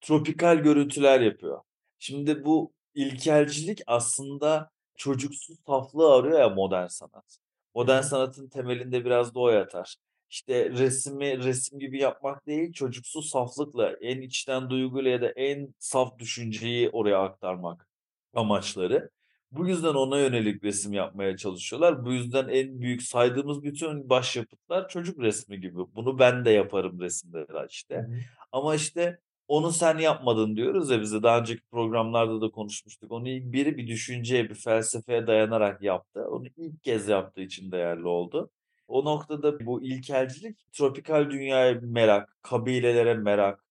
Tropikal 0.00 0.56
görüntüler 0.56 1.20
yapıyor. 1.20 1.60
Şimdi 1.98 2.44
bu 2.44 2.72
ilkelcilik 2.94 3.80
aslında 3.86 4.70
çocuksu 4.96 5.54
saflığı 5.66 6.14
arıyor 6.14 6.40
ya 6.40 6.48
modern 6.48 6.86
sanat. 6.86 7.43
Modern 7.74 8.02
sanatın 8.02 8.48
temelinde 8.48 9.04
biraz 9.04 9.34
da 9.34 9.40
o 9.40 9.48
yatar. 9.50 9.96
İşte 10.30 10.70
resmi 10.70 11.44
resim 11.44 11.78
gibi 11.78 11.98
yapmak 11.98 12.46
değil, 12.46 12.72
çocuksu 12.72 13.22
saflıkla, 13.22 13.92
en 14.00 14.20
içten 14.20 14.70
duyguyla 14.70 15.10
ya 15.10 15.22
da 15.22 15.28
en 15.28 15.74
saf 15.78 16.18
düşünceyi 16.18 16.90
oraya 16.90 17.18
aktarmak 17.22 17.88
amaçları. 18.34 19.10
Bu 19.50 19.68
yüzden 19.68 19.94
ona 19.94 20.18
yönelik 20.18 20.64
resim 20.64 20.92
yapmaya 20.92 21.36
çalışıyorlar. 21.36 22.04
Bu 22.04 22.12
yüzden 22.12 22.48
en 22.48 22.80
büyük 22.80 23.02
saydığımız 23.02 23.62
bütün 23.62 24.10
başyapıtlar 24.10 24.88
çocuk 24.88 25.18
resmi 25.18 25.60
gibi. 25.60 25.78
Bunu 25.94 26.18
ben 26.18 26.44
de 26.44 26.50
yaparım 26.50 27.00
resimde 27.00 27.46
işte. 27.68 27.94
Hı 27.96 28.00
hı. 28.00 28.18
Ama 28.52 28.74
işte 28.74 29.18
onu 29.48 29.72
sen 29.72 29.98
yapmadın 29.98 30.56
diyoruz 30.56 30.90
ya 30.90 31.00
bize. 31.00 31.22
Daha 31.22 31.38
önceki 31.38 31.62
programlarda 31.70 32.40
da 32.40 32.50
konuşmuştuk. 32.50 33.12
Onu 33.12 33.28
ilk 33.28 33.52
biri 33.52 33.76
bir 33.76 33.86
düşünceye, 33.86 34.50
bir 34.50 34.54
felsefeye 34.54 35.26
dayanarak 35.26 35.82
yaptı. 35.82 36.24
Onu 36.30 36.46
ilk 36.56 36.82
kez 36.82 37.08
yaptığı 37.08 37.40
için 37.40 37.72
değerli 37.72 38.06
oldu. 38.06 38.50
O 38.88 39.04
noktada 39.04 39.66
bu 39.66 39.82
ilkelcilik 39.82 40.72
tropikal 40.72 41.30
dünyaya 41.30 41.78
merak, 41.82 42.36
kabilelere 42.42 43.14
merak. 43.14 43.64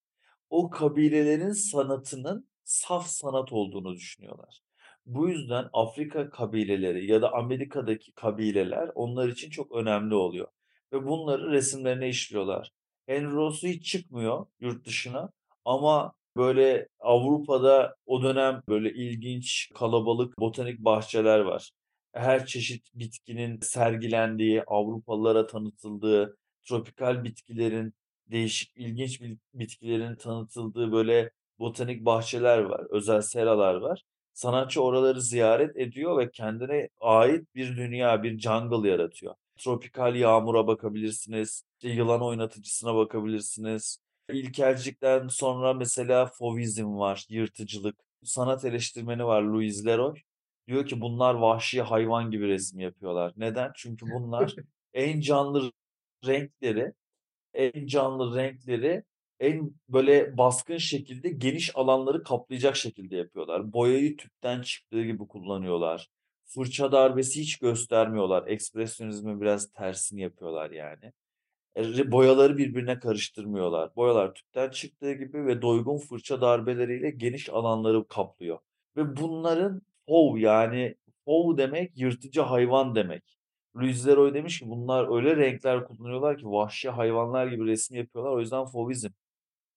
O 0.50 0.70
kabilelerin 0.70 1.52
sanatının 1.52 2.48
saf 2.64 3.06
sanat 3.06 3.52
olduğunu 3.52 3.94
düşünüyorlar. 3.94 4.60
Bu 5.06 5.28
yüzden 5.28 5.68
Afrika 5.72 6.30
kabileleri 6.30 7.10
ya 7.10 7.22
da 7.22 7.32
Amerika'daki 7.32 8.12
kabileler 8.12 8.90
onlar 8.94 9.28
için 9.28 9.50
çok 9.50 9.72
önemli 9.72 10.14
oluyor. 10.14 10.48
Ve 10.92 11.06
bunları 11.06 11.50
resimlerine 11.50 12.08
işliyorlar. 12.08 12.72
Henry 13.06 13.32
Rosso 13.32 13.66
hiç 13.68 13.92
çıkmıyor 13.92 14.46
yurt 14.60 14.86
dışına 14.86 15.30
ama 15.64 16.12
böyle 16.36 16.88
Avrupa'da 17.00 17.96
o 18.06 18.22
dönem 18.22 18.62
böyle 18.68 18.92
ilginç 18.92 19.70
kalabalık 19.74 20.38
botanik 20.38 20.78
bahçeler 20.78 21.40
var. 21.40 21.70
Her 22.12 22.46
çeşit 22.46 22.90
bitkinin 22.94 23.60
sergilendiği, 23.60 24.62
Avrupalılara 24.62 25.46
tanıtıldığı, 25.46 26.36
tropikal 26.62 27.24
bitkilerin, 27.24 27.94
değişik 28.26 28.76
ilginç 28.76 29.20
bitkilerin 29.54 30.16
tanıtıldığı 30.16 30.92
böyle 30.92 31.30
botanik 31.58 32.04
bahçeler 32.04 32.58
var, 32.58 32.86
özel 32.90 33.20
seralar 33.22 33.74
var. 33.74 34.02
Sanatçı 34.32 34.82
oraları 34.82 35.22
ziyaret 35.22 35.76
ediyor 35.76 36.18
ve 36.18 36.30
kendine 36.30 36.88
ait 37.00 37.54
bir 37.54 37.76
dünya, 37.76 38.22
bir 38.22 38.38
jungle 38.38 38.90
yaratıyor. 38.90 39.34
Tropikal 39.56 40.16
yağmura 40.16 40.66
bakabilirsiniz, 40.66 41.64
yılan 41.82 42.22
oynatıcısına 42.22 42.94
bakabilirsiniz. 42.94 43.98
İlkelcilikten 44.32 45.28
sonra 45.28 45.74
mesela 45.74 46.26
Fauvizm 46.26 46.96
var, 46.98 47.26
yırtıcılık. 47.28 47.96
Sanat 48.22 48.64
eleştirmeni 48.64 49.24
var 49.24 49.42
Louis 49.42 49.86
Leroy. 49.86 50.14
Diyor 50.68 50.86
ki 50.86 51.00
bunlar 51.00 51.34
vahşi 51.34 51.82
hayvan 51.82 52.30
gibi 52.30 52.48
resim 52.48 52.80
yapıyorlar. 52.80 53.32
Neden? 53.36 53.72
Çünkü 53.76 54.06
bunlar 54.06 54.54
en 54.94 55.20
canlı 55.20 55.72
renkleri, 56.26 56.92
en 57.54 57.86
canlı 57.86 58.36
renkleri 58.36 59.04
en 59.40 59.74
böyle 59.88 60.36
baskın 60.38 60.78
şekilde 60.78 61.28
geniş 61.30 61.76
alanları 61.76 62.22
kaplayacak 62.22 62.76
şekilde 62.76 63.16
yapıyorlar. 63.16 63.72
Boyayı 63.72 64.16
tüpten 64.16 64.62
çıktığı 64.62 65.04
gibi 65.04 65.28
kullanıyorlar. 65.28 66.08
Fırça 66.46 66.92
darbesi 66.92 67.40
hiç 67.40 67.58
göstermiyorlar. 67.58 68.46
Ekspresyonizmin 68.46 69.40
biraz 69.40 69.70
tersini 69.72 70.20
yapıyorlar 70.22 70.70
yani. 70.70 71.12
E, 71.76 72.12
boyaları 72.12 72.58
birbirine 72.58 72.98
karıştırmıyorlar. 72.98 73.96
Boyalar 73.96 74.34
tüpten 74.34 74.70
çıktığı 74.70 75.12
gibi 75.12 75.46
ve 75.46 75.62
doygun 75.62 75.98
fırça 75.98 76.40
darbeleriyle 76.40 77.10
geniş 77.10 77.50
alanları 77.50 78.08
kaplıyor. 78.08 78.58
Ve 78.96 79.16
bunların 79.16 79.82
fov 80.08 80.36
yani 80.36 80.96
fov 81.24 81.56
demek 81.56 81.98
yırtıcı 81.98 82.40
hayvan 82.40 82.94
demek. 82.94 83.38
Louis 83.76 84.06
Leroy 84.06 84.34
demiş 84.34 84.58
ki 84.60 84.70
bunlar 84.70 85.16
öyle 85.16 85.36
renkler 85.36 85.84
kullanıyorlar 85.84 86.38
ki 86.38 86.46
vahşi 86.46 86.90
hayvanlar 86.90 87.46
gibi 87.46 87.66
resim 87.66 87.96
yapıyorlar. 87.96 88.32
O 88.32 88.40
yüzden 88.40 88.64
fovizm. 88.66 89.08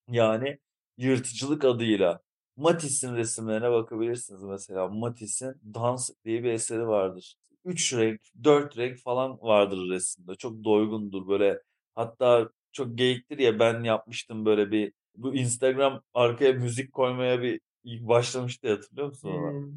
Yani 0.10 0.60
yırtıcılık 0.98 1.66
adıyla. 1.66 2.22
Matisse'in 2.58 3.16
resimlerine 3.16 3.72
bakabilirsiniz 3.72 4.44
mesela. 4.44 4.88
Matisse'in 4.88 5.74
Dans 5.74 6.10
diye 6.26 6.44
bir 6.44 6.52
eseri 6.52 6.88
vardır. 6.88 7.36
Üç 7.66 7.94
renk, 7.94 8.22
dört 8.44 8.78
renk 8.78 8.98
falan 8.98 9.42
vardır 9.42 9.90
resimde. 9.90 10.36
Çok 10.36 10.64
doygundur 10.64 11.28
böyle. 11.28 11.62
Hatta 11.98 12.50
çok 12.72 12.98
geyiktir 12.98 13.40
ya 13.40 13.60
ben 13.60 13.84
yapmıştım 13.84 14.46
böyle 14.46 14.72
bir 14.72 14.94
bu 15.16 15.36
Instagram 15.36 16.02
arkaya 16.14 16.54
müzik 16.54 16.94
koymaya 16.94 17.42
bir 17.42 17.62
ilk 17.84 18.08
başlamıştı 18.08 18.70
hatırlıyor 18.70 19.08
musun 19.08 19.30
ona? 19.30 19.52
Hmm. 19.52 19.72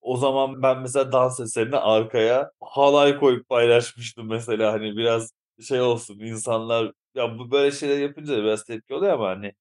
O 0.00 0.16
zaman 0.16 0.62
ben 0.62 0.80
mesela 0.80 1.12
dans 1.12 1.40
eserine 1.40 1.76
arkaya 1.76 2.50
halay 2.60 3.18
koyup 3.18 3.48
paylaşmıştım 3.48 4.28
mesela 4.28 4.72
hani 4.72 4.96
biraz 4.96 5.32
şey 5.68 5.80
olsun 5.80 6.18
insanlar 6.20 6.92
ya 7.14 7.38
bu 7.38 7.50
böyle 7.50 7.70
şeyler 7.70 7.98
yapınca 7.98 8.36
da 8.36 8.42
biraz 8.42 8.64
tepki 8.64 8.94
oluyor 8.94 9.12
ama 9.12 9.28
hani 9.28 9.52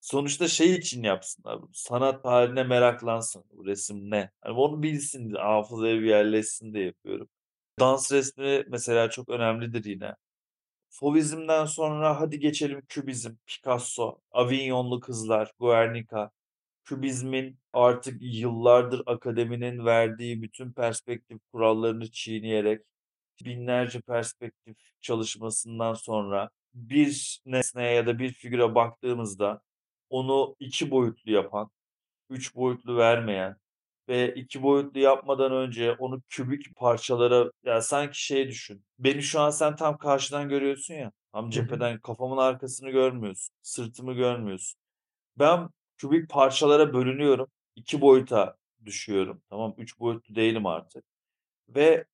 sonuçta 0.00 0.48
şey 0.48 0.74
için 0.74 1.02
yapsınlar 1.02 1.62
bunu. 1.62 1.70
Sanat 1.72 2.24
haline 2.24 2.64
meraklansın. 2.64 3.44
Bu 3.52 3.66
resim 3.66 4.10
ne? 4.10 4.30
Hani 4.40 4.54
onu 4.54 4.82
bilsin, 4.82 5.34
hafızaya 5.34 6.00
bir 6.00 6.06
yerleşsin 6.06 6.74
diye 6.74 6.84
yapıyorum. 6.84 7.28
Dans 7.80 8.12
resmi 8.12 8.64
mesela 8.68 9.10
çok 9.10 9.28
önemlidir 9.28 9.84
yine. 9.84 10.14
Fauvizm'den 11.00 11.64
sonra 11.64 12.20
hadi 12.20 12.38
geçelim 12.40 12.82
Kübizm, 12.88 13.34
Picasso, 13.46 14.20
Avignonlu 14.32 15.00
Kızlar, 15.00 15.52
Guernica. 15.58 16.30
Kübizmin 16.84 17.58
artık 17.72 18.16
yıllardır 18.20 19.02
akademinin 19.06 19.84
verdiği 19.84 20.42
bütün 20.42 20.72
perspektif 20.72 21.38
kurallarını 21.52 22.10
çiğneyerek 22.10 22.82
binlerce 23.44 24.00
perspektif 24.00 24.76
çalışmasından 25.00 25.94
sonra 25.94 26.50
bir 26.74 27.40
nesneye 27.46 27.94
ya 27.94 28.06
da 28.06 28.18
bir 28.18 28.32
figüre 28.32 28.74
baktığımızda 28.74 29.62
onu 30.10 30.56
iki 30.60 30.90
boyutlu 30.90 31.32
yapan, 31.32 31.70
üç 32.30 32.54
boyutlu 32.54 32.96
vermeyen 32.96 33.56
ve 34.08 34.34
iki 34.34 34.62
boyutlu 34.62 35.00
yapmadan 35.00 35.52
önce 35.52 35.92
onu 35.92 36.22
kübik 36.28 36.76
parçalara 36.76 37.50
ya 37.64 37.82
sanki 37.82 38.24
şey 38.24 38.48
düşün. 38.48 38.84
Beni 38.98 39.22
şu 39.22 39.40
an 39.40 39.50
sen 39.50 39.76
tam 39.76 39.98
karşıdan 39.98 40.48
görüyorsun 40.48 40.94
ya. 40.94 41.12
Tam 41.32 41.50
cepheden 41.50 42.00
kafamın 42.00 42.36
arkasını 42.36 42.90
görmüyorsun. 42.90 43.54
Sırtımı 43.62 44.14
görmüyorsun. 44.14 44.80
Ben 45.38 45.68
Kübik 45.98 46.30
parçalara 46.30 46.94
bölünüyorum. 46.94 47.48
2 47.76 48.00
boyuta 48.00 48.56
düşüyorum. 48.84 49.42
Tamam, 49.50 49.74
3 49.78 50.00
boyutlu 50.00 50.34
değilim 50.34 50.66
artık. 50.66 51.04
Ve 51.68 52.04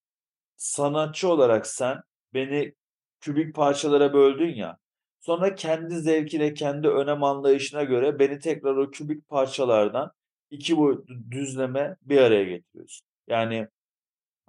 sanatçı 0.57 1.29
olarak 1.29 1.67
sen 1.67 2.03
beni 2.35 2.75
kübik 3.21 3.55
parçalara 3.55 4.13
böldün 4.15 4.55
ya. 4.55 4.79
Sonra 5.21 5.55
kendi 5.55 5.95
zevkine, 5.95 6.55
kendi 6.55 6.89
önem 6.89 7.25
anlayışına 7.25 7.83
göre 7.85 8.19
beni 8.19 8.39
tekrar 8.39 8.77
o 8.77 8.91
kübik 8.91 9.29
parçalardan 9.29 10.13
2 10.55 10.77
boyutlu 10.77 11.15
düzleme 11.31 11.97
bir 12.03 12.19
araya 12.19 12.45
getiriyorsun. 12.45 13.07
Yani 13.29 13.69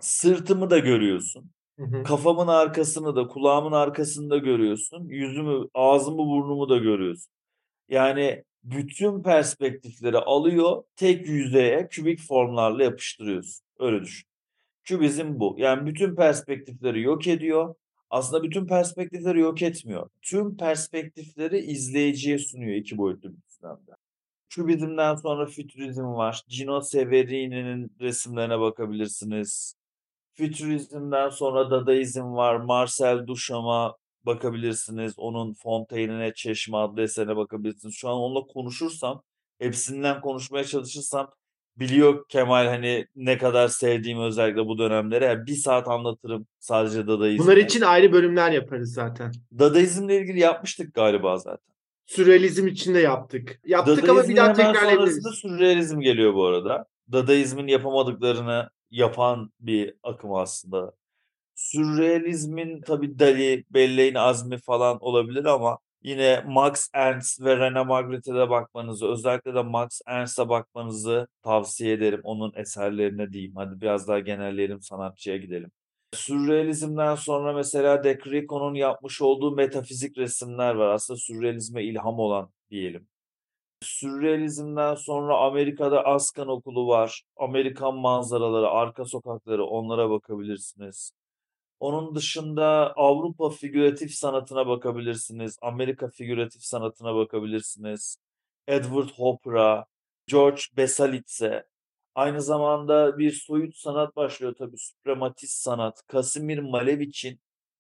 sırtımı 0.02 0.70
da 0.70 0.80
görüyorsun. 0.80 1.52
Hı 1.80 1.86
hı. 1.86 2.04
Kafamın 2.04 2.48
arkasını 2.48 3.16
da, 3.16 3.28
kulağımın 3.28 3.72
arkasını 3.72 4.30
da 4.30 4.38
görüyorsun. 4.38 5.08
Yüzümü, 5.08 5.68
ağzımı, 5.74 6.18
burnumu 6.18 6.70
da 6.70 6.78
görüyorsun. 6.78 7.32
Yani 7.90 8.44
bütün 8.64 9.24
perspektifleri 9.24 10.18
alıyor, 10.18 10.84
tek 10.96 11.28
yüzeye 11.28 11.88
kübik 11.88 12.20
formlarla 12.20 12.84
yapıştırıyorsun. 12.84 13.66
Öyle 13.80 14.02
düşün. 14.02 14.28
Kübizm 14.84 15.40
bu. 15.40 15.56
Yani 15.58 15.88
bütün 15.88 16.16
perspektifleri 16.16 17.02
yok 17.02 17.28
ediyor. 17.28 17.76
Aslında 18.10 18.44
bütün 18.44 18.68
perspektifleri 18.68 19.40
yok 19.40 19.62
etmiyor. 19.62 20.10
Tüm 20.22 20.58
perspektifleri 20.58 21.60
izleyiciye 21.60 22.38
sunuyor 22.38 22.76
iki 22.76 22.98
boyutlu 22.98 23.30
bir 23.32 23.42
düzlemde. 23.50 23.92
Kübizmden 24.56 25.16
sonra 25.16 25.46
fütürizm 25.46 26.04
var. 26.04 26.44
Gino 26.48 26.82
Severini'nin 26.82 27.92
resimlerine 28.02 28.60
bakabilirsiniz. 28.60 29.76
Fütürizmden 30.34 31.30
sonra 31.30 31.72
Dadaizm 31.72 32.24
var. 32.24 32.56
Marcel 32.56 33.28
Duchamp'a 33.28 33.96
bakabilirsiniz. 34.24 35.14
Onun 35.18 35.54
Fontaine'ine 35.54 36.34
Çeşme 36.34 36.78
adlı 36.78 37.02
eserine 37.02 37.36
bakabilirsiniz. 37.36 37.96
Şu 37.96 38.10
an 38.10 38.16
onunla 38.16 38.42
konuşursam, 38.48 39.24
hepsinden 39.60 40.22
konuşmaya 40.22 40.64
çalışırsam 40.64 41.32
biliyor 41.78 42.26
Kemal 42.30 42.66
hani 42.66 43.08
ne 43.16 43.38
kadar 43.38 43.68
sevdiğimi 43.68 44.24
özellikle 44.24 44.66
bu 44.66 44.78
dönemleri. 44.78 45.24
Yani 45.24 45.48
bir 45.48 45.56
saat 45.56 45.88
anlatırım 45.88 46.48
sadece 46.60 47.08
Dadaizm'i. 47.08 47.46
Bunlar 47.46 47.58
için 47.58 47.82
ayrı 47.82 48.12
bölümler 48.12 48.52
yaparız 48.52 48.94
zaten. 48.94 49.32
Dadaizmle 49.60 50.22
ilgili 50.22 50.40
yapmıştık 50.40 50.94
galiba 50.94 51.38
zaten. 51.38 51.75
Sürrealizm 52.06 52.68
için 52.68 52.94
de 52.94 53.00
yaptık. 53.00 53.60
Yaptık 53.66 54.10
ama 54.10 54.24
bir 54.24 54.36
Dadaizmin 54.36 54.36
daha 54.36 54.54
tekrarlayabiliriz. 54.54 55.40
sürrealizm 55.42 56.00
geliyor 56.00 56.34
bu 56.34 56.46
arada. 56.46 56.86
Dadaizmin 57.12 57.68
yapamadıklarını 57.68 58.70
yapan 58.92 59.52
bir 59.60 59.94
akım 60.04 60.34
aslında. 60.34 60.94
Sürrealizmin 61.56 62.82
tabii 62.82 63.20
Dali, 63.20 63.66
Belleğin 63.70 64.16
Azmi 64.16 64.58
falan 64.58 64.98
olabilir 65.02 65.46
ama 65.46 65.78
yine 66.04 66.44
Max 66.48 66.90
Ernst 66.94 67.42
ve 67.42 67.54
René 67.54 67.88
Magritte'e 67.88 68.36
de 68.36 68.50
bakmanızı, 68.50 69.08
özellikle 69.08 69.56
de 69.56 69.62
Max 69.62 70.02
Ernst'e 70.08 70.50
bakmanızı 70.50 71.28
tavsiye 71.44 71.94
ederim. 71.94 72.22
Onun 72.24 72.54
eserlerine 72.56 73.32
diyeyim. 73.32 73.54
Hadi 73.56 73.82
biraz 73.82 74.08
daha 74.08 74.20
genelleyelim, 74.20 74.82
sanatçıya 74.82 75.38
gidelim. 75.38 75.72
Sürrealizmden 76.16 77.16
sonra 77.16 77.54
mesela 77.54 78.04
De 78.04 78.20
Crico'nun 78.24 78.74
yapmış 78.74 79.22
olduğu 79.22 79.56
metafizik 79.56 80.18
resimler 80.18 80.76
var. 80.76 80.88
Aslında 80.88 81.20
sürrealizme 81.20 81.84
ilham 81.84 82.20
olan 82.20 82.50
diyelim. 82.70 83.08
Sürrealizmden 83.82 84.96
sonra 84.96 85.38
Amerika'da 85.38 86.06
Askan 86.06 86.48
Okulu 86.48 86.88
var. 86.88 87.24
Amerikan 87.38 87.96
manzaraları, 87.96 88.70
arka 88.70 89.06
sokakları 89.06 89.66
onlara 89.66 90.10
bakabilirsiniz. 90.10 91.12
Onun 91.80 92.16
dışında 92.16 92.94
Avrupa 92.96 93.50
figüratif 93.50 94.12
sanatına 94.14 94.68
bakabilirsiniz. 94.68 95.58
Amerika 95.62 96.10
figüratif 96.10 96.64
sanatına 96.64 97.16
bakabilirsiniz. 97.16 98.18
Edward 98.68 99.10
Hopper'a, 99.10 99.86
George 100.28 100.62
Besalits'e. 100.78 101.66
Aynı 102.16 102.42
zamanda 102.42 103.18
bir 103.18 103.32
soyut 103.32 103.76
sanat 103.78 104.16
başlıyor 104.16 104.56
tabii. 104.58 104.78
Suprematist 104.78 105.54
sanat. 105.64 106.02
Kasimir 106.08 106.60
Malevich'in 106.60 107.40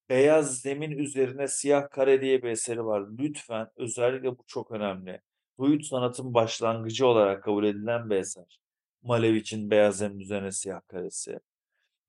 Beyaz 0.09 0.61
Zemin 0.61 0.91
Üzerine 0.91 1.47
Siyah 1.47 1.89
Kare 1.89 2.21
diye 2.21 2.43
bir 2.43 2.49
eseri 2.49 2.85
var. 2.85 3.03
Lütfen 3.19 3.67
özellikle 3.75 4.37
bu 4.37 4.43
çok 4.47 4.71
önemli. 4.71 5.21
Soyut 5.59 5.85
sanatın 5.85 6.33
başlangıcı 6.33 7.07
olarak 7.07 7.43
kabul 7.43 7.63
edilen 7.65 8.09
bir 8.09 8.15
eser. 8.15 8.59
Malevich'in 9.03 9.71
Beyaz 9.71 9.97
Zemin 9.97 10.19
Üzerine 10.19 10.51
Siyah 10.51 10.81
Karesi. 10.87 11.39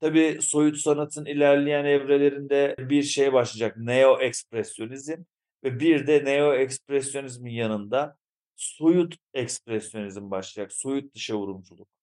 Tabii 0.01 0.39
soyut 0.43 0.77
sanatın 0.79 1.25
ilerleyen 1.27 1.85
evrelerinde 1.85 2.77
bir 2.79 3.03
şey 3.03 3.33
başlayacak. 3.33 3.77
Neo 3.79 4.21
ekspresyonizm 4.21 5.23
ve 5.65 5.81
bir 5.81 6.07
de 6.07 6.25
neo 6.25 6.55
ekspresyonizmin 6.55 7.53
yanında 7.53 8.17
soyut 8.57 9.17
ekspresyonizm 9.35 10.31
başlayacak. 10.31 10.73
Soyut 10.73 11.15
dışa 11.15 11.37
vurumculuk. 11.37 11.96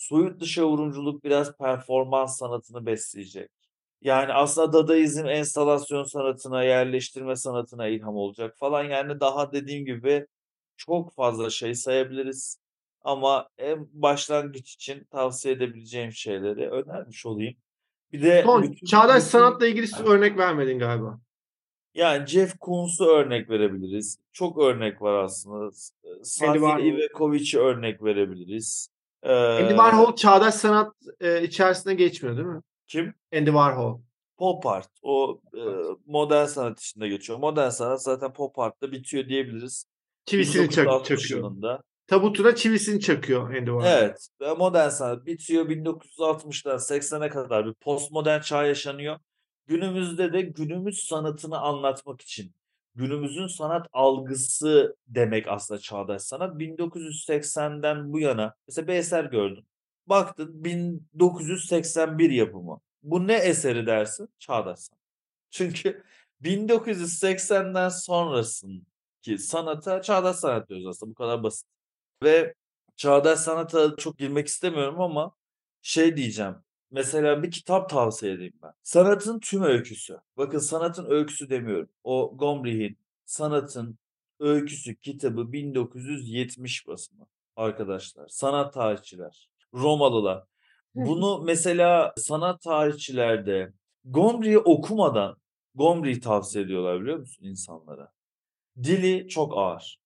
Soyut 0.00 0.40
dışa 0.40 0.66
vurumculuk 0.66 1.24
biraz 1.24 1.56
performans 1.56 2.38
sanatını 2.38 2.86
besleyecek. 2.86 3.50
Yani 4.02 4.32
aslında 4.32 4.72
Dadaizm 4.72 5.26
enstalasyon 5.26 6.04
sanatına, 6.04 6.64
yerleştirme 6.64 7.36
sanatına 7.36 7.86
ilham 7.88 8.16
olacak 8.16 8.56
falan. 8.58 8.84
Yani 8.84 9.20
daha 9.20 9.52
dediğim 9.52 9.84
gibi 9.84 10.26
çok 10.76 11.14
fazla 11.14 11.50
şey 11.50 11.74
sayabiliriz. 11.74 12.58
Ama 13.02 13.48
en 13.58 13.88
başlangıç 13.92 14.74
için 14.74 15.04
tavsiye 15.04 15.54
edebileceğim 15.54 16.12
şeyleri 16.12 16.70
önermiş 16.70 17.26
olayım. 17.26 17.54
Bir 18.12 18.22
de 18.22 18.42
Son, 18.46 18.62
bütün- 18.62 18.86
çağdaş 18.86 19.16
bütün- 19.16 19.30
sanatla 19.30 19.66
ilgili 19.66 19.86
örnek 20.04 20.38
vermedin 20.38 20.78
galiba. 20.78 21.20
yani 21.94 22.26
Jeff 22.26 22.58
Koons'u 22.58 23.04
örnek 23.04 23.50
verebiliriz. 23.50 24.18
Çok 24.32 24.58
örnek 24.58 25.02
var 25.02 25.24
aslında. 25.24 25.70
Warhol. 25.72 26.22
Safir 26.22 26.84
Ivekovic'i 26.84 27.58
örnek 27.58 28.02
verebiliriz. 28.04 28.88
Ee, 29.22 29.32
Andy 29.32 29.68
Warhol 29.68 30.16
çağdaş 30.16 30.54
sanat 30.54 30.92
e, 31.20 31.42
içerisine 31.42 31.94
geçmiyor 31.94 32.36
değil 32.36 32.48
mi? 32.48 32.60
Kim? 32.86 33.14
Andy 33.34 33.50
Warhol. 33.50 34.00
Pop 34.38 34.66
art. 34.66 34.88
O 35.02 35.40
e, 35.54 35.60
modern 36.06 36.46
sanat 36.46 36.80
içinde 36.80 37.08
geçiyor. 37.08 37.38
Modern 37.38 37.68
sanat 37.68 38.02
zaten 38.02 38.32
pop 38.32 38.58
art'ta 38.58 38.92
bitiyor 38.92 39.28
diyebiliriz. 39.28 39.84
Çivisini 40.26 40.70
çak, 40.70 40.84
1960 40.84 41.20
çakıyor. 41.22 41.40
yılında. 41.40 41.82
Tabutuna 42.06 42.54
çivisini 42.54 43.00
çakıyor 43.00 43.42
Andy 43.42 43.58
Warhol. 43.58 43.84
Evet. 43.84 44.28
ve 44.40 44.54
Modern 44.54 44.88
sanat 44.88 45.26
bitiyor. 45.26 45.68
1960'dan 45.68 46.76
80'e 46.76 47.28
kadar 47.28 47.66
bir 47.66 47.74
postmodern 47.74 48.40
çağ 48.40 48.64
yaşanıyor. 48.64 49.18
Günümüzde 49.66 50.32
de 50.32 50.40
günümüz 50.40 51.04
sanatını 51.04 51.58
anlatmak 51.58 52.20
için 52.20 52.52
günümüzün 52.94 53.46
sanat 53.46 53.86
algısı 53.92 54.96
demek 55.08 55.48
aslında 55.48 55.80
çağdaş 55.80 56.22
sanat. 56.22 56.60
1980'den 56.60 58.12
bu 58.12 58.20
yana 58.20 58.54
mesela 58.68 58.88
bir 58.88 58.94
eser 58.94 59.24
gördün. 59.24 59.66
Baktın 60.06 60.64
1981 60.64 62.30
yapımı. 62.30 62.80
Bu 63.02 63.26
ne 63.26 63.34
eseri 63.34 63.86
dersin? 63.86 64.28
Çağdaş 64.38 64.78
sanat. 64.78 65.00
Çünkü 65.50 66.04
1980'den 66.42 67.88
sonrasındaki 67.88 69.38
sanata 69.38 70.02
çağdaş 70.02 70.36
sanat 70.36 70.68
diyoruz 70.68 70.86
aslında. 70.86 71.10
Bu 71.10 71.14
kadar 71.14 71.42
basit. 71.42 71.66
Ve 72.22 72.54
çağdaş 72.96 73.40
sanata 73.40 73.96
çok 73.96 74.18
girmek 74.18 74.46
istemiyorum 74.48 75.00
ama 75.00 75.32
şey 75.82 76.16
diyeceğim. 76.16 76.56
Mesela 76.90 77.42
bir 77.42 77.50
kitap 77.50 77.90
tavsiye 77.90 78.32
edeyim 78.32 78.58
ben. 78.62 78.72
Sanatın 78.82 79.40
tüm 79.40 79.62
öyküsü. 79.62 80.18
Bakın 80.36 80.58
sanatın 80.58 81.10
öyküsü 81.10 81.50
demiyorum. 81.50 81.88
O 82.04 82.36
Gombrich'in 82.36 82.98
Sanatın 83.30 83.98
Öyküsü 84.40 84.96
kitabı 84.96 85.52
1970 85.52 86.86
basımı 86.86 87.26
arkadaşlar. 87.56 88.28
Sanat 88.28 88.74
tarihçiler, 88.74 89.50
Romalılar. 89.74 90.44
Bunu 90.94 91.42
mesela 91.42 92.12
sanat 92.16 92.62
tarihçilerde 92.62 93.72
Gombrich'i 94.04 94.58
okumadan 94.58 95.36
Gombrich'i 95.74 96.20
tavsiye 96.20 96.64
ediyorlar 96.64 97.00
biliyor 97.00 97.18
musun 97.18 97.44
insanlara? 97.44 98.12
Dili 98.82 99.28
çok 99.28 99.58
ağır. 99.58 100.00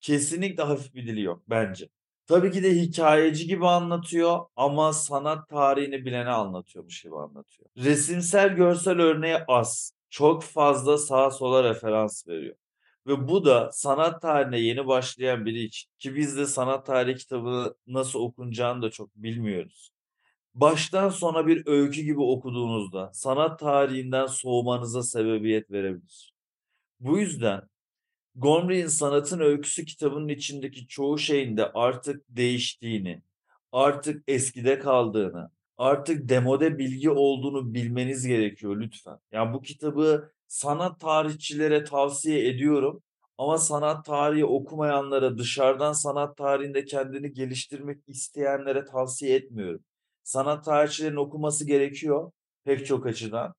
Kesinlikle 0.00 0.62
hafif 0.62 0.94
bir 0.94 1.06
dili 1.06 1.22
yok 1.22 1.42
bence. 1.48 1.88
Tabii 2.26 2.50
ki 2.50 2.62
de 2.62 2.70
hikayeci 2.74 3.46
gibi 3.46 3.66
anlatıyor 3.66 4.40
ama 4.56 4.92
sanat 4.92 5.48
tarihini 5.48 6.04
bilene 6.04 6.30
anlatıyormuş 6.30 7.02
gibi 7.02 7.16
anlatıyor. 7.16 7.70
Resimsel 7.76 8.48
görsel 8.56 9.00
örneği 9.00 9.36
az. 9.48 9.92
Çok 10.10 10.42
fazla 10.42 10.98
sağa 10.98 11.30
sola 11.30 11.64
referans 11.64 12.28
veriyor. 12.28 12.56
Ve 13.06 13.28
bu 13.28 13.44
da 13.44 13.70
sanat 13.72 14.22
tarihine 14.22 14.60
yeni 14.60 14.86
başlayan 14.86 15.46
biri 15.46 15.62
için 15.64 15.90
ki 15.98 16.14
biz 16.16 16.36
de 16.36 16.46
sanat 16.46 16.86
tarihi 16.86 17.16
kitabını 17.16 17.74
nasıl 17.86 18.20
okunacağını 18.20 18.82
da 18.82 18.90
çok 18.90 19.16
bilmiyoruz. 19.16 19.90
Baştan 20.54 21.08
sona 21.08 21.46
bir 21.46 21.66
öykü 21.66 22.02
gibi 22.02 22.20
okuduğunuzda 22.20 23.10
sanat 23.14 23.60
tarihinden 23.60 24.26
soğumanıza 24.26 25.02
sebebiyet 25.02 25.70
verebilir. 25.70 26.34
Bu 27.00 27.18
yüzden 27.18 27.62
Gombrich'in 28.34 28.86
Sanatın 28.86 29.40
Öyküsü 29.40 29.84
kitabının 29.84 30.28
içindeki 30.28 30.86
çoğu 30.86 31.18
şeyin 31.18 31.56
de 31.56 31.72
artık 31.72 32.24
değiştiğini, 32.28 33.22
artık 33.72 34.24
eskide 34.28 34.78
kaldığını, 34.78 35.50
artık 35.76 36.28
demode 36.28 36.78
bilgi 36.78 37.10
olduğunu 37.10 37.74
bilmeniz 37.74 38.26
gerekiyor 38.26 38.80
lütfen. 38.80 39.18
Yani 39.32 39.54
bu 39.54 39.62
kitabı 39.62 40.32
sanat 40.48 41.00
tarihçilere 41.00 41.84
tavsiye 41.84 42.48
ediyorum 42.48 43.02
Ama 43.38 43.58
sanat 43.58 44.04
tarihi 44.06 44.44
okumayanlara, 44.44 45.38
dışarıdan 45.38 45.92
sanat 45.92 46.36
tarihinde 46.36 46.84
kendini 46.84 47.32
geliştirmek 47.32 47.98
isteyenlere 48.08 48.84
tavsiye 48.84 49.36
etmiyorum. 49.36 49.84
Sanat 50.24 50.64
tarihçilerin 50.64 51.16
okuması 51.16 51.66
gerekiyor 51.66 52.32
pek 52.64 52.86
çok 52.86 53.06
açıdan. 53.06 53.54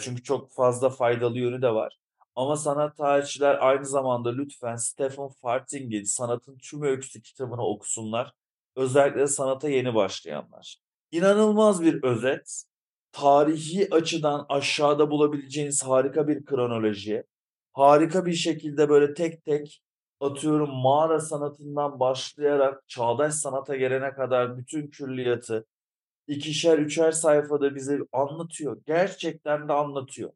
Çünkü 0.00 0.22
çok 0.22 0.52
fazla 0.52 0.90
faydalı 0.90 1.38
yönü 1.38 1.62
de 1.62 1.70
var. 1.74 1.98
Ama 2.36 2.56
sanat 2.56 2.96
tarihçiler 2.96 3.58
aynı 3.60 3.86
zamanda 3.86 4.32
lütfen 4.32 4.76
Stephen 4.76 5.28
Farthing'in 5.28 6.04
Sanatın 6.04 6.58
Tüm 6.58 6.82
Öyküsü 6.82 7.22
kitabını 7.22 7.62
okusunlar. 7.66 8.32
Özellikle 8.76 9.26
sanata 9.26 9.68
yeni 9.68 9.94
başlayanlar. 9.94 10.76
İnanılmaz 11.12 11.82
bir 11.82 12.02
özet. 12.02 12.64
Tarihi 13.12 13.94
açıdan 13.94 14.46
aşağıda 14.48 15.10
bulabileceğiniz 15.10 15.82
harika 15.82 16.28
bir 16.28 16.44
kronoloji. 16.44 17.24
Harika 17.72 18.26
bir 18.26 18.32
şekilde 18.32 18.88
böyle 18.88 19.14
tek 19.14 19.44
tek 19.44 19.82
atıyorum 20.20 20.70
mağara 20.70 21.20
sanatından 21.20 22.00
başlayarak 22.00 22.88
çağdaş 22.88 23.34
sanata 23.34 23.76
gelene 23.76 24.12
kadar 24.12 24.58
bütün 24.58 24.86
külliyatı 24.88 25.66
ikişer 26.26 26.78
üçer 26.78 27.12
sayfada 27.12 27.74
bize 27.74 27.98
anlatıyor. 28.12 28.82
Gerçekten 28.86 29.68
de 29.68 29.72
anlatıyor. 29.72 30.32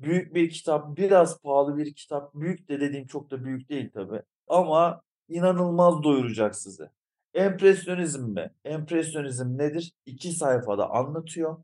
Büyük 0.00 0.34
bir 0.34 0.50
kitap, 0.50 0.96
biraz 0.96 1.40
pahalı 1.42 1.76
bir 1.76 1.94
kitap. 1.94 2.34
Büyük 2.34 2.68
de 2.68 2.80
dediğim 2.80 3.06
çok 3.06 3.30
da 3.30 3.44
büyük 3.44 3.68
değil 3.68 3.90
tabii. 3.94 4.22
Ama 4.48 5.02
inanılmaz 5.28 6.02
doyuracak 6.02 6.56
sizi. 6.56 6.90
Empresyonizm 7.34 8.24
mi? 8.24 8.50
Empresyonizm 8.64 9.58
nedir? 9.58 9.92
İki 10.06 10.32
sayfada 10.32 10.90
anlatıyor. 10.90 11.56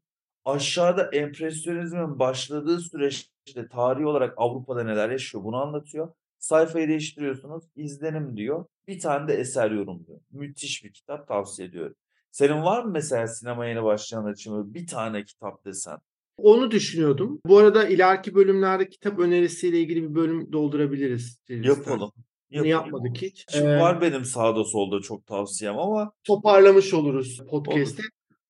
Aşağıda 0.45 1.11
empresyonizmin 1.13 2.19
başladığı 2.19 2.81
süreçte 2.81 3.69
tarihi 3.69 4.07
olarak 4.07 4.35
Avrupa'da 4.37 4.85
neler 4.85 5.11
yaşıyor 5.11 5.45
bunu 5.45 5.57
anlatıyor. 5.57 6.13
Sayfayı 6.39 6.89
değiştiriyorsunuz, 6.89 7.65
izlenim 7.77 8.37
diyor. 8.37 8.65
Bir 8.89 9.01
tane 9.01 9.29
de 9.29 9.35
eser 9.35 9.71
yorumluyor. 9.71 10.21
Müthiş 10.31 10.85
bir 10.85 10.93
kitap 10.93 11.29
tavsiye 11.29 11.69
ediyorum. 11.69 11.95
Senin 12.31 12.63
var 12.63 12.85
mı 12.85 12.91
mesela 12.91 13.27
sinema 13.27 13.67
yeni 13.67 13.83
başlayanlar 13.83 14.33
için 14.33 14.75
bir 14.75 14.87
tane 14.87 15.25
kitap 15.25 15.65
desen? 15.65 15.99
Onu 16.43 16.71
düşünüyordum. 16.71 17.41
Bu 17.47 17.59
arada 17.59 17.89
ileriki 17.89 18.35
bölümlerde 18.35 18.89
kitap 18.89 19.19
önerisiyle 19.19 19.81
ilgili 19.81 20.03
bir 20.03 20.15
bölüm 20.15 20.53
doldurabiliriz. 20.53 21.41
Yapalım. 21.49 22.13
Bunu 22.55 22.67
yapmadık 22.67 23.23
hiç. 23.23 23.45
Şimdi 23.53 23.67
Ee, 23.67 23.81
var 23.81 24.01
benim 24.01 24.25
sağda 24.25 24.65
solda 24.65 25.01
çok 25.01 25.27
tavsiyem 25.27 25.79
ama 25.79 26.13
toparlamış 26.25 26.95
oluruz 26.95 27.41
podcast'te. 27.51 28.03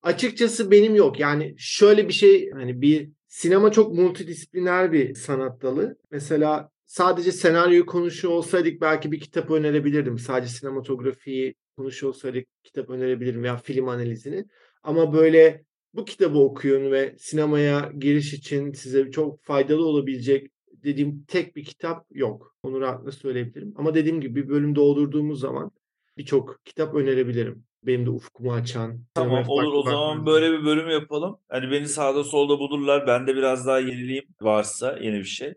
Açıkçası 0.03 0.70
benim 0.70 0.95
yok. 0.95 1.20
Yani 1.20 1.55
şöyle 1.59 2.09
bir 2.09 2.12
şey 2.12 2.51
hani 2.51 2.80
bir 2.82 3.11
sinema 3.28 3.72
çok 3.72 3.95
multidisipliner 3.95 4.93
bir 4.93 5.14
sanat 5.14 5.62
dalı. 5.62 5.97
Mesela 6.11 6.70
sadece 6.86 7.32
senaryoyu 7.32 7.86
konuşuyor 7.86 8.34
olsaydık 8.34 8.80
belki 8.80 9.12
bir 9.12 9.20
kitap 9.20 9.51
önerebilirdim. 9.51 10.18
Sadece 10.18 10.53
sinematografiyi 10.53 11.55
konuşuyor 11.76 12.12
olsaydık 12.12 12.47
kitap 12.64 12.90
önerebilirim 12.90 13.43
veya 13.43 13.57
film 13.57 13.88
analizini. 13.88 14.45
Ama 14.82 15.12
böyle 15.12 15.64
bu 15.95 16.05
kitabı 16.05 16.38
okuyun 16.38 16.93
ve 16.93 17.14
sinemaya 17.18 17.93
giriş 17.99 18.32
için 18.34 18.72
size 18.72 19.11
çok 19.11 19.45
faydalı 19.45 19.86
olabilecek 19.86 20.51
dediğim 20.72 21.24
tek 21.28 21.57
bir 21.57 21.64
kitap 21.64 22.07
yok. 22.11 22.57
Onu 22.62 22.80
rahatlıkla 22.80 23.12
söyleyebilirim. 23.12 23.74
Ama 23.76 23.95
dediğim 23.95 24.20
gibi 24.20 24.43
bir 24.43 24.49
bölüm 24.49 24.74
doldurduğumuz 24.74 25.40
zaman 25.40 25.70
birçok 26.18 26.61
kitap 26.64 26.95
önerebilirim. 26.95 27.64
Benim 27.82 28.07
de 28.07 28.11
ufkumu 28.11 28.53
açan. 28.53 29.05
Tamam 29.14 29.45
olur 29.49 29.72
o 29.72 29.82
zaman 29.82 30.26
böyle 30.26 30.53
bir 30.53 30.64
bölüm 30.64 30.90
yapalım. 30.90 31.38
Hani 31.49 31.70
beni 31.70 31.88
sağda 31.88 32.24
solda 32.24 32.59
bulurlar. 32.59 33.07
Ben 33.07 33.26
de 33.26 33.36
biraz 33.36 33.66
daha 33.66 33.78
yenileyim 33.78 34.24
varsa 34.40 34.99
yeni 35.01 35.18
bir 35.18 35.24
şey. 35.24 35.55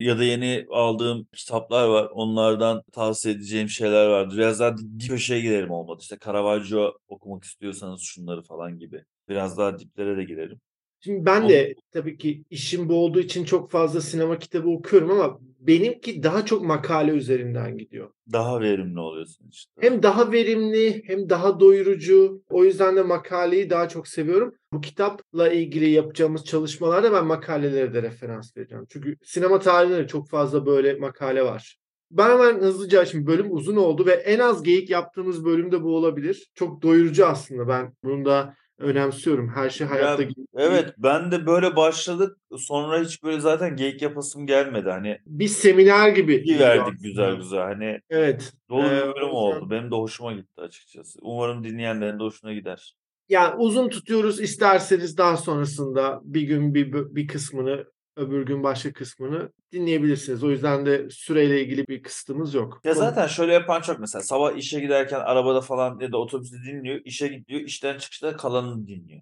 Ya 0.00 0.18
da 0.18 0.24
yeni 0.24 0.66
aldığım 0.70 1.26
kitaplar 1.32 1.88
var. 1.88 2.08
Onlardan 2.12 2.82
tavsiye 2.92 3.34
edeceğim 3.34 3.68
şeyler 3.68 4.06
vardır. 4.06 4.36
Biraz 4.36 4.60
daha 4.60 4.78
dip 4.78 5.08
köşeye 5.08 5.40
girerim 5.40 5.70
olmadı. 5.70 5.98
İşte 6.02 6.16
Caravaggio 6.24 6.92
okumak 7.08 7.44
istiyorsanız 7.44 8.02
şunları 8.02 8.42
falan 8.42 8.78
gibi. 8.78 9.04
Biraz 9.30 9.58
daha 9.58 9.78
diplere 9.78 10.16
de 10.16 10.24
girerim. 10.24 10.60
Şimdi 11.00 11.26
ben 11.26 11.48
de 11.48 11.74
tabii 11.92 12.16
ki 12.18 12.44
işim 12.50 12.88
bu 12.88 12.94
olduğu 12.94 13.20
için 13.20 13.44
çok 13.44 13.70
fazla 13.70 14.00
sinema 14.00 14.38
kitabı 14.38 14.68
okuyorum 14.68 15.10
ama 15.10 15.38
benimki 15.60 16.22
daha 16.22 16.44
çok 16.44 16.64
makale 16.64 17.12
üzerinden 17.12 17.76
gidiyor. 17.76 18.10
Daha 18.32 18.60
verimli 18.60 19.00
oluyorsun 19.00 19.48
işte. 19.50 19.72
Hem 19.80 20.02
daha 20.02 20.32
verimli 20.32 21.02
hem 21.06 21.28
daha 21.28 21.60
doyurucu. 21.60 22.42
O 22.50 22.64
yüzden 22.64 22.96
de 22.96 23.02
makaleyi 23.02 23.70
daha 23.70 23.88
çok 23.88 24.08
seviyorum. 24.08 24.54
Bu 24.72 24.80
kitapla 24.80 25.52
ilgili 25.52 25.90
yapacağımız 25.90 26.44
çalışmalarda 26.44 27.12
ben 27.12 27.26
makalelere 27.26 27.94
de 27.94 28.02
referans 28.02 28.56
vereceğim. 28.56 28.84
Çünkü 28.88 29.16
sinema 29.22 29.58
tarihinde 29.58 29.98
de 29.98 30.06
çok 30.06 30.28
fazla 30.28 30.66
böyle 30.66 30.94
makale 30.94 31.44
var. 31.44 31.76
Ben 32.10 32.30
hemen 32.30 32.60
hızlıca 32.60 33.04
şimdi 33.04 33.26
bölüm 33.26 33.46
uzun 33.50 33.76
oldu 33.76 34.06
ve 34.06 34.12
en 34.12 34.38
az 34.38 34.62
geyik 34.62 34.90
yaptığımız 34.90 35.44
bölüm 35.44 35.72
de 35.72 35.82
bu 35.82 35.96
olabilir. 35.96 36.50
Çok 36.54 36.82
doyurucu 36.82 37.26
aslında 37.26 37.68
ben 37.68 37.92
bunu 38.04 38.24
da 38.24 38.54
önemsiyorum. 38.80 39.48
Her 39.48 39.70
şey 39.70 39.86
hayatta 39.86 40.22
Ya, 40.22 40.28
gibi. 40.28 40.40
Evet 40.54 40.94
ben 40.98 41.32
de 41.32 41.46
böyle 41.46 41.76
başladık. 41.76 42.38
Sonra 42.56 43.00
hiç 43.00 43.22
böyle 43.22 43.40
zaten 43.40 43.76
geyik 43.76 44.02
yapasım 44.02 44.46
gelmedi. 44.46 44.90
Hani 44.90 45.18
Bir 45.26 45.48
seminer 45.48 46.08
gibi. 46.08 46.42
gidiyor 46.42 46.60
verdik 46.60 47.02
güzel 47.02 47.34
güzel. 47.36 47.60
Hani 47.60 48.00
Evet. 48.10 48.52
dolu 48.70 48.80
Ee, 48.86 48.90
bir 48.90 48.90
bölüm 49.00 49.08
yüzden- 49.14 49.28
oldu. 49.30 49.70
Benim 49.70 49.90
de 49.90 49.94
hoşuma 49.94 50.32
gitti 50.32 50.60
açıkçası. 50.60 51.18
Umarım 51.22 51.64
dinleyenlerin 51.64 52.18
de 52.18 52.22
hoşuna 52.22 52.52
gider. 52.52 52.94
Yani 53.28 53.54
uzun 53.58 53.88
tutuyoruz 53.88 54.40
isterseniz 54.40 55.18
daha 55.18 55.36
sonrasında 55.36 56.20
bir 56.24 56.42
gün 56.42 56.74
bir, 56.74 56.92
bir 56.92 57.26
kısmını 57.28 57.84
öbür 58.20 58.46
gün 58.46 58.62
başka 58.62 58.92
kısmını 58.92 59.52
dinleyebilirsiniz. 59.72 60.44
O 60.44 60.50
yüzden 60.50 60.86
de 60.86 61.10
süreyle 61.10 61.62
ilgili 61.62 61.86
bir 61.86 62.02
kısıtımız 62.02 62.54
yok. 62.54 62.80
Ya 62.84 62.94
zaten 62.94 63.26
şöyle 63.26 63.52
yapan 63.52 63.80
çok 63.80 63.98
mesela 64.00 64.22
sabah 64.22 64.56
işe 64.56 64.80
giderken 64.80 65.20
arabada 65.20 65.60
falan 65.60 66.00
ya 66.00 66.12
da 66.12 66.18
otobüste 66.18 66.56
dinliyor, 66.66 67.00
işe 67.04 67.28
gidiyor, 67.28 67.60
işten 67.60 67.98
çıkışta 67.98 68.36
kalanını 68.36 68.86
dinliyor. 68.86 69.20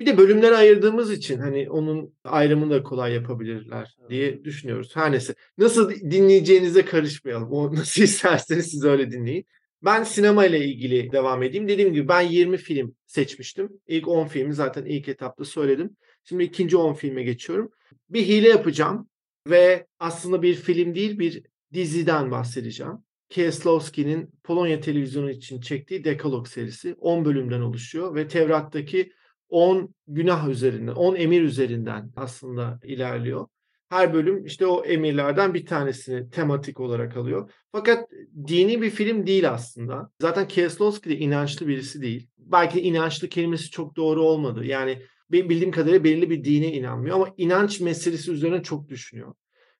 Bir 0.00 0.06
de 0.06 0.18
bölümlere 0.18 0.56
ayırdığımız 0.56 1.12
için 1.12 1.38
hani 1.38 1.70
onun 1.70 2.14
ayrımını 2.24 2.70
da 2.70 2.82
kolay 2.82 3.14
yapabilirler 3.14 3.96
diye 4.08 4.44
düşünüyoruz. 4.44 4.96
Her 4.96 5.12
neyse. 5.12 5.34
Nasıl 5.58 5.90
dinleyeceğinize 5.90 6.84
karışmayalım. 6.84 7.52
O 7.52 7.74
nasıl 7.74 8.02
isterseniz 8.02 8.70
siz 8.70 8.84
öyle 8.84 9.10
dinleyin. 9.10 9.46
Ben 9.84 10.02
sinema 10.02 10.46
ile 10.46 10.64
ilgili 10.64 11.12
devam 11.12 11.42
edeyim. 11.42 11.68
Dediğim 11.68 11.92
gibi 11.92 12.08
ben 12.08 12.20
20 12.20 12.56
film 12.56 12.94
seçmiştim. 13.06 13.68
İlk 13.86 14.08
10 14.08 14.26
filmi 14.26 14.54
zaten 14.54 14.84
ilk 14.84 15.08
etapta 15.08 15.44
söyledim. 15.44 15.96
Şimdi 16.24 16.44
ikinci 16.44 16.76
10 16.76 16.94
filme 16.94 17.22
geçiyorum. 17.22 17.70
Bir 18.10 18.26
hile 18.26 18.48
yapacağım 18.48 19.08
ve 19.48 19.86
aslında 19.98 20.42
bir 20.42 20.54
film 20.54 20.94
değil 20.94 21.18
bir 21.18 21.42
diziden 21.72 22.30
bahsedeceğim. 22.30 22.98
Kieslowski'nin 23.28 24.30
Polonya 24.44 24.80
televizyonu 24.80 25.30
için 25.30 25.60
çektiği 25.60 26.04
Dekalog 26.04 26.48
serisi 26.48 26.94
10 26.98 27.24
bölümden 27.24 27.60
oluşuyor 27.60 28.14
ve 28.14 28.28
Tevrat'taki 28.28 29.12
10 29.48 29.94
günah 30.06 30.48
üzerinden, 30.48 30.92
10 30.92 31.16
emir 31.16 31.42
üzerinden 31.42 32.10
aslında 32.16 32.80
ilerliyor. 32.84 33.46
Her 33.88 34.14
bölüm 34.14 34.44
işte 34.44 34.66
o 34.66 34.84
emirlerden 34.84 35.54
bir 35.54 35.66
tanesini 35.66 36.30
tematik 36.30 36.80
olarak 36.80 37.16
alıyor. 37.16 37.50
Fakat 37.72 38.10
dini 38.46 38.82
bir 38.82 38.90
film 38.90 39.26
değil 39.26 39.50
aslında. 39.50 40.10
Zaten 40.20 40.48
Kieslowski 40.48 41.10
de 41.10 41.16
inançlı 41.16 41.68
birisi 41.68 42.02
değil. 42.02 42.28
Belki 42.38 42.80
inançlı 42.80 43.28
kelimesi 43.28 43.70
çok 43.70 43.96
doğru 43.96 44.22
olmadı. 44.22 44.64
Yani 44.64 45.02
bildiğim 45.32 45.70
kadarıyla 45.70 46.04
belirli 46.04 46.30
bir 46.30 46.44
dine 46.44 46.72
inanmıyor 46.72 47.16
ama 47.16 47.34
inanç 47.36 47.80
meselesi 47.80 48.32
üzerine 48.32 48.62
çok 48.62 48.88
düşünüyor. 48.88 49.34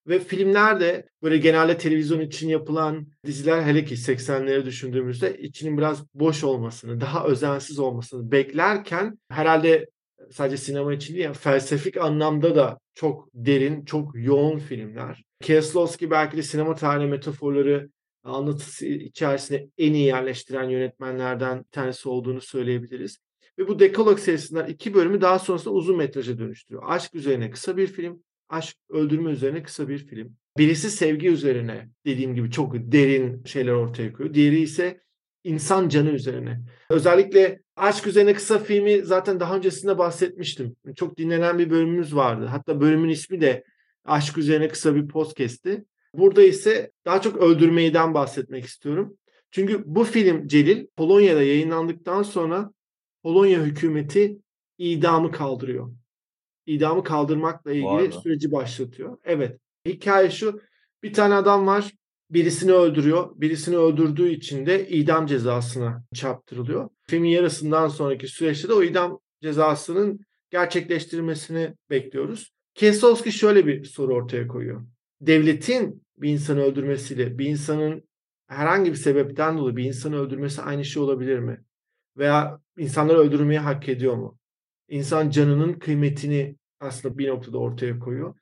Ve 0.06 0.18
filmlerde 0.18 1.08
böyle 1.22 1.36
genelde 1.36 1.78
televizyon 1.78 2.20
için 2.20 2.48
yapılan 2.48 3.06
diziler 3.26 3.62
hele 3.62 3.84
ki 3.84 3.94
80'leri 3.94 4.64
düşündüğümüzde 4.64 5.38
içinin 5.38 5.78
biraz 5.78 6.14
boş 6.14 6.44
olmasını, 6.44 7.00
daha 7.00 7.26
özensiz 7.26 7.78
olmasını 7.78 8.30
beklerken 8.30 9.18
herhalde 9.28 9.86
sadece 10.30 10.56
sinema 10.56 10.94
için 10.94 11.14
değil, 11.14 11.24
yani 11.24 11.34
felsefik 11.34 11.96
anlamda 11.96 12.56
da 12.56 12.78
çok 12.94 13.28
derin, 13.34 13.84
çok 13.84 14.10
yoğun 14.14 14.58
filmler. 14.58 15.24
Kieslowski 15.40 16.10
belki 16.10 16.36
de 16.36 16.42
sinema 16.42 16.74
tarihi 16.74 17.06
metaforları 17.06 17.88
anlatısı 18.22 18.86
içerisinde 18.86 19.68
en 19.78 19.92
iyi 19.92 20.06
yerleştiren 20.06 20.68
yönetmenlerden 20.68 21.58
bir 21.58 21.70
tanesi 21.70 22.08
olduğunu 22.08 22.40
söyleyebiliriz. 22.40 23.18
Ve 23.58 23.68
bu 23.68 23.78
Dekalog 23.78 24.18
serisinden 24.18 24.66
iki 24.66 24.94
bölümü 24.94 25.20
daha 25.20 25.38
sonrasında 25.38 25.74
uzun 25.74 25.96
metraja 25.96 26.38
dönüştürüyor. 26.38 26.82
Aşk 26.86 27.14
üzerine 27.14 27.50
kısa 27.50 27.76
bir 27.76 27.86
film, 27.86 28.22
aşk 28.48 28.76
öldürme 28.88 29.30
üzerine 29.30 29.62
kısa 29.62 29.88
bir 29.88 29.98
film. 29.98 30.36
Birisi 30.58 30.90
sevgi 30.90 31.28
üzerine 31.28 31.88
dediğim 32.06 32.34
gibi 32.34 32.50
çok 32.50 32.74
derin 32.74 33.44
şeyler 33.44 33.72
ortaya 33.72 34.12
koyuyor. 34.12 34.34
Diğeri 34.34 34.60
ise 34.60 35.00
insan 35.44 35.88
canı 35.88 36.10
üzerine. 36.10 36.60
Özellikle 36.90 37.62
aşk 37.76 38.06
üzerine 38.06 38.34
kısa 38.34 38.58
filmi 38.58 39.02
zaten 39.02 39.40
daha 39.40 39.56
öncesinde 39.56 39.98
bahsetmiştim. 39.98 40.76
Çok 40.96 41.18
dinlenen 41.18 41.58
bir 41.58 41.70
bölümümüz 41.70 42.16
vardı. 42.16 42.46
Hatta 42.46 42.80
bölümün 42.80 43.08
ismi 43.08 43.40
de 43.40 43.64
aşk 44.04 44.38
üzerine 44.38 44.68
kısa 44.68 44.94
bir 44.94 45.08
podcast'ti. 45.08 45.84
Burada 46.14 46.42
ise 46.42 46.90
daha 47.04 47.20
çok 47.20 47.36
öldürmeyden 47.36 48.14
bahsetmek 48.14 48.64
istiyorum. 48.64 49.16
Çünkü 49.50 49.82
bu 49.86 50.04
film 50.04 50.46
Celil 50.46 50.86
Polonya'da 50.96 51.42
yayınlandıktan 51.42 52.22
sonra 52.22 52.70
Polonya 53.24 53.62
hükümeti 53.62 54.38
idamı 54.78 55.30
kaldırıyor. 55.30 55.90
İdamı 56.66 57.04
kaldırmakla 57.04 57.72
ilgili 57.72 58.12
süreci 58.12 58.52
başlatıyor. 58.52 59.18
Evet. 59.24 59.58
Hikaye 59.86 60.30
şu. 60.30 60.60
Bir 61.02 61.12
tane 61.12 61.34
adam 61.34 61.66
var. 61.66 61.92
birisini 62.30 62.72
öldürüyor. 62.72 63.30
Birisini 63.36 63.76
öldürdüğü 63.76 64.28
için 64.28 64.66
de 64.66 64.88
idam 64.88 65.26
cezasına 65.26 66.04
çarptırılıyor. 66.14 66.88
Filmin 67.02 67.28
yarısından 67.28 67.88
sonraki 67.88 68.28
süreçte 68.28 68.68
de 68.68 68.72
o 68.72 68.82
idam 68.82 69.20
cezasının 69.42 70.20
gerçekleştirilmesini 70.50 71.74
bekliyoruz. 71.90 72.52
Kieslowski 72.74 73.32
şöyle 73.32 73.66
bir 73.66 73.84
soru 73.84 74.14
ortaya 74.14 74.48
koyuyor. 74.48 74.86
Devletin 75.20 76.02
bir 76.16 76.30
insanı 76.30 76.62
öldürmesiyle 76.62 77.38
bir 77.38 77.46
insanın 77.46 78.02
herhangi 78.46 78.90
bir 78.90 78.96
sebepten 78.96 79.58
dolayı 79.58 79.76
bir 79.76 79.84
insanı 79.84 80.16
öldürmesi 80.16 80.62
aynı 80.62 80.84
şey 80.84 81.02
olabilir 81.02 81.38
mi? 81.38 81.64
Veya 82.16 82.60
insanları 82.78 83.18
öldürmeyi 83.18 83.60
hak 83.60 83.88
ediyor 83.88 84.14
mu? 84.14 84.38
İnsan 84.88 85.30
canının 85.30 85.72
kıymetini 85.72 86.56
aslında 86.80 87.18
bir 87.18 87.28
noktada 87.28 87.58
ortaya 87.58 87.98
koyuyor. 87.98 88.34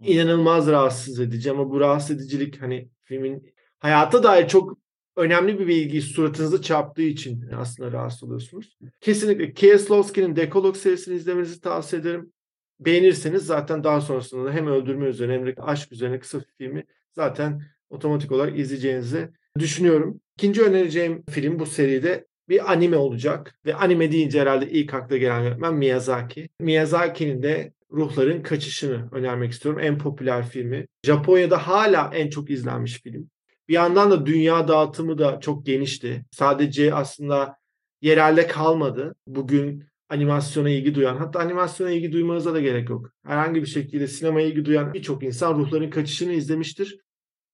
İnanılmaz 0.00 0.66
rahatsız 0.66 1.20
edici 1.20 1.50
ama 1.50 1.70
bu 1.70 1.80
rahatsız 1.80 2.16
edicilik 2.16 2.62
hani 2.62 2.88
filmin 3.04 3.54
hayata 3.78 4.22
dair 4.22 4.48
çok 4.48 4.78
önemli 5.16 5.58
bir 5.58 5.66
bilgi 5.66 6.02
suratınızda 6.02 6.62
çarptığı 6.62 7.02
için 7.02 7.50
aslında 7.56 7.92
rahatsız 7.92 8.22
oluyorsunuz. 8.22 8.78
Kesinlikle 9.00 9.52
Kieslowski'nin 9.52 10.36
Dekolog 10.36 10.76
serisini 10.76 11.14
izlemenizi 11.14 11.60
tavsiye 11.60 12.02
ederim. 12.02 12.32
Beğenirseniz 12.80 13.46
zaten 13.46 13.84
daha 13.84 14.00
sonrasında 14.00 14.44
da 14.44 14.52
hem 14.52 14.66
öldürme 14.66 15.06
üzerine 15.06 15.34
hem 15.34 15.46
de 15.46 15.54
aşk 15.58 15.92
üzerine 15.92 16.18
kısa 16.18 16.40
filmi 16.58 16.84
zaten 17.12 17.62
otomatik 17.90 18.32
olarak 18.32 18.58
izleyeceğinizi 18.58 19.28
düşünüyorum. 19.58 20.20
İkinci 20.36 20.62
önereceğim 20.62 21.24
film 21.30 21.58
bu 21.58 21.66
seride 21.66 22.26
bir 22.48 22.72
anime 22.72 22.96
olacak. 22.96 23.58
Ve 23.66 23.74
anime 23.74 24.12
deyince 24.12 24.40
herhalde 24.40 24.70
ilk 24.70 24.94
akla 24.94 25.16
gelen 25.16 25.42
yönetmen 25.42 25.74
Miyazaki. 25.74 26.48
Miyazaki'nin 26.60 27.42
de 27.42 27.72
Ruhların 27.92 28.42
Kaçışını 28.42 29.08
önermek 29.12 29.52
istiyorum. 29.52 29.80
En 29.84 29.98
popüler 29.98 30.48
filmi. 30.48 30.86
Japonya'da 31.04 31.68
hala 31.68 32.10
en 32.14 32.30
çok 32.30 32.50
izlenmiş 32.50 33.02
film. 33.02 33.30
Bir 33.68 33.74
yandan 33.74 34.10
da 34.10 34.26
dünya 34.26 34.68
dağıtımı 34.68 35.18
da 35.18 35.40
çok 35.40 35.66
genişti. 35.66 36.24
Sadece 36.30 36.94
aslında 36.94 37.56
yerelde 38.02 38.46
kalmadı. 38.46 39.14
Bugün 39.26 39.84
animasyona 40.08 40.70
ilgi 40.70 40.94
duyan, 40.94 41.16
hatta 41.16 41.38
animasyona 41.38 41.90
ilgi 41.90 42.12
duymanıza 42.12 42.54
da 42.54 42.60
gerek 42.60 42.88
yok. 42.88 43.10
Herhangi 43.26 43.62
bir 43.62 43.66
şekilde 43.66 44.06
sinemaya 44.06 44.46
ilgi 44.46 44.64
duyan 44.64 44.94
birçok 44.94 45.22
insan 45.22 45.58
Ruhların 45.58 45.90
Kaçışını 45.90 46.32
izlemiştir. 46.32 46.98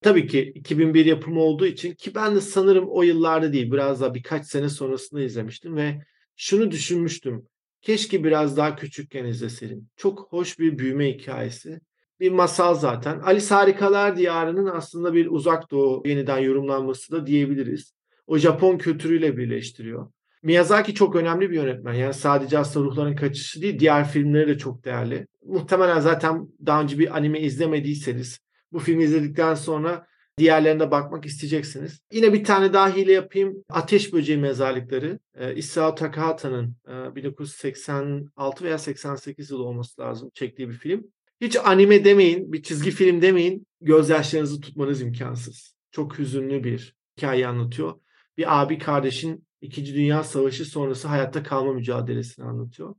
Tabii 0.04 0.26
ki 0.26 0.52
2001 0.54 1.06
yapımı 1.06 1.40
olduğu 1.40 1.66
için 1.66 1.94
ki 1.94 2.14
ben 2.14 2.34
de 2.34 2.40
sanırım 2.40 2.88
o 2.88 3.02
yıllarda 3.02 3.52
değil 3.52 3.72
biraz 3.72 4.00
daha 4.00 4.14
birkaç 4.14 4.46
sene 4.46 4.68
sonrasında 4.68 5.22
izlemiştim 5.22 5.76
ve 5.76 6.02
şunu 6.36 6.70
düşünmüştüm. 6.70 7.46
Keşke 7.82 8.24
biraz 8.24 8.56
daha 8.56 8.76
küçükken 8.76 9.24
izleseydim. 9.24 9.88
Çok 9.96 10.26
hoş 10.32 10.58
bir 10.58 10.78
büyüme 10.78 11.12
hikayesi. 11.12 11.80
Bir 12.20 12.30
masal 12.30 12.74
zaten. 12.74 13.18
Alice 13.18 13.54
Harikalar 13.54 14.16
Diyarı'nın 14.16 14.66
aslında 14.66 15.14
bir 15.14 15.26
uzak 15.30 15.70
doğu 15.70 16.02
yeniden 16.06 16.38
yorumlanması 16.38 17.12
da 17.12 17.26
diyebiliriz. 17.26 17.94
O 18.26 18.38
Japon 18.38 18.78
kültürüyle 18.78 19.36
birleştiriyor. 19.36 20.12
Miyazaki 20.42 20.94
çok 20.94 21.16
önemli 21.16 21.50
bir 21.50 21.56
yönetmen. 21.56 21.94
Yani 21.94 22.14
sadece 22.14 22.58
aslında 22.58 22.86
Ruhların 22.86 23.16
Kaçışı 23.16 23.62
değil, 23.62 23.78
diğer 23.78 24.08
filmleri 24.08 24.48
de 24.48 24.58
çok 24.58 24.84
değerli. 24.84 25.26
Muhtemelen 25.44 26.00
zaten 26.00 26.48
daha 26.66 26.82
önce 26.82 26.98
bir 26.98 27.16
anime 27.16 27.40
izlemediyseniz 27.40 28.44
bu 28.72 28.78
filmi 28.78 29.04
izledikten 29.04 29.54
sonra 29.54 30.06
diğerlerine 30.38 30.90
bakmak 30.90 31.26
isteyeceksiniz. 31.26 32.00
Yine 32.12 32.32
bir 32.32 32.44
tane 32.44 32.72
daha 32.72 32.96
hile 32.96 33.12
yapayım. 33.12 33.64
Ateş 33.68 34.12
Böceği 34.12 34.38
Mezarlıkları. 34.38 35.18
E, 35.34 35.54
Isao 35.54 35.94
Takahata'nın 35.94 36.76
e, 36.88 37.14
1986 37.14 38.64
veya 38.64 38.78
88 38.78 39.50
yılı 39.50 39.64
olması 39.64 40.00
lazım 40.00 40.30
çektiği 40.34 40.68
bir 40.68 40.74
film. 40.74 41.04
Hiç 41.40 41.56
anime 41.56 42.04
demeyin, 42.04 42.52
bir 42.52 42.62
çizgi 42.62 42.90
film 42.90 43.22
demeyin. 43.22 43.66
Gözyaşlarınızı 43.80 44.60
tutmanız 44.60 45.02
imkansız. 45.02 45.74
Çok 45.90 46.18
hüzünlü 46.18 46.64
bir 46.64 46.96
hikaye 47.16 47.46
anlatıyor. 47.46 47.94
Bir 48.38 48.62
abi 48.62 48.78
kardeşin 48.78 49.46
İkinci 49.60 49.94
Dünya 49.94 50.24
Savaşı 50.24 50.64
sonrası 50.64 51.08
hayatta 51.08 51.42
kalma 51.42 51.72
mücadelesini 51.72 52.44
anlatıyor. 52.44 52.94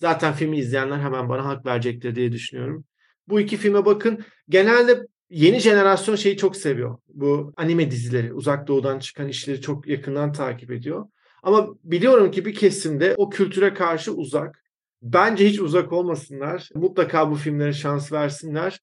Zaten 0.00 0.32
filmi 0.32 0.58
izleyenler 0.58 0.98
hemen 0.98 1.28
bana 1.28 1.44
hak 1.44 1.66
verecektir 1.66 2.14
diye 2.14 2.32
düşünüyorum. 2.32 2.84
Bu 3.28 3.40
iki 3.40 3.56
filme 3.56 3.84
bakın. 3.84 4.24
Genelde 4.48 5.06
yeni 5.30 5.58
jenerasyon 5.58 6.16
şeyi 6.16 6.36
çok 6.36 6.56
seviyor. 6.56 6.98
Bu 7.08 7.52
anime 7.56 7.90
dizileri, 7.90 8.32
uzak 8.32 8.66
doğudan 8.66 8.98
çıkan 8.98 9.28
işleri 9.28 9.60
çok 9.60 9.86
yakından 9.88 10.32
takip 10.32 10.70
ediyor. 10.70 11.06
Ama 11.42 11.68
biliyorum 11.84 12.30
ki 12.30 12.44
bir 12.44 12.54
kesimde 12.54 13.14
o 13.16 13.30
kültüre 13.30 13.74
karşı 13.74 14.12
uzak. 14.12 14.62
Bence 15.02 15.48
hiç 15.48 15.60
uzak 15.60 15.92
olmasınlar. 15.92 16.68
Mutlaka 16.74 17.30
bu 17.30 17.34
filmlere 17.34 17.72
şans 17.72 18.12
versinler. 18.12 18.80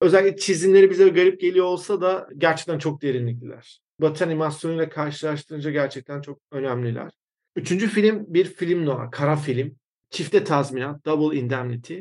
Özellikle 0.00 0.36
çizimleri 0.36 0.90
bize 0.90 1.08
garip 1.08 1.40
geliyor 1.40 1.66
olsa 1.66 2.00
da 2.00 2.28
gerçekten 2.38 2.78
çok 2.78 3.02
derinlikliler. 3.02 3.80
Batı 3.98 4.24
animasyonuyla 4.24 4.88
karşılaştırınca 4.88 5.70
gerçekten 5.70 6.20
çok 6.20 6.38
önemliler. 6.50 7.12
Üçüncü 7.56 7.88
film 7.88 8.24
bir 8.28 8.44
film 8.44 8.86
noir, 8.86 9.10
kara 9.10 9.36
film. 9.36 9.76
Çifte 10.10 10.44
tazminat, 10.44 11.04
Double 11.04 11.38
Indemnity. 11.38 12.00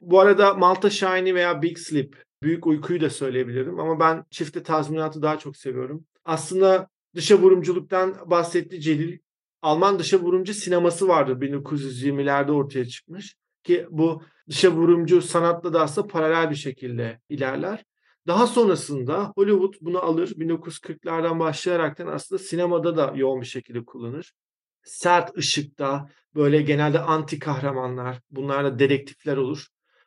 Bu 0.00 0.20
arada 0.20 0.54
Malta 0.54 0.90
Shiny 0.90 1.34
veya 1.34 1.62
Big 1.62 1.78
Sleep, 1.78 2.24
Büyük 2.42 2.66
Uykuyu 2.66 3.00
da 3.00 3.10
söyleyebilirim 3.10 3.80
ama 3.80 4.00
ben 4.00 4.24
çifte 4.30 4.62
tazminatı 4.62 5.22
daha 5.22 5.38
çok 5.38 5.56
seviyorum. 5.56 6.04
Aslında 6.24 6.88
dışa 7.14 7.38
vurumculuktan 7.38 8.16
bahsetti 8.26 8.80
Celil. 8.80 9.18
Alman 9.62 9.98
dışa 9.98 10.18
vurumcu 10.20 10.54
sineması 10.54 11.08
vardı 11.08 11.32
1920'lerde 11.32 12.50
ortaya 12.50 12.84
çıkmış. 12.84 13.36
Ki 13.64 13.86
bu 13.90 14.22
dışa 14.48 14.70
vurumcu 14.70 15.22
sanatla 15.22 15.72
da 15.72 15.82
aslında 15.82 16.06
paralel 16.06 16.50
bir 16.50 16.56
şekilde 16.56 17.20
ilerler. 17.28 17.84
Daha 18.26 18.46
sonrasında 18.46 19.32
Hollywood 19.36 19.74
bunu 19.80 19.98
alır 19.98 20.28
1940'lardan 20.28 21.38
başlayaraktan 21.38 22.06
aslında 22.06 22.42
sinemada 22.42 22.96
da 22.96 23.12
yoğun 23.16 23.40
bir 23.40 23.46
şekilde 23.46 23.84
kullanır. 23.84 24.32
Sert 24.82 25.36
ışıkta 25.38 26.08
böyle 26.34 26.62
genelde 26.62 27.00
anti 27.00 27.38
kahramanlar, 27.38 28.20
bunlar 28.30 28.64
da 28.64 28.78
dedektifler 28.78 29.36
olur. 29.36 29.66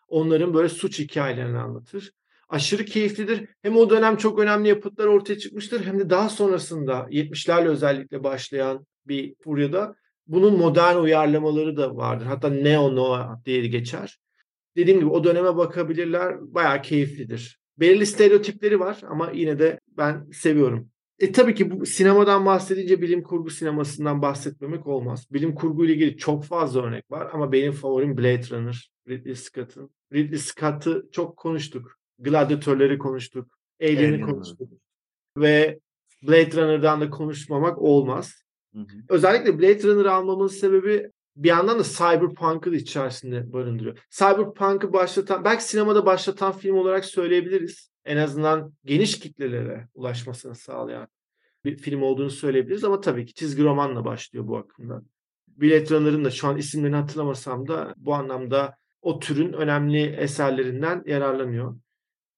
Onların 0.10 0.54
böyle 0.54 0.70
suç 0.70 1.00
hikayelerini 1.00 1.58
anlatır. 1.58 2.12
Aşırı 2.50 2.86
keyiflidir. 2.86 3.50
Hem 3.62 3.78
o 3.78 3.90
dönem 3.90 4.18
çok 4.18 4.40
önemli 4.40 4.70
yapıtlar 4.70 5.06
ortaya 5.06 5.38
çıkmıştır 5.38 5.86
hem 5.86 6.00
de 6.00 6.10
daha 6.10 6.30
sonrasında 6.30 7.08
70'lerle 7.10 7.68
özellikle 7.68 8.24
başlayan 8.24 8.86
bir 9.08 9.36
furyada 9.44 9.96
bunun 10.28 10.58
modern 10.58 10.98
uyarlamaları 10.98 11.78
da 11.78 11.96
vardır. 11.96 12.26
Hatta 12.26 12.50
neo 12.50 12.96
noir 12.96 13.26
diye 13.46 13.68
geçer. 13.68 14.20
Dediğim 14.76 15.00
gibi 15.00 15.10
o 15.10 15.24
döneme 15.24 15.58
bakabilirler. 15.58 16.54
Bayağı 16.54 16.82
keyiflidir. 16.82 17.60
Belirli 17.78 18.06
stereotipleri 18.06 18.80
var 18.80 19.02
ama 19.10 19.32
yine 19.34 19.60
de 19.60 19.80
ben 19.98 20.28
seviyorum. 20.34 20.90
E 21.20 21.32
tabii 21.32 21.56
ki 21.56 21.72
bu 21.72 21.86
sinemadan 21.86 22.46
bahsedince 22.46 23.02
bilim 23.02 23.24
kurgu 23.24 23.50
sinemasından 23.50 24.22
bahsetmemek 24.22 24.88
olmaz. 24.88 25.28
Bilim 25.32 25.56
kurgu 25.56 25.86
ile 25.86 25.94
ilgili 25.94 26.18
çok 26.18 26.46
fazla 26.46 26.82
örnek 26.82 27.12
var 27.12 27.30
ama 27.34 27.52
benim 27.52 27.72
favorim 27.72 28.18
Blade 28.18 28.50
Runner, 28.50 28.92
Ridley 29.08 29.36
Scott'ın. 29.36 29.90
Ridley 30.14 30.40
Scott'ı 30.40 31.10
çok 31.12 31.38
konuştuk. 31.38 32.00
Gladyatörleri 32.20 32.98
konuştuk. 32.98 33.60
Alien'i 33.82 34.08
Alien 34.08 34.22
konuştuk. 34.22 34.72
Ve 35.38 35.80
Blade 36.24 36.52
Runner'dan 36.52 37.02
da 37.02 37.10
konuşmamak 37.10 37.78
olmaz. 37.78 38.44
Hı 38.74 38.80
hı. 38.80 38.86
Özellikle 39.10 39.60
Blade 39.60 39.84
Runner'ı 39.84 40.12
almamın 40.12 40.48
sebebi 40.48 41.12
bir 41.36 41.50
yandan 41.50 41.80
da 41.80 41.84
Cyberpunk'ı 41.84 42.72
da 42.72 42.76
içerisinde 42.76 43.54
barındırıyor. 43.54 43.98
Cyberpunk'ı 44.10 44.94
başlatan, 44.94 45.44
belki 45.44 45.64
sinemada 45.64 46.06
başlatan 46.06 46.52
film 46.52 46.76
olarak 46.76 47.06
söyleyebiliriz. 47.06 47.92
En 48.06 48.18
azından 48.18 48.74
geniş 48.86 49.20
kitlelere 49.20 49.88
ulaşmasını 49.94 50.56
sağlayan 50.56 51.08
bir 51.66 51.78
film 51.78 52.02
olduğunu 52.02 52.30
söyleyebiliriz 52.30 52.84
ama 52.84 53.02
tabii 53.02 53.26
ki 53.26 53.34
çizgi 53.34 53.64
romanla 53.64 54.06
başlıyor 54.06 54.48
bu 54.48 54.58
akımdan. 54.58 55.06
Blade 55.48 55.90
Runner'ın 55.90 56.26
da 56.26 56.32
şu 56.32 56.48
an 56.48 56.58
isimlerini 56.58 56.96
hatırlamasam 56.96 57.68
da 57.68 57.94
bu 57.98 58.14
anlamda 58.14 58.79
o 59.02 59.20
türün 59.20 59.54
önemli 59.54 60.04
eserlerinden 60.04 61.04
yararlanıyor. 61.06 61.76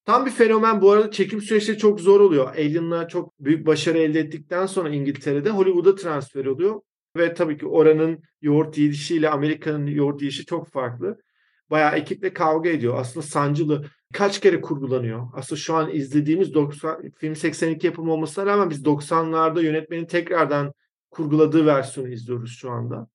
Tam 0.06 0.26
bir 0.26 0.32
fenomen 0.32 0.82
bu 0.82 0.92
arada 0.92 1.12
çekim 1.12 1.42
süreçleri 1.42 1.78
çok 1.78 2.00
zor 2.00 2.20
oluyor. 2.20 2.48
Alien'la 2.48 3.08
çok 3.08 3.40
büyük 3.40 3.68
başarı 3.68 3.98
elde 3.98 4.20
ettikten 4.20 4.66
sonra 4.66 4.90
İngiltere'de 4.90 5.50
Hollywood'a 5.50 5.96
transfer 5.96 6.46
oluyor. 6.46 6.82
Ve 7.18 7.34
tabii 7.34 7.58
ki 7.58 7.68
oranın 7.68 8.24
yoğurt 8.42 8.78
yiyişiyle 8.78 9.30
Amerika'nın 9.30 9.88
yoğurt 9.88 10.22
yiyişi 10.22 10.46
çok 10.46 10.68
farklı. 10.72 11.18
Bayağı 11.70 11.96
ekiple 11.96 12.34
kavga 12.34 12.70
ediyor. 12.70 12.96
Aslında 12.98 13.26
sancılı. 13.26 13.86
Kaç 14.14 14.40
kere 14.40 14.62
kurgulanıyor. 14.62 15.28
Aslında 15.34 15.60
şu 15.60 15.76
an 15.76 15.90
izlediğimiz 15.92 16.54
90, 16.54 17.12
film 17.18 17.36
82 17.36 17.88
yapımı 17.88 18.14
olmasına 18.14 18.46
rağmen 18.46 18.70
biz 18.70 18.84
90'larda 18.84 19.64
yönetmenin 19.64 20.06
tekrardan 20.06 20.74
kurguladığı 21.12 21.66
versiyonu 21.66 22.10
izliyoruz 22.10 22.52
şu 22.58 22.72
anda. 22.72 23.08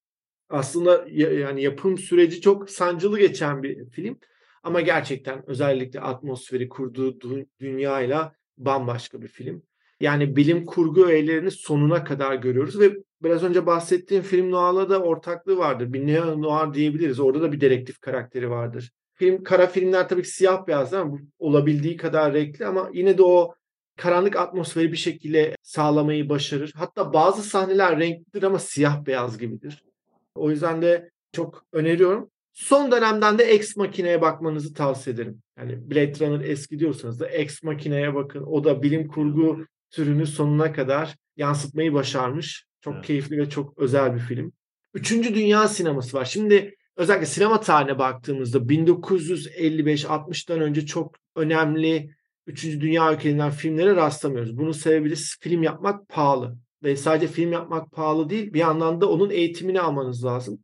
Aslında 0.48 1.04
ya- 1.10 1.32
yani 1.32 1.62
yapım 1.62 1.98
süreci 1.98 2.40
çok 2.40 2.70
sancılı 2.70 3.18
geçen 3.18 3.62
bir 3.62 3.90
film. 3.90 4.18
Ama 4.62 4.80
gerçekten 4.80 5.42
özellikle 5.46 6.00
atmosferi 6.00 6.68
kurduğu 6.68 7.10
dü- 7.10 7.46
dünyayla 7.60 8.32
bambaşka 8.58 9.22
bir 9.22 9.28
film. 9.28 9.62
Yani 10.00 10.36
bilim 10.36 10.66
kurgu 10.66 11.06
öğelerini 11.06 11.50
sonuna 11.50 12.04
kadar 12.04 12.34
görüyoruz 12.34 12.80
ve 12.80 12.92
biraz 13.22 13.42
önce 13.44 13.66
bahsettiğim 13.66 14.22
film 14.22 14.50
noir'la 14.50 14.90
da 14.90 15.02
ortaklığı 15.02 15.58
vardır. 15.58 15.92
Bir 15.92 16.06
neo 16.06 16.42
noir 16.42 16.74
diyebiliriz. 16.74 17.20
Orada 17.20 17.42
da 17.42 17.52
bir 17.52 17.60
dedektif 17.60 18.00
karakteri 18.00 18.50
vardır. 18.50 18.90
Film 19.14 19.44
kara 19.44 19.66
filmler 19.66 20.08
tabii 20.08 20.22
ki 20.22 20.28
siyah 20.28 20.66
beyaz 20.66 20.94
ama 20.94 21.18
olabildiği 21.38 21.96
kadar 21.96 22.34
renkli 22.34 22.66
ama 22.66 22.90
yine 22.92 23.18
de 23.18 23.22
o 23.22 23.54
karanlık 23.96 24.36
atmosferi 24.36 24.92
bir 24.92 24.96
şekilde 24.96 25.56
sağlamayı 25.62 26.28
başarır. 26.28 26.72
Hatta 26.76 27.12
bazı 27.12 27.42
sahneler 27.42 27.98
renklidir 28.00 28.42
ama 28.42 28.58
siyah 28.58 29.06
beyaz 29.06 29.38
gibidir. 29.38 29.85
O 30.36 30.50
yüzden 30.50 30.82
de 30.82 31.10
çok 31.32 31.64
öneriyorum. 31.72 32.30
Son 32.52 32.92
dönemden 32.92 33.38
de 33.38 33.44
Ex 33.44 33.76
Makina'ya 33.76 34.22
bakmanızı 34.22 34.74
tavsiye 34.74 35.14
ederim. 35.14 35.42
Yani 35.58 35.90
Blade 35.90 36.12
Runner 36.20 36.44
eski 36.44 36.78
diyorsanız 36.78 37.20
da 37.20 37.28
Ex 37.28 37.62
Makina'ya 37.62 38.14
bakın. 38.14 38.42
O 38.42 38.64
da 38.64 38.82
bilim 38.82 39.08
kurgu 39.08 39.66
türünü 39.90 40.26
sonuna 40.26 40.72
kadar 40.72 41.16
yansıtmayı 41.36 41.92
başarmış. 41.92 42.66
Çok 42.80 42.94
Evet. 42.94 43.06
keyifli 43.06 43.38
ve 43.38 43.48
çok 43.48 43.78
özel 43.78 44.14
bir 44.14 44.20
film. 44.20 44.52
Üçüncü 44.94 45.34
Dünya 45.34 45.68
sineması 45.68 46.16
var. 46.16 46.24
Şimdi 46.24 46.74
özellikle 46.96 47.26
sinema 47.26 47.60
tarihine 47.60 47.98
baktığımızda 47.98 48.58
1955-60'tan 48.58 50.60
önce 50.60 50.86
çok 50.86 51.14
önemli 51.36 52.10
Üçüncü 52.46 52.80
Dünya 52.80 53.12
ülkelerinden 53.12 53.50
filmlere 53.50 53.96
rastlamıyoruz. 53.96 54.58
Bunun 54.58 54.72
sebebi 54.72 55.10
de 55.10 55.14
film 55.40 55.62
yapmak 55.62 56.08
pahalı. 56.08 56.56
Ve 56.86 56.96
sadece 56.96 57.26
film 57.26 57.52
yapmak 57.52 57.92
pahalı 57.92 58.30
değil, 58.30 58.52
bir 58.52 58.58
yandan 58.58 59.00
da 59.00 59.10
onun 59.10 59.30
eğitimini 59.30 59.80
almanız 59.80 60.24
lazım. 60.24 60.58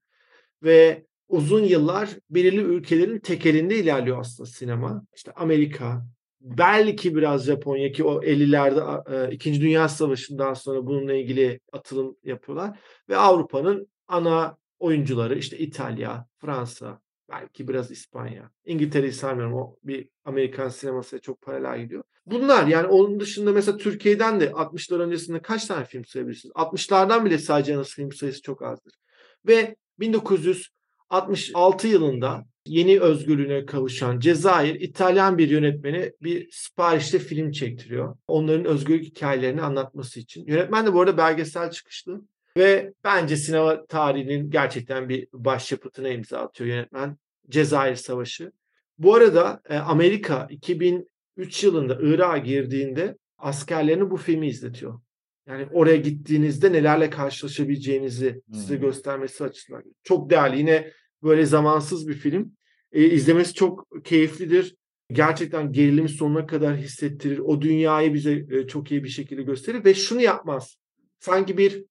Ve 0.63 1.07
uzun 1.29 1.65
yıllar 1.65 2.11
belirli 2.31 2.61
ülkelerin 2.61 3.19
tekelinde 3.19 3.77
ilerliyor 3.77 4.21
aslında 4.21 4.51
sinema. 4.51 5.05
İşte 5.17 5.33
Amerika, 5.33 6.07
belki 6.41 7.17
biraz 7.17 7.45
Japonya 7.45 7.93
ki 7.93 8.05
o 8.05 8.23
50'lerde 8.23 9.31
e, 9.31 9.35
İkinci 9.35 9.61
Dünya 9.61 9.89
Savaşı'ndan 9.89 10.55
sonra 10.55 10.87
bununla 10.87 11.15
ilgili 11.15 11.61
atılım 11.73 12.17
yapıyorlar. 12.25 12.79
Ve 13.09 13.17
Avrupa'nın 13.17 13.89
ana 14.09 14.57
oyuncuları 14.79 15.39
işte 15.39 15.59
İtalya, 15.59 16.27
Fransa, 16.39 17.01
belki 17.31 17.69
biraz 17.69 17.91
İspanya. 17.91 18.51
İngiltere'yi 18.65 19.13
saymıyorum. 19.13 19.55
O 19.55 19.77
bir 19.85 20.09
Amerikan 20.25 20.69
sinemasıyla 20.69 21.21
çok 21.21 21.41
paralel 21.41 21.83
gidiyor. 21.83 22.05
Bunlar 22.27 22.67
yani 22.67 22.87
onun 22.87 23.21
dışında 23.21 23.53
mesela 23.53 23.77
Türkiye'den 23.77 24.41
de 24.41 24.47
60'lar 24.47 24.99
öncesinde 24.99 25.43
kaç 25.43 25.67
tane 25.67 25.85
film 25.85 26.05
sayabilirsiniz? 26.05 26.55
60'lardan 26.55 27.25
bile 27.25 27.39
sadece 27.39 27.85
film 27.85 28.13
sayısı 28.13 28.43
çok 28.43 28.63
azdır. 28.63 28.95
Ve 29.47 29.77
1966 30.01 31.89
yılında 31.89 32.47
yeni 32.67 33.01
özgürlüğüne 33.01 33.67
kavuşan 33.67 34.21
Cezayir 34.21 34.81
İtalyan 34.81 35.39
bir 35.39 35.49
yönetmeni 35.49 36.13
bir 36.23 36.51
siparişte 36.51 37.19
film 37.19 37.51
çektiriyor. 37.51 38.17
Onların 38.29 38.65
özgürlük 38.65 39.05
hikayelerini 39.05 39.63
anlatması 39.63 40.21
için. 40.21 40.47
Yönetmen 40.47 40.87
de 40.87 40.95
bu 40.95 41.01
arada 41.01 41.17
belgesel 41.17 41.71
çıkışlı 41.71 42.23
ve 42.57 42.93
bence 43.05 43.37
sinema 43.37 43.87
tarihinin 43.87 44.51
gerçekten 44.51 45.09
bir 45.09 45.29
başyapıtına 45.33 46.09
imza 46.09 46.39
atıyor 46.39 46.71
yönetmen 46.71 47.17
Cezayir 47.51 47.97
Savaşı. 47.97 48.53
Bu 48.99 49.15
arada 49.15 49.61
e, 49.69 49.77
Amerika 49.77 50.47
2000 50.51 51.12
3 51.37 51.65
yılında 51.65 51.99
Irak'a 52.03 52.39
girdiğinde 52.39 53.17
askerlerini 53.39 54.11
bu 54.11 54.17
filmi 54.17 54.49
izletiyor. 54.49 55.01
Yani 55.47 55.69
oraya 55.73 55.97
gittiğinizde 55.97 56.73
nelerle 56.73 57.11
karşılaşabileceğinizi 57.11 58.43
hmm. 58.47 58.55
size 58.55 58.77
göstermesi 58.77 59.45
açısından. 59.45 59.83
Çok 60.03 60.31
değerli. 60.31 60.59
Yine 60.59 60.93
böyle 61.23 61.47
zamansız 61.47 62.09
bir 62.09 62.15
film. 62.15 62.53
E, 62.93 63.05
izlemesi 63.05 63.55
çok 63.55 63.87
keyiflidir. 64.05 64.77
Gerçekten 65.11 65.73
gerilimi 65.73 66.09
sonuna 66.09 66.47
kadar 66.47 66.77
hissettirir. 66.77 67.39
O 67.39 67.63
dünyayı 67.63 68.15
bize 68.15 68.47
e, 68.51 68.67
çok 68.67 68.91
iyi 68.91 69.05
bir 69.05 69.09
şekilde 69.09 69.43
gösterir 69.43 69.85
ve 69.85 69.95
şunu 69.95 70.21
yapmaz. 70.21 70.77
Sanki 71.21 71.59
bir 71.59 71.85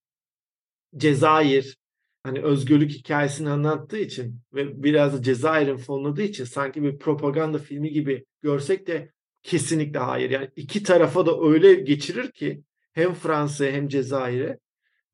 Cezayir 0.97 1.77
hani 2.23 2.41
özgürlük 2.41 2.91
hikayesini 2.91 3.49
anlattığı 3.49 3.97
için 3.97 4.39
ve 4.53 4.83
biraz 4.83 5.13
da 5.13 5.21
Cezayir'in 5.21 5.77
fonladığı 5.77 6.21
için 6.21 6.43
sanki 6.43 6.83
bir 6.83 6.97
propaganda 6.97 7.57
filmi 7.57 7.91
gibi 7.91 8.25
görsek 8.41 8.87
de 8.87 9.11
kesinlikle 9.43 9.99
hayır. 9.99 10.29
Yani 10.29 10.49
iki 10.55 10.83
tarafa 10.83 11.25
da 11.25 11.41
öyle 11.41 11.73
geçirir 11.73 12.31
ki 12.31 12.63
hem 12.93 13.13
Fransa'ya 13.13 13.71
hem 13.71 13.87
Cezayir'e 13.87 14.59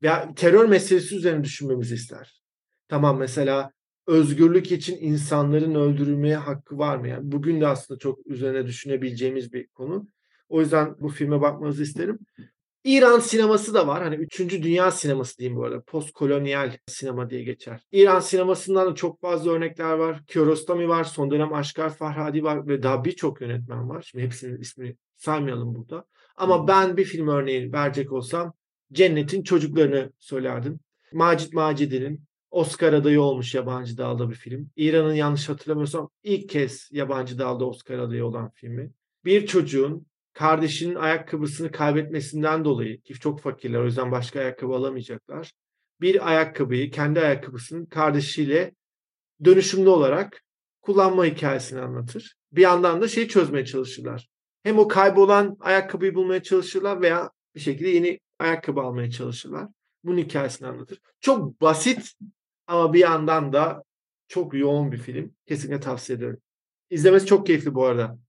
veya 0.04 0.34
terör 0.36 0.66
meselesi 0.66 1.16
üzerine 1.16 1.44
düşünmemizi 1.44 1.96
ister. 1.96 2.42
Tamam 2.88 3.18
mesela 3.18 3.72
özgürlük 4.08 4.72
için 4.72 4.98
insanların 5.02 5.76
öldürülmeye 5.76 6.36
hakkı 6.38 6.78
var 6.78 6.98
mı? 6.98 7.08
Yani 7.08 7.32
bugün 7.32 7.62
de 7.62 7.68
aslında 7.68 8.00
çok 8.00 8.28
üzerine 8.28 8.66
düşünebileceğimiz 8.66 9.54
bir 9.54 9.68
konu. 9.68 10.08
O 10.50 10.62
yüzden 10.62 10.96
bu 11.00 11.10
filme 11.10 11.42
bakmanızı 11.42 11.84
isterim. 11.84 12.20
İran 12.84 13.20
sineması 13.20 13.74
da 13.74 13.88
var. 13.88 14.04
Hani 14.04 14.16
3. 14.16 14.40
Dünya 14.40 14.92
sineması 14.92 15.38
diyeyim 15.38 15.58
bu 15.58 15.66
arada. 15.66 15.82
Postkolonyal 15.82 16.72
sinema 16.88 17.30
diye 17.30 17.44
geçer. 17.44 17.82
İran 17.92 18.20
sinemasından 18.20 18.92
da 18.92 18.96
çok 18.96 19.22
fazla 19.22 19.52
örnekler 19.52 19.94
var. 19.94 20.26
Kiarostami 20.28 20.90
var. 20.90 21.04
Son 21.04 21.32
dönem 21.32 21.54
Aşkar 21.54 21.90
Farhadi 21.90 22.44
var. 22.44 22.68
Ve 22.68 22.84
daha 22.84 23.06
birçok 23.06 23.42
yönetmen 23.42 23.90
var. 23.90 24.02
Şimdi 24.02 24.26
hepsinin 24.26 24.62
ismini 24.62 24.96
saymayalım 25.16 25.76
burada. 25.76 26.06
Ama 26.38 26.68
ben 26.68 26.98
bir 26.98 27.04
film 27.04 27.28
örneği 27.28 27.74
verecek 27.74 28.12
olsam 28.12 28.54
Cennetin 28.92 29.44
Çocuklarını 29.44 30.12
söylerdim. 30.20 30.80
Macit 31.14 31.54
Macidi'nin 31.54 32.28
Oscar 32.52 32.94
adayı 32.94 33.22
olmuş 33.22 33.56
yabancı 33.56 33.98
dalda 33.98 34.30
bir 34.30 34.36
film. 34.36 34.70
İran'ın 34.76 35.14
yanlış 35.14 35.50
hatırlamıyorsam 35.50 36.10
ilk 36.24 36.50
kez 36.50 36.90
yabancı 36.92 37.40
dalda 37.40 37.66
Oscar 37.66 38.00
adayı 38.00 38.26
olan 38.26 38.50
filmi. 38.50 38.92
Bir 39.26 39.48
çocuğun 39.48 40.08
kardeşinin 40.38 40.96
ayakkabısını 40.96 41.72
kaybetmesinden 41.72 42.66
dolayı 42.66 43.02
ki 43.02 43.14
çok 43.14 43.42
fakirler 43.42 43.80
o 43.80 43.86
yüzden 43.86 44.12
başka 44.12 44.40
ayakkabı 44.40 44.74
alamayacaklar. 44.74 45.54
Bir 46.02 46.30
ayakkabıyı 46.30 46.92
kendi 46.92 47.20
ayakkabısının 47.20 47.86
kardeşiyle 47.86 48.76
dönüşümlü 49.44 49.90
olarak 49.90 50.44
kullanma 50.82 51.26
hikayesini 51.26 51.80
anlatır. 51.80 52.36
Bir 52.52 52.62
yandan 52.62 53.02
da 53.02 53.08
şeyi 53.08 53.28
çözmeye 53.28 53.66
çalışırlar. 53.66 54.28
Hem 54.64 54.80
o 54.80 54.88
kaybolan 54.88 55.58
ayakkabıyı 55.60 56.16
bulmaya 56.16 56.44
çalışırlar 56.44 57.02
veya 57.02 57.32
bir 57.56 57.60
şekilde 57.60 57.90
yeni 57.90 58.20
ayakkabı 58.40 58.82
almaya 58.82 59.12
çalışırlar. 59.12 59.68
Bunun 60.04 60.18
hikayesini 60.18 60.68
anlatır. 60.68 61.00
Çok 61.22 61.62
basit 61.62 62.14
ama 62.68 62.94
bir 62.94 63.00
yandan 63.00 63.54
da 63.54 63.84
çok 64.28 64.54
yoğun 64.54 64.92
bir 64.92 64.98
film. 64.98 65.36
Kesinlikle 65.48 65.80
tavsiye 65.80 66.18
ederim. 66.18 66.38
İzlemesi 66.90 67.26
çok 67.26 67.48
keyifli 67.48 67.74
bu 67.74 67.86
arada. 67.86 68.20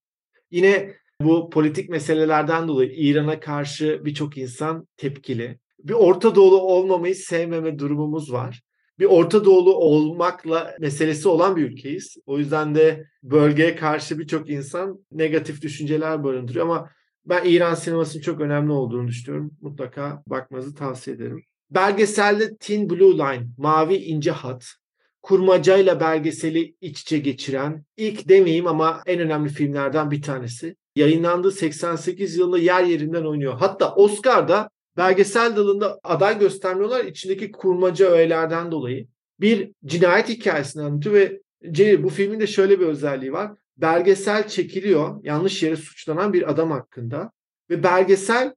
Yine 0.50 0.94
bu 1.20 1.50
politik 1.50 1.88
meselelerden 1.88 2.68
dolayı 2.68 2.90
İran'a 2.90 3.40
karşı 3.40 4.00
birçok 4.04 4.38
insan 4.38 4.86
tepkili. 4.96 5.58
Bir 5.84 5.92
Orta 5.92 6.34
Doğulu 6.34 6.60
olmamayı 6.60 7.16
sevmeme 7.16 7.78
durumumuz 7.78 8.32
var. 8.32 8.62
Bir 8.98 9.04
Orta 9.04 9.44
Doğulu 9.44 9.74
olmakla 9.74 10.76
meselesi 10.80 11.28
olan 11.28 11.56
bir 11.56 11.70
ülkeyiz. 11.70 12.16
O 12.26 12.38
yüzden 12.38 12.74
de 12.74 13.04
bölgeye 13.22 13.76
karşı 13.76 14.18
birçok 14.18 14.50
insan 14.50 14.98
negatif 15.12 15.62
düşünceler 15.62 16.24
barındırıyor 16.24 16.64
ama 16.64 16.90
ben 17.26 17.44
İran 17.44 17.74
sinemasının 17.74 18.22
çok 18.22 18.40
önemli 18.40 18.72
olduğunu 18.72 19.08
düşünüyorum. 19.08 19.50
Mutlaka 19.60 20.22
bakmanızı 20.26 20.74
tavsiye 20.74 21.16
ederim. 21.16 21.42
Belgeselde 21.70 22.56
Thin 22.56 22.90
Blue 22.90 23.12
Line, 23.12 23.46
Mavi 23.58 23.94
İnce 23.94 24.30
Hat, 24.30 24.64
kurmacayla 25.22 26.00
belgeseli 26.00 26.74
iç 26.80 27.00
içe 27.00 27.18
geçiren 27.18 27.84
ilk 27.96 28.28
demeyeyim 28.28 28.66
ama 28.66 29.02
en 29.06 29.20
önemli 29.20 29.48
filmlerden 29.48 30.10
bir 30.10 30.22
tanesi. 30.22 30.76
Yayınlandığı 30.98 31.52
88 31.52 32.36
yılında 32.36 32.58
yer 32.58 32.84
yerinden 32.84 33.24
oynuyor. 33.24 33.54
Hatta 33.58 33.94
Oscar'da 33.94 34.70
belgesel 34.96 35.56
dalında 35.56 35.98
aday 36.02 36.38
göstermiyorlar 36.38 37.04
içindeki 37.04 37.52
kurmaca 37.52 38.10
öğelerden 38.10 38.72
dolayı. 38.72 39.06
Bir 39.40 39.72
cinayet 39.84 40.28
hikayesini 40.28 40.82
anlatıyor 40.82 41.14
ve 41.14 41.40
Celil 41.70 42.02
bu 42.02 42.08
filmin 42.08 42.40
de 42.40 42.46
şöyle 42.46 42.80
bir 42.80 42.86
özelliği 42.86 43.32
var. 43.32 43.52
Belgesel 43.76 44.48
çekiliyor 44.48 45.24
yanlış 45.24 45.62
yere 45.62 45.76
suçlanan 45.76 46.32
bir 46.32 46.50
adam 46.50 46.70
hakkında 46.70 47.30
ve 47.70 47.82
belgesel 47.82 48.54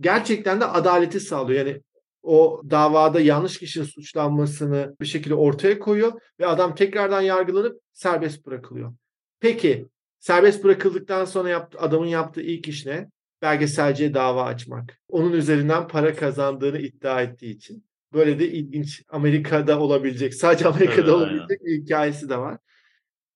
gerçekten 0.00 0.60
de 0.60 0.64
adaleti 0.64 1.20
sağlıyor. 1.20 1.66
Yani 1.66 1.80
o 2.22 2.62
davada 2.70 3.20
yanlış 3.20 3.58
kişinin 3.58 3.84
suçlanmasını 3.84 4.96
bir 5.00 5.06
şekilde 5.06 5.34
ortaya 5.34 5.78
koyuyor 5.78 6.12
ve 6.40 6.46
adam 6.46 6.74
tekrardan 6.74 7.20
yargılanıp 7.20 7.80
serbest 7.92 8.46
bırakılıyor. 8.46 8.92
Peki 9.40 9.86
serbest 10.22 10.64
bırakıldıktan 10.64 11.24
sonra 11.24 11.48
yaptı, 11.48 11.78
adamın 11.80 12.06
yaptığı 12.06 12.42
ilk 12.42 12.68
iş 12.68 12.86
ne? 12.86 13.10
Belgeselciye 13.42 14.14
dava 14.14 14.44
açmak. 14.44 15.00
Onun 15.08 15.32
üzerinden 15.32 15.88
para 15.88 16.14
kazandığını 16.14 16.78
iddia 16.78 17.22
ettiği 17.22 17.56
için. 17.56 17.84
Böyle 18.12 18.38
de 18.38 18.48
ilginç 18.48 19.02
Amerika'da 19.08 19.80
olabilecek, 19.80 20.34
sadece 20.34 20.68
Amerika'da 20.68 21.00
Evet, 21.00 21.08
olabilecek 21.08 21.64
bir 21.64 21.82
hikayesi 21.82 22.28
de 22.28 22.38
var. 22.38 22.58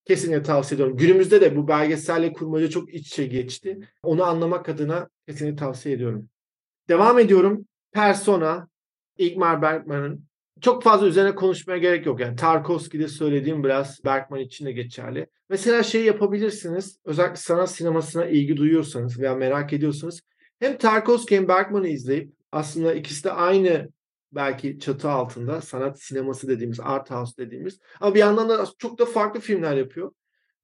Kesinlikle 0.05 0.43
tavsiye 0.43 0.77
ediyorum. 0.77 0.97
Günümüzde 0.97 1.41
de 1.41 1.57
bu 1.57 1.69
belgeselle 1.69 2.33
kurmaca 2.33 2.71
çok 2.71 2.95
iç 2.95 3.07
içe 3.07 3.27
geçti. 3.27 3.79
Onu 4.03 4.25
anlamak 4.25 4.69
adına 4.69 5.09
kesinlikle 5.29 5.57
tavsiye 5.57 5.95
ediyorum. 5.95 6.29
Devam 6.89 7.19
ediyorum. 7.19 7.67
Persona, 7.93 8.69
Ingmar 9.19 9.63
Bergman'ın 9.63 10.26
çok 10.61 10.83
fazla 10.83 11.07
üzerine 11.07 11.35
konuşmaya 11.35 11.79
gerek 11.79 12.07
yok. 12.07 12.21
Yani 12.21 12.37
Tarkovski'de 12.37 13.09
söylediğim 13.09 13.65
biraz 13.65 14.05
Bergman 14.05 14.41
için 14.41 14.67
de 14.67 14.73
geçerli. 14.73 15.27
Mesela 15.49 15.83
şey 15.83 16.05
yapabilirsiniz. 16.05 16.99
Özellikle 17.05 17.37
sanat 17.37 17.71
sinemasına 17.71 18.27
ilgi 18.27 18.57
duyuyorsanız 18.57 19.21
veya 19.21 19.35
merak 19.35 19.73
ediyorsanız 19.73 20.21
hem 20.59 20.79
Tarkovski 20.79 21.37
hem 21.37 21.49
Bergman'ı 21.49 21.89
izleyip 21.89 22.33
aslında 22.53 22.95
ikisi 22.95 23.25
de 23.25 23.33
aynı 23.33 23.89
belki 24.33 24.79
çatı 24.79 25.11
altında 25.11 25.61
sanat 25.61 26.03
sineması 26.03 26.49
dediğimiz, 26.49 26.81
art 26.81 27.11
house 27.11 27.37
dediğimiz 27.37 27.79
ama 28.01 28.15
bir 28.15 28.21
yandan 28.21 28.49
da 28.49 28.67
çok 28.79 28.99
da 28.99 29.05
farklı 29.05 29.41
filmler 29.41 29.77
yapıyor. 29.77 30.13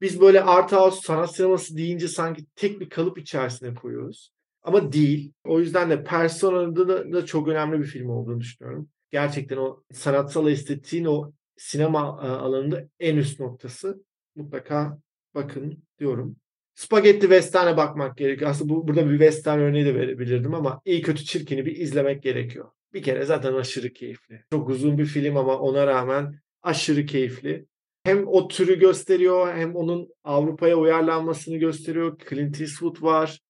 Biz 0.01 0.21
böyle 0.21 0.43
art 0.43 0.73
house, 0.73 1.01
sanat 1.01 1.37
sineması 1.37 1.77
deyince 1.77 2.09
sanki 2.09 2.45
tek 2.57 2.81
bir 2.81 2.89
kalıp 2.89 3.19
içerisine 3.19 3.75
koyuyoruz. 3.75 4.33
Ama 4.63 4.93
değil. 4.93 5.33
O 5.45 5.61
yüzden 5.61 5.91
de 5.91 6.05
Persona'da 6.05 6.89
da, 6.89 7.13
da 7.13 7.27
çok 7.27 7.49
önemli 7.49 7.79
bir 7.79 7.87
film 7.87 8.11
olduğunu 8.11 8.41
düşünüyorum. 8.41 8.89
Gerçekten 9.13 9.57
o 9.57 9.83
sanatsal 9.93 10.49
estetiğin 10.49 11.05
o 11.05 11.33
sinema 11.57 11.99
e, 11.99 12.27
alanında 12.27 12.89
en 13.01 13.17
üst 13.17 13.41
noktası. 13.41 14.05
Mutlaka 14.37 14.99
bakın 15.35 15.83
diyorum. 15.99 16.37
Spagetti 16.75 17.21
Western'e 17.21 17.77
bakmak 17.77 18.17
gerekiyor. 18.17 18.51
Aslında 18.51 18.75
bu, 18.75 18.89
burada 18.89 19.07
bir 19.07 19.19
Western 19.19 19.59
örneği 19.59 19.87
de 19.87 19.95
verebilirdim 19.95 20.55
ama 20.55 20.81
iyi 20.85 21.03
kötü 21.03 21.25
çirkini 21.25 21.67
bir 21.67 21.77
izlemek 21.77 22.23
gerekiyor. 22.23 22.71
Bir 22.95 23.03
kere 23.03 23.25
zaten 23.25 23.55
aşırı 23.55 23.93
keyifli. 23.93 24.45
Çok 24.51 24.69
uzun 24.69 24.99
bir 24.99 25.07
film 25.07 25.37
ama 25.37 25.59
ona 25.59 25.87
rağmen 25.87 26.41
aşırı 26.63 27.07
keyifli. 27.07 27.67
Hem 28.05 28.27
o 28.27 28.49
türü 28.49 28.79
gösteriyor 28.79 29.55
hem 29.55 29.77
onun 29.77 30.09
Avrupa'ya 30.25 30.77
uyarlanmasını 30.77 31.57
gösteriyor. 31.57 32.19
Clint 32.29 32.61
Eastwood 32.61 33.03
var. 33.03 33.41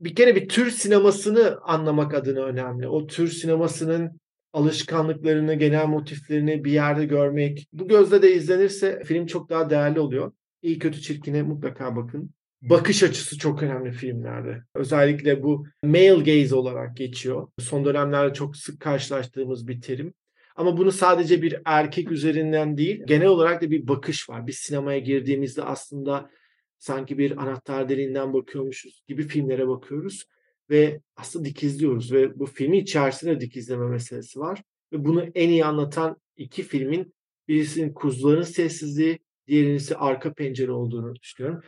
Bir 0.00 0.14
kere 0.14 0.36
bir 0.36 0.48
tür 0.48 0.70
sinemasını 0.70 1.58
anlamak 1.62 2.14
adına 2.14 2.40
önemli. 2.40 2.88
O 2.88 3.06
tür 3.06 3.28
sinemasının 3.28 4.19
alışkanlıklarını, 4.52 5.54
genel 5.54 5.86
motiflerini 5.86 6.64
bir 6.64 6.72
yerde 6.72 7.06
görmek. 7.06 7.68
Bu 7.72 7.88
gözle 7.88 8.22
de 8.22 8.34
izlenirse 8.34 9.02
film 9.04 9.26
çok 9.26 9.50
daha 9.50 9.70
değerli 9.70 10.00
oluyor. 10.00 10.32
İyi 10.62 10.78
kötü 10.78 11.00
çirkine 11.00 11.42
mutlaka 11.42 11.96
bakın. 11.96 12.30
Bakış 12.62 13.02
açısı 13.02 13.38
çok 13.38 13.62
önemli 13.62 13.92
filmlerde. 13.92 14.62
Özellikle 14.74 15.42
bu 15.42 15.66
male 15.84 16.40
gaze 16.40 16.54
olarak 16.54 16.96
geçiyor. 16.96 17.48
Son 17.58 17.84
dönemlerde 17.84 18.34
çok 18.34 18.56
sık 18.56 18.80
karşılaştığımız 18.80 19.68
bir 19.68 19.80
terim. 19.80 20.14
Ama 20.56 20.76
bunu 20.76 20.92
sadece 20.92 21.42
bir 21.42 21.56
erkek 21.64 22.10
üzerinden 22.10 22.76
değil, 22.76 23.02
genel 23.06 23.26
olarak 23.26 23.62
da 23.62 23.70
bir 23.70 23.88
bakış 23.88 24.30
var. 24.30 24.46
Biz 24.46 24.56
sinemaya 24.56 24.98
girdiğimizde 24.98 25.62
aslında 25.62 26.30
sanki 26.78 27.18
bir 27.18 27.42
anahtar 27.42 27.88
deliğinden 27.88 28.32
bakıyormuşuz 28.32 29.02
gibi 29.08 29.22
filmlere 29.22 29.68
bakıyoruz 29.68 30.24
ve 30.70 31.00
aslında 31.16 31.44
dikizliyoruz 31.44 32.12
ve 32.12 32.38
bu 32.38 32.46
filmin 32.46 32.78
içerisinde 32.78 33.40
dikizleme 33.40 33.86
meselesi 33.86 34.40
var 34.40 34.62
ve 34.92 35.04
bunu 35.04 35.24
en 35.34 35.48
iyi 35.48 35.64
anlatan 35.64 36.16
iki 36.36 36.62
filmin 36.62 37.14
birisinin 37.48 37.92
Kuzuların 37.92 38.42
Sessizliği, 38.42 39.18
diğerinin 39.46 39.74
ise 39.74 39.96
Arka 39.96 40.34
Pencere 40.34 40.72
olduğunu 40.72 41.14
düşünüyorum. 41.14 41.62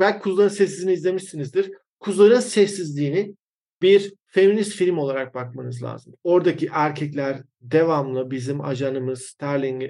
Belki 0.00 0.22
Kuzuların 0.22 0.48
Sessizliğini 0.48 0.92
izlemişsinizdir. 0.92 1.70
Kuzuların 2.00 2.40
Sessizliğini 2.40 3.34
bir 3.82 4.14
feminist 4.26 4.72
film 4.72 4.98
olarak 4.98 5.34
bakmanız 5.34 5.82
lazım. 5.82 6.14
Oradaki 6.24 6.68
erkekler 6.72 7.42
devamlı 7.60 8.30
bizim 8.30 8.60
ajanımız 8.60 9.22
Sterling 9.22 9.82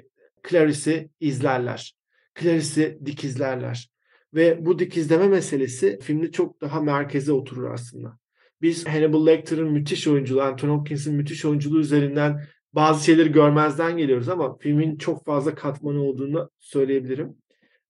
Clarice'i 0.49 1.09
izlerler. 1.19 1.95
Clarice'i 2.39 2.99
dikizlerler. 3.05 3.89
Ve 4.33 4.65
bu 4.65 4.79
dikizleme 4.79 5.27
meselesi 5.27 5.99
filmde 6.01 6.31
çok 6.31 6.61
daha 6.61 6.81
merkeze 6.81 7.31
oturur 7.31 7.71
aslında. 7.71 8.17
Biz 8.61 8.87
Hannibal 8.87 9.25
Lecter'ın 9.25 9.71
müthiş 9.71 10.07
oyunculuğu, 10.07 10.41
Anthony 10.41 10.71
Hopkins'in 10.71 11.15
müthiş 11.15 11.45
oyunculuğu 11.45 11.79
üzerinden 11.79 12.41
bazı 12.73 13.05
şeyleri 13.05 13.31
görmezden 13.31 13.97
geliyoruz 13.97 14.29
ama 14.29 14.57
filmin 14.57 14.97
çok 14.97 15.25
fazla 15.25 15.55
katmanı 15.55 16.01
olduğunu 16.01 16.49
söyleyebilirim. 16.59 17.37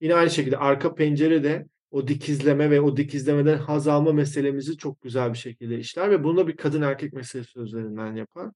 Yine 0.02 0.16
aynı 0.16 0.30
şekilde 0.30 0.58
arka 0.58 0.96
pencerede 0.96 1.66
o 1.92 2.08
dikizleme 2.08 2.72
ve 2.72 2.82
o 2.82 2.98
dikizlemeden 2.98 3.58
haz 3.58 3.88
alma 3.88 4.14
meselemizi 4.14 4.78
çok 4.78 5.02
güzel 5.02 5.34
bir 5.34 5.38
şekilde 5.38 5.80
işler 5.80 6.12
ve 6.12 6.24
bunu 6.24 6.38
da 6.38 6.48
bir 6.48 6.58
kadın 6.58 6.82
erkek 6.82 7.14
meselesi 7.14 7.60
üzerinden 7.60 8.16
yapar. 8.16 8.52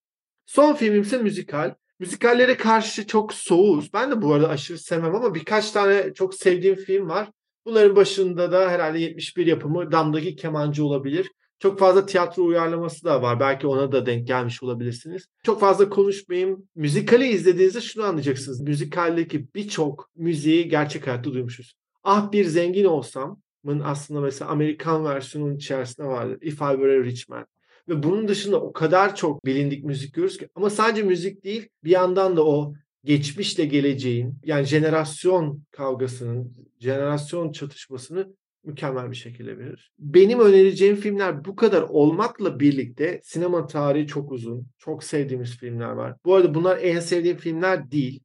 Son 0.45 0.74
filmim 0.74 1.01
ise 1.01 1.18
müzikal. 1.18 1.74
Müzikallere 1.99 2.57
karşı 2.57 3.07
çok 3.07 3.34
soğuğuz. 3.34 3.93
Ben 3.93 4.12
de 4.12 4.22
bu 4.22 4.34
arada 4.34 4.49
aşırı 4.49 4.78
sevmem 4.78 5.16
ama 5.16 5.36
birkaç 5.36 5.72
tane 5.72 6.14
çok 6.14 6.36
sevdiğim 6.36 6.76
film 6.76 7.10
var. 7.10 7.30
Bunların 7.66 7.95
başında 7.95 8.51
da 8.51 8.70
herhalde 8.70 8.99
71 8.99 9.45
yapımı 9.45 9.91
Damdaki 9.91 10.36
Kemancı 10.36 10.86
olabilir. 10.86 11.32
Çok 11.60 11.80
fazla 11.80 12.05
tiyatro 12.05 12.43
uyarlaması 12.43 13.05
da 13.05 13.22
var. 13.22 13.39
Belki 13.39 13.68
ona 13.68 13.91
da 13.91 14.05
denk 14.05 14.28
gelmiş 14.28 14.64
olabilirsiniz. 14.64 15.28
Çok 15.43 15.60
fazla 15.60 15.89
konuşmayayım. 15.89 16.68
Müzikali 16.76 17.28
izlediğinizde 17.28 17.82
şunu 17.82 18.03
anlayacaksınız. 18.03 18.62
Müzikaldeki 18.62 19.53
birçok 19.55 20.10
müziği 20.16 20.70
gerçek 20.70 21.07
hayatta 21.07 21.34
duymuşuz. 21.34 21.74
Ah 22.03 22.32
bir 22.32 22.45
zengin 22.45 22.86
olsam'ın 22.86 23.80
aslında 23.80 24.22
mesela 24.22 24.51
Amerikan 24.51 25.05
versiyonunun 25.05 25.55
içerisinde 25.55 26.07
vardır. 26.07 26.38
If 26.41 26.53
I 26.53 26.72
Were 26.72 26.99
a 26.99 27.03
Rich 27.03 27.30
Man. 27.30 27.45
Ve 27.89 28.03
bunun 28.03 28.28
dışında 28.28 28.62
o 28.62 28.74
kadar 28.74 29.16
çok 29.16 29.45
bilindik 29.45 29.84
müzik 29.84 30.14
görüyoruz 30.14 30.38
ki 30.38 30.49
ama 30.55 30.70
sadece 30.70 31.03
müzik 31.03 31.43
değil 31.43 31.70
bir 31.84 31.91
yandan 31.91 32.38
da 32.38 32.45
o 32.45 32.74
geçmişle 33.03 33.66
geleceğin 33.66 34.39
yani 34.43 34.66
jenerasyon 34.66 35.64
kavgasının, 35.72 36.55
jenerasyon 36.80 37.51
çatışmasını 37.51 38.34
mükemmel 38.64 39.12
bir 39.12 39.16
şekilde 39.16 39.57
verir. 39.57 39.91
Benim 39.99 40.39
önereceğim 40.39 40.95
filmler 40.95 41.45
bu 41.45 41.55
kadar 41.55 41.82
olmakla 41.82 42.60
birlikte 42.60 43.22
sinema 43.24 43.68
tarihi 43.68 44.07
çok 44.07 44.32
uzun. 44.32 44.68
Çok 44.78 45.03
sevdiğimiz 45.03 45.57
filmler 45.57 45.91
var. 45.91 46.16
Bu 46.26 46.36
arada 46.36 46.53
bunlar 46.53 46.78
en 46.82 46.99
sevdiğim 46.99 47.38
filmler 47.38 47.91
değil. 47.91 48.24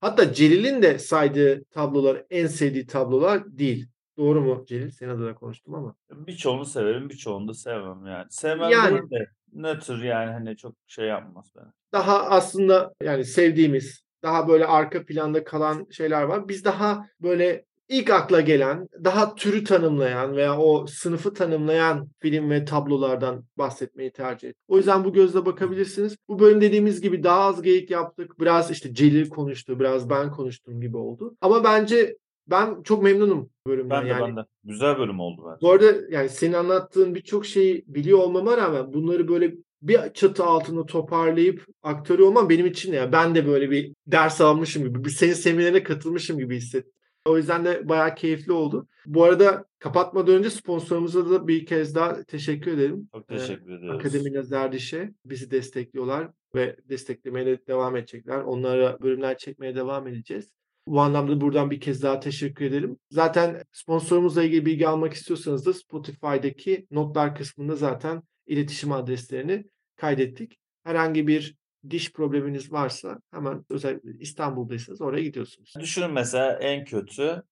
Hatta 0.00 0.32
Celil'in 0.32 0.82
de 0.82 0.98
saydığı 0.98 1.64
tablolar 1.64 2.24
en 2.30 2.46
sevdiği 2.46 2.86
tablolar 2.86 3.58
değil. 3.58 3.88
Doğru 4.16 4.40
mu 4.40 4.64
Celil? 4.68 4.90
Senin 4.90 5.10
adına 5.10 5.34
konuştum 5.34 5.74
ama. 5.74 5.94
Birçoğunu 6.10 6.64
severim, 6.64 7.08
birçoğunu 7.10 7.48
da 7.48 7.54
sevmem 7.54 8.06
yani. 8.06 8.26
Sevmem 8.30 8.70
Yani. 8.70 8.90
değil 8.90 9.10
de 9.10 9.26
nötr 9.52 10.02
yani 10.02 10.32
hani 10.32 10.56
çok 10.56 10.74
şey 10.86 11.06
yapmaz 11.06 11.52
beni. 11.56 11.66
Daha 11.92 12.24
aslında 12.24 12.94
yani 13.02 13.24
sevdiğimiz, 13.24 14.04
daha 14.22 14.48
böyle 14.48 14.66
arka 14.66 15.04
planda 15.04 15.44
kalan 15.44 15.86
şeyler 15.90 16.22
var. 16.22 16.48
Biz 16.48 16.64
daha 16.64 17.06
böyle 17.22 17.64
ilk 17.88 18.10
akla 18.10 18.40
gelen, 18.40 18.88
daha 19.04 19.34
türü 19.34 19.64
tanımlayan 19.64 20.36
veya 20.36 20.58
o 20.58 20.86
sınıfı 20.86 21.34
tanımlayan 21.34 22.08
film 22.18 22.50
ve 22.50 22.64
tablolardan 22.64 23.44
bahsetmeyi 23.58 24.10
tercih 24.10 24.48
ettim. 24.48 24.62
O 24.68 24.76
yüzden 24.76 25.04
bu 25.04 25.12
gözle 25.12 25.46
bakabilirsiniz. 25.46 26.16
Bu 26.28 26.38
bölüm 26.38 26.60
dediğimiz 26.60 27.00
gibi 27.00 27.22
daha 27.22 27.40
az 27.40 27.62
geyik 27.62 27.90
yaptık. 27.90 28.40
Biraz 28.40 28.70
işte 28.70 28.94
Celil 28.94 29.28
konuştu, 29.28 29.80
biraz 29.80 30.10
ben 30.10 30.30
konuştum 30.30 30.80
gibi 30.80 30.96
oldu. 30.96 31.36
Ama 31.40 31.64
bence 31.64 32.16
ben 32.46 32.82
çok 32.82 33.02
memnunum 33.02 33.50
bölümden. 33.66 34.00
Ben 34.00 34.04
de 34.04 34.08
yani 34.08 34.28
ben 34.28 34.36
de. 34.36 34.40
Güzel 34.64 34.98
bölüm 34.98 35.20
oldu 35.20 35.42
bence. 35.46 35.60
bu 35.62 35.70
arada 35.70 35.92
yani 36.10 36.28
senin 36.28 36.52
anlattığın 36.52 37.14
birçok 37.14 37.46
şeyi 37.46 37.84
biliyor 37.86 38.18
olmama 38.18 38.56
rağmen 38.56 38.92
bunları 38.92 39.28
böyle 39.28 39.54
bir 39.82 39.98
çatı 40.14 40.44
altında 40.44 40.86
toparlayıp 40.86 41.66
aktörü 41.82 42.22
olmam 42.22 42.48
benim 42.48 42.66
için 42.66 42.92
ya 42.92 43.12
ben 43.12 43.34
de 43.34 43.46
böyle 43.46 43.70
bir 43.70 43.92
ders 44.06 44.40
almışım 44.40 44.84
gibi, 44.84 45.04
bir 45.04 45.10
senin 45.10 45.32
seminerine 45.32 45.82
katılmışım 45.82 46.38
gibi 46.38 46.56
hissettim. 46.56 46.92
O 47.26 47.36
yüzden 47.36 47.64
de 47.64 47.88
bayağı 47.88 48.14
keyifli 48.14 48.52
oldu. 48.52 48.88
Bu 49.06 49.24
arada 49.24 49.64
kapatmadan 49.78 50.34
önce 50.34 50.50
sponsorumuza 50.50 51.30
da 51.30 51.48
bir 51.48 51.66
kez 51.66 51.94
daha 51.94 52.24
teşekkür 52.24 52.72
ederim. 52.72 53.08
Çok 53.14 53.30
Ee, 53.30 53.36
teşekkür 53.36 53.72
ediyoruz. 53.78 54.00
Akademi 54.00 54.34
Lazer 54.34 54.72
Diş'e 54.72 55.14
bizi 55.24 55.50
destekliyorlar 55.50 56.28
ve 56.54 56.76
desteklemeye 56.88 57.46
de 57.46 57.66
devam 57.66 57.96
edecekler. 57.96 58.40
Onlara 58.40 59.00
bölümler 59.02 59.38
çekmeye 59.38 59.74
devam 59.74 60.06
edeceğiz. 60.06 60.50
Bu 60.86 61.00
anlamda 61.00 61.40
buradan 61.40 61.70
bir 61.70 61.80
kez 61.80 62.02
daha 62.02 62.20
teşekkür 62.20 62.64
ederim. 62.64 62.98
Zaten 63.10 63.62
sponsorumuzla 63.72 64.42
ilgili 64.42 64.66
bilgi 64.66 64.88
almak 64.88 65.12
istiyorsanız 65.12 65.66
da 65.66 65.72
Spotify'daki 65.72 66.86
notlar 66.90 67.34
kısmında 67.34 67.76
zaten 67.76 68.22
iletişim 68.46 68.92
adreslerini 68.92 69.64
kaydettik. 69.96 70.58
Herhangi 70.84 71.26
bir 71.26 71.56
diş 71.90 72.12
probleminiz 72.12 72.72
varsa 72.72 73.18
hemen 73.30 73.64
özellikle 73.70 74.10
İstanbul'daysanız 74.20 75.00
oraya 75.00 75.22
gidiyorsunuz. 75.22 75.74
Düşünün 75.80 76.10
mesela 76.10 76.52
en 76.52 76.84
kötü 76.84 77.42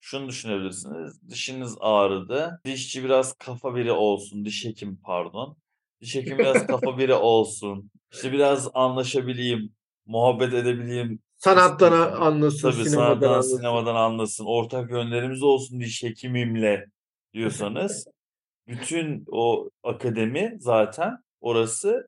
şunu 0.00 0.28
düşünebilirsiniz. 0.28 1.30
Dişiniz 1.30 1.76
ağrıdı. 1.80 2.60
Dişçi 2.64 3.04
biraz 3.04 3.32
kafa 3.32 3.74
biri 3.76 3.92
olsun. 3.92 4.44
Diş 4.44 4.64
hekimi 4.64 4.96
pardon. 5.04 5.56
Diş 6.00 6.14
hekimi 6.14 6.38
biraz 6.38 6.66
kafa 6.66 6.98
biri 6.98 7.14
olsun. 7.14 7.90
İşte 8.12 8.32
biraz 8.32 8.68
anlaşabileyim. 8.74 9.72
Muhabbet 10.06 10.54
edebileyim. 10.54 11.18
Sanattan 11.36 11.92
anlasın, 12.20 12.70
Tabii 12.70 12.84
sinemadan 12.84 13.04
sanattan, 13.08 13.28
anlasın. 13.32 13.56
sinemadan 13.56 13.94
anlasın. 13.94 14.44
Ortak 14.44 14.90
yönlerimiz 14.90 15.42
olsun 15.42 15.80
diş 15.80 16.02
hekimimle 16.02 16.86
diyorsanız 17.34 18.06
bütün 18.66 19.24
o 19.30 19.70
akademi 19.82 20.56
zaten 20.60 21.16
orası 21.40 22.06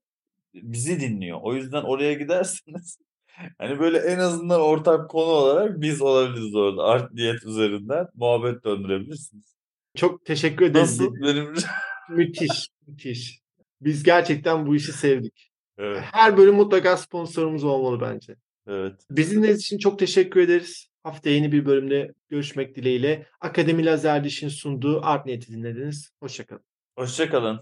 bizi 0.54 1.00
dinliyor. 1.00 1.38
O 1.42 1.54
yüzden 1.54 1.82
oraya 1.82 2.12
giderseniz 2.12 2.98
hani 3.58 3.78
böyle 3.78 3.98
en 3.98 4.18
azından 4.18 4.60
ortak 4.60 5.10
konu 5.10 5.24
olarak 5.30 5.80
biz 5.80 6.02
olabiliriz 6.02 6.54
orada. 6.54 6.82
Art 6.84 7.12
niyet 7.12 7.44
üzerinden 7.44 8.06
muhabbet 8.14 8.64
döndürebilirsiniz. 8.64 9.54
Çok 9.96 10.24
teşekkür 10.26 10.64
ederim. 10.66 10.82
Nasıl? 10.82 11.14
Benim 11.22 11.54
Müthiş, 12.10 12.68
müthiş. 12.86 13.40
Biz 13.80 14.02
gerçekten 14.02 14.66
bu 14.66 14.76
işi 14.76 14.92
sevdik. 14.92 15.50
Evet, 15.78 15.98
Her 16.12 16.36
bölüm 16.36 16.54
mutlaka 16.54 16.96
sponsorumuz 16.96 17.64
olmalı 17.64 18.00
bence. 18.00 18.36
evet. 18.68 18.92
Bizimle 19.10 19.52
için 19.52 19.78
çok 19.78 19.98
teşekkür 19.98 20.40
ederiz. 20.40 20.86
Haftaya 21.02 21.36
yeni 21.36 21.52
bir 21.52 21.66
bölümde 21.66 22.12
görüşmek 22.28 22.76
dileğiyle. 22.76 23.26
Akademi 23.40 23.84
Lazer 23.86 24.24
Diş'in 24.24 24.48
sunduğu 24.48 25.00
Art 25.04 25.26
Niyet'i 25.26 25.52
dinlediniz. 25.52 26.10
Hoşçakalın. 26.20 26.62
Hoşça 26.98 27.30
kalın. 27.30 27.60